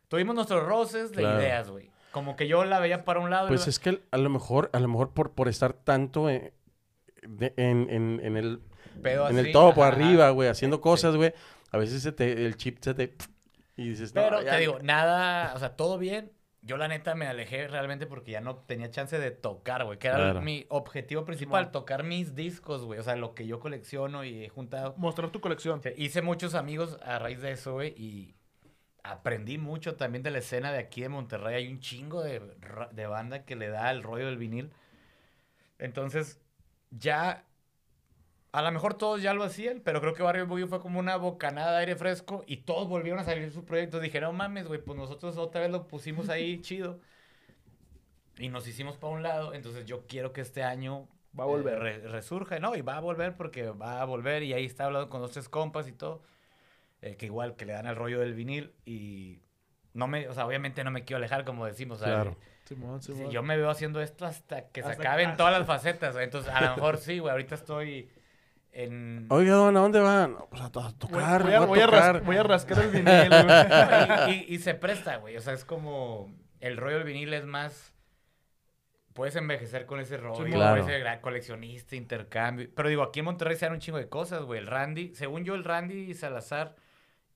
[0.08, 1.38] tuvimos nuestros roces de Claro.
[1.40, 1.88] ideas, güey.
[2.10, 3.46] Como que yo la veía para un lado.
[3.46, 6.52] y Pues es que a lo mejor, a lo mejor por, por estar tanto en,
[7.22, 8.60] de- en, en- en el,
[9.00, 11.32] pedo en el topo ajá, arriba, güey, haciendo cosas, güey,
[11.70, 13.14] a veces se te- el chip se te...
[13.76, 16.32] Y dices, no, Pero ya- te digo, nada, o sea, todo bien.
[16.62, 19.98] Yo la neta me alejé realmente porque ya no tenía chance de tocar, güey.
[19.98, 20.40] Que era Claro.
[20.42, 22.98] mi objetivo principal, tocar mis discos, güey.
[22.98, 24.94] O sea, lo que yo colecciono y he juntado.
[24.96, 25.78] Mostrar tu colección.
[25.78, 27.94] O sea, hice muchos amigos a raíz de eso, güey.
[27.96, 28.34] Y
[29.04, 31.54] aprendí mucho también de la escena de aquí de Monterrey.
[31.54, 32.42] Hay un chingo de,
[32.92, 34.70] de banda que le da el rollo del vinil.
[35.78, 36.40] Entonces,
[36.90, 37.44] ya...
[38.52, 41.16] A lo mejor todos ya lo hacían, pero creo que Barrio Boogie fue como una
[41.16, 44.00] bocanada de aire fresco y todos volvieron a salir sus proyectos.
[44.00, 46.98] Dije, no mames, güey, pues nosotros otra vez lo pusimos ahí chido
[48.38, 49.52] y nos hicimos para un lado.
[49.54, 51.74] Entonces yo quiero que este año Va a volver.
[51.74, 52.74] eh, re- resurja, ¿no?
[52.74, 55.48] Y va a volver porque va a volver y ahí está hablando con dos, tres
[55.48, 56.22] compas y todo.
[57.00, 59.38] eh, que igual que le dan el rollo del vinil y
[59.94, 62.00] no me, o sea, obviamente no me quiero alejar como decimos.
[62.00, 62.36] o sea, Claro.
[62.64, 63.30] Simón, Sí, Simón.
[63.30, 66.16] yo me veo haciendo esto hasta que se acaben que- todas las facetas.
[66.16, 67.30] Entonces, a lo mejor sí, güey.
[67.30, 68.10] Ahorita estoy
[68.72, 69.26] en.
[69.30, 70.36] Oiga, don, ¿a dónde van?
[70.50, 72.22] Pues a, to- Voy, tocar, voy a, voy voy a ras- tocar.
[72.24, 74.28] voy a rascar el vinil, güey.
[74.46, 75.36] y, y- y se presta, güey.
[75.36, 76.30] O sea, es como.
[76.60, 77.94] El rollo del vinil es más.
[79.14, 80.44] Puedes envejecer con ese rollo.
[80.44, 80.82] Claro.
[80.82, 82.68] Puedes ser coleccionista, intercambio.
[82.74, 84.60] Pero digo, aquí en Monterrey se dan un chingo de cosas, güey.
[84.60, 86.76] El Randy, según yo, el Randy Salazar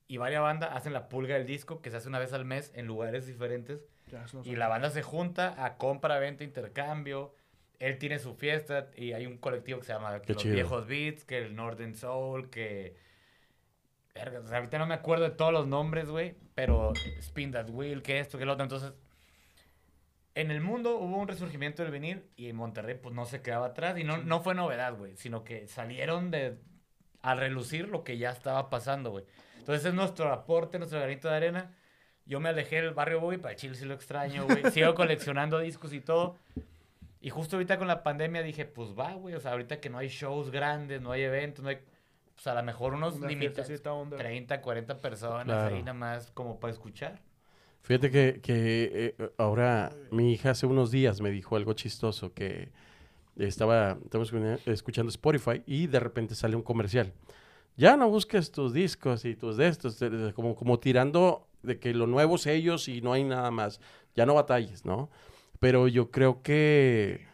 [0.07, 2.71] y varias bandas hacen la pulga del disco que se hace una vez al mes
[2.77, 3.81] en lugares diferentes.
[4.13, 7.35] Ya, eso no Y la banda se junta a compra, venta, intercambio.
[7.83, 10.55] Él tiene su fiesta y hay un colectivo que se llama Qué Los chido.
[10.55, 12.95] Viejos Beats, que el Northern Soul, que...
[14.15, 17.71] Verga, o sea, ahorita no me acuerdo de todos los nombres, güey, pero Spin That
[17.71, 18.63] Wheel, que esto, que lo otro.
[18.63, 18.93] Entonces,
[20.37, 23.67] en el mundo hubo un resurgimiento del vinil y en Monterrey pues no se quedaba
[23.67, 26.59] atrás y no, no fue novedad, güey, sino que salieron de
[27.21, 29.25] a relucir lo que ya estaba pasando, güey.
[29.59, 31.75] Entonces es nuestro aporte, nuestro granito de arena.
[32.27, 34.71] Yo me alejé del barrio, güey, para el chile sí lo extraño, güey.
[34.71, 36.37] Sigo coleccionando discos y todo.
[37.23, 39.35] Y justo ahorita con la pandemia dije, pues va, güey.
[39.37, 41.79] O sea, ahorita que no hay shows grandes, no hay eventos, no hay...
[42.35, 43.55] Pues a lo mejor unos límites.
[43.55, 44.17] fiestecita onda.
[44.17, 45.77] 30, 40 personas Claro.
[45.77, 47.21] ahí nada más como para escuchar.
[47.83, 52.71] Fíjate que, que, eh, ahora mi hija hace unos días me dijo algo chistoso que
[53.37, 54.33] estaba estamos
[54.67, 57.13] escuchando Spotify y de repente sale un comercial.
[57.77, 59.99] Ya no busques tus discos y tus de estos,
[60.35, 63.81] como, como tirando de que lo nuevo es ellos y no hay nada más.
[64.15, 65.09] Ya no batalles, ¿no?
[65.63, 67.25] Pero yo creo que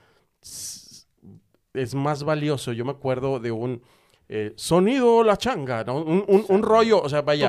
[1.74, 2.72] es más valioso.
[2.74, 3.80] Yo me acuerdo de un
[4.28, 6.02] eh, sonido la changa, ¿no?
[6.02, 7.46] Un, un- un rollo, o sea, vaya.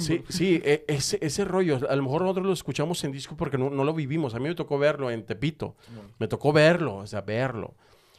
[0.00, 3.58] Sí, sí, e- ese, ese rollo, a lo mejor nosotros lo escuchamos en disco porque
[3.58, 4.34] no, no lo vivimos.
[4.34, 5.76] A mí me tocó verlo en Tepito,
[6.18, 7.74] me tocó verlo, o sea, verlo.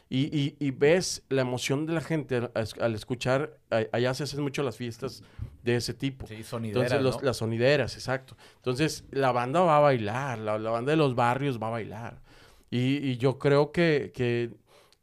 [0.08, 3.58] Y, y- y ves la emoción de la gente al, al escuchar,
[3.90, 5.24] allá se hacen mucho las fiestas
[5.66, 6.26] de ese tipo.
[6.26, 7.26] Sí, sonideras, Entonces, los- ¿no?
[7.26, 8.36] las sonideras, exacto.
[8.56, 12.22] Entonces, la banda va a bailar, la, la banda de los barrios va a bailar.
[12.70, 14.50] Y, y yo creo que, que,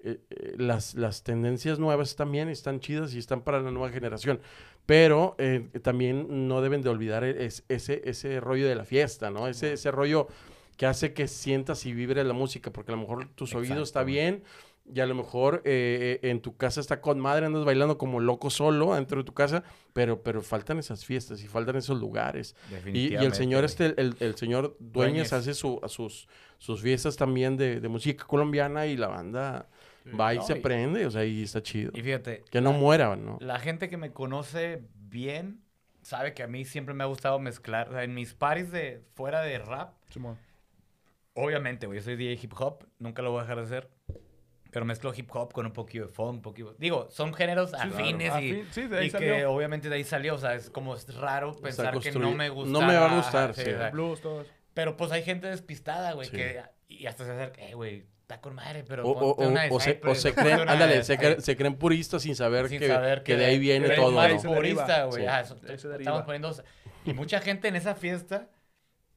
[0.04, 4.40] eh, eh, las, las tendencias nuevas también están chidas y están para la nueva generación.
[4.86, 9.30] Pero eh, también no deben de olvidar e- es- ese, ese rollo de la fiesta,
[9.32, 9.48] ¿no?
[9.48, 10.28] Ese, ese rollo
[10.78, 14.04] que hace que sientas y vibre la música, porque a lo mejor tus oídos está
[14.04, 14.44] bien,
[14.86, 18.20] y a lo mejor eh, eh, en tu casa está con madre, andas bailando como
[18.20, 19.64] loco solo dentro de tu casa,
[19.94, 22.56] pero, pero faltan esas fiestas y faltan esos lugares.
[22.88, 25.32] Y, y el señor, este, el, el señor Dueñez.
[25.34, 26.28] hace su, a sus,
[26.58, 29.70] sus fiestas también de, de música colombiana y la banda
[30.20, 31.92] va y se y- prende, o sea, y está chido.
[31.96, 33.38] Y fíjate, Que no la- muera, ¿no?
[33.40, 35.62] La gente que me conoce bien
[36.02, 37.88] sabe que a mí siempre me ha gustado mezclar.
[37.88, 40.38] O sea, en mis paris de fuera de rap, Simón.
[41.36, 43.90] obviamente, güey, yo soy DJ hip hop, nunca lo voy a dejar de hacer.
[44.74, 46.76] Pero mezclo hip hop con un poquito de funk, un poquito...
[46.80, 49.52] Digo, son géneros afines y, Afín- sí, de ahí y que salió.
[49.52, 50.34] obviamente de ahí salió.
[50.34, 52.72] O sea, es como es raro pensar que no me gusta.
[52.72, 53.70] No me va a gustar, sí.
[53.92, 54.52] Blues, todo eso.
[54.74, 56.36] Pero pues hay gente despistada, güey, Sí.
[56.36, 56.62] que...
[56.88, 59.80] Y hasta se acerca, eh, güey, está con madre, pero O, o- una o- o
[59.80, 63.22] se, o se creen, ándale, se, cre- se creen puristas sin saber, sin que, saber
[63.24, 64.40] que de ahí viene todo, y ¿no?
[64.40, 65.22] se purista, güey.
[65.22, 65.28] Sí.
[65.30, 66.52] Ah, estamos poniendo...
[67.06, 68.50] Y mucha gente en esa fiesta,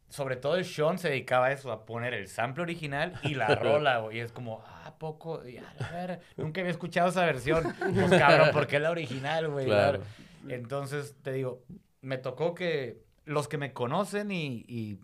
[0.09, 3.47] sobre todo el Sean, se dedicaba a eso, a poner el sample original y la
[3.55, 4.19] rola, güey.
[4.19, 4.63] Y es como,
[4.99, 5.47] poco...
[5.47, 7.65] Y a ver, nunca había escuchado esa versión.
[7.79, 9.67] Pues cabrón, porque es la original, güey.
[9.67, 10.03] Claro.
[10.49, 11.65] Entonces, te digo,
[12.01, 14.65] me tocó que los que me conocen y...
[14.69, 14.99] y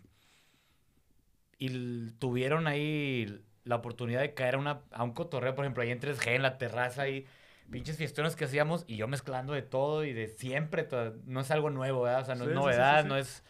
[2.19, 5.99] tuvieron ahí la oportunidad de caer a, una, a un cotorreo, por ejemplo, ahí en
[6.01, 7.25] 3G, en la terraza, y
[7.71, 10.87] pinches fiestones que hacíamos, y yo mezclando de todo y de siempre,
[11.25, 12.21] no es algo nuevo, ¿verdad?
[12.21, 13.09] O sea, no Sí, es novedad, sí, sí.
[13.09, 13.43] no es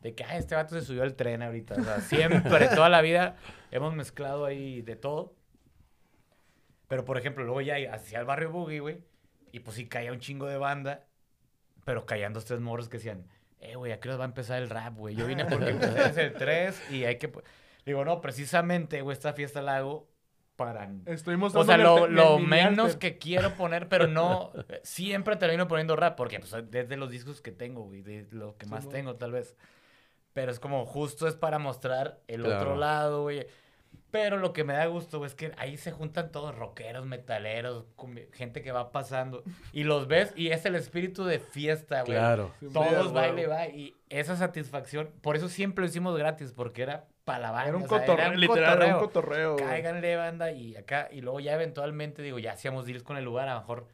[0.00, 3.00] de que, ah, este vato se subió al tren ahorita, o sea, siempre, toda la
[3.02, 3.36] vida
[3.70, 5.34] hemos mezclado ahí de todo.
[6.90, 8.98] Pero, por ejemplo, luego ya hacia el barrio Boogie, güey,
[9.52, 11.06] y pues sí caía un chingo de banda,
[11.84, 13.28] pero caían dos, tres morros que decían,
[13.60, 15.14] eh, güey, ¿a qué hora va a empezar el rap, güey?
[15.14, 17.32] Yo vine porque pues, es el 3 y hay que...
[17.32, 17.44] pu-".
[17.86, 20.08] Digo, no, precisamente, güey, esta fiesta la hago
[20.56, 20.90] para...
[21.06, 24.50] Estuvimos O sea, lo, lo menos que quiero poner, pero no...
[24.82, 28.66] Siempre termino poniendo rap, porque pues, desde los discos que tengo, güey, de lo que
[28.66, 28.92] más Simón.
[28.94, 29.56] tengo, tal vez.
[30.32, 32.56] Pero es como, justo es para mostrar el Claro.
[32.60, 33.46] otro lado, güey.
[34.10, 37.84] Pero lo que me da gusto, güey, es que ahí se juntan todos rockeros, metaleros,
[38.32, 39.44] gente que va pasando.
[39.72, 42.18] Y los ves y es el espíritu de fiesta, güey.
[42.18, 42.52] Claro.
[42.72, 43.66] Todos baile, va.
[43.68, 47.68] Y esa satisfacción, por eso siempre lo hicimos gratis, porque era para la banda.
[47.68, 49.52] Era un o sea, cotorreo, un literal, era cotorreo.
[49.52, 49.68] un cotorreo.
[49.68, 51.08] Cáiganle, banda, y acá.
[51.12, 53.86] Y luego ya eventualmente, digo, ya hacíamos deals con el lugar, a lo mejor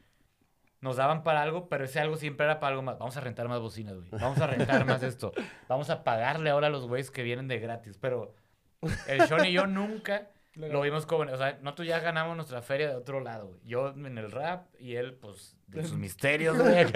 [0.80, 2.98] nos daban para algo, pero ese algo siempre era para algo más.
[2.98, 4.08] Vamos a rentar más bocinas, güey.
[4.12, 5.32] Vamos a rentar más esto.
[5.68, 7.98] Vamos a pagarle ahora a los güeyes que vienen de gratis.
[8.00, 8.34] Pero
[9.08, 11.30] el Sean y yo nunca lo vimos como...
[11.30, 13.60] O sea, nosotros ya ganamos nuestra feria de otro lado, güey.
[13.64, 16.86] Yo en el rap y él, pues, de sus misterios, güey.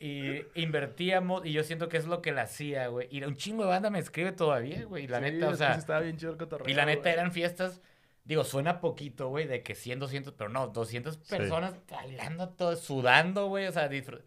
[0.00, 3.08] Y invertíamos, y yo siento que es lo que la hacía, güey.
[3.10, 5.04] Y un chingo de banda me escribe todavía, güey.
[5.04, 5.74] Y la Sí, neta, o es que sea...
[5.74, 6.68] estaba bien chido el cotorreo.
[6.68, 7.12] Y la neta güey.
[7.14, 7.80] eran fiestas,
[8.22, 13.46] digo, suena poquito, güey, de que 100, 200, pero no, 200 personas bailando, todo, sudando,
[13.48, 14.22] güey, o sea, disfr-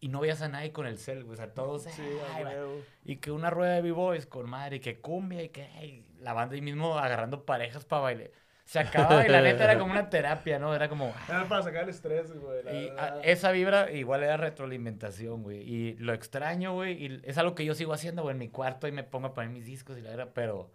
[0.00, 2.02] y no veías a nadie con el cel, güey, o sea, todos, Sí,
[2.34, 2.44] ay,
[3.04, 6.32] y que una rueda de b-boys con madre, y que cumbia, y que ay, la
[6.32, 8.30] banda ahí mismo agarrando parejas para bailar.
[8.64, 10.72] Se acababa y la neta era como una terapia, ¿no?
[10.74, 11.12] Era como...
[11.28, 12.62] Era para sacar el estrés, güey.
[12.62, 13.20] la Y a- verdad.
[13.24, 15.58] esa vibra igual era retroalimentación, güey.
[15.68, 16.92] Y lo extraño, güey.
[17.04, 18.34] Y es algo que yo sigo haciendo, güey.
[18.34, 20.70] En mi cuarto y me pongo a poner mis discos y la verdad, pero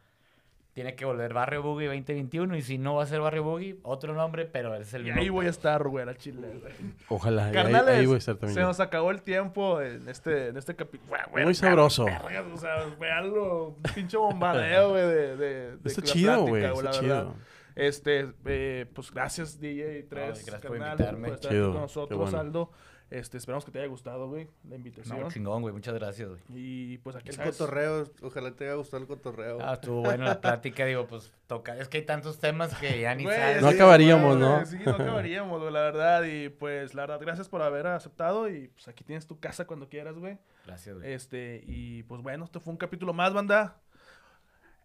[0.76, 2.58] tiene que volver Barrio Boogie 2021.
[2.58, 5.22] Y si no va a ser Barrio Boogie, otro nombre, pero es el Y mismo.
[5.22, 6.74] ahí voy a estar, güey, al chile, güey.
[7.08, 8.56] Ojalá, y ahí, Carnales, ahí voy a estar también.
[8.56, 11.16] se nos acabó el tiempo en este, en este capítulo.
[11.32, 12.04] Muy sabroso.
[12.04, 16.64] O sea, fue algo, un pinche bombardeo, güey, de, de, de Está chido, plática, güey.
[16.66, 17.00] Está verdad.
[17.00, 17.36] chido.
[17.76, 20.46] Este, eh, pues gracias, DJ 3.
[20.46, 21.28] gracias por carnal, invitarme.
[21.30, 22.38] estar Chido, aquí con nosotros, bueno.
[22.38, 22.72] Aldo.
[23.18, 25.20] Este, esperamos que te haya gustado, güey, la invitación.
[25.22, 25.74] No, chingón, güey.
[25.74, 26.42] Muchas gracias, güey.
[26.50, 27.58] y pues aquí El sabes.
[27.58, 29.58] cotorreo, ojalá te haya gustado el cotorreo.
[29.62, 30.86] Ah, estuvo bueno la plática.
[30.86, 31.78] Digo, pues toca.
[31.78, 33.62] Es que hay tantos temas que ya ni Güey, sabes.
[33.62, 34.66] No sí, acabaríamos, güey, ¿no?
[34.66, 36.24] Sí, no acabaríamos, güey, la verdad.
[36.24, 38.50] Y pues, la verdad, gracias por haber aceptado.
[38.50, 40.38] Y pues aquí tienes tu casa cuando quieras, güey.
[40.66, 41.14] Gracias, güey.
[41.14, 43.78] Este, y pues bueno, esto fue un capítulo más, banda.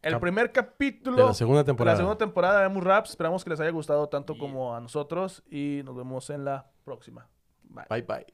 [0.03, 1.97] El Cap- primer capítulo De la segunda de la temporada.
[1.97, 3.11] segunda temporada de Raps.
[3.11, 5.43] Esperamos que les haya gustado tanto Y- como a nosotros.
[5.51, 7.27] Y nos vemos en la próxima.
[7.75, 7.87] Bye.
[7.89, 8.25] Bye, bye.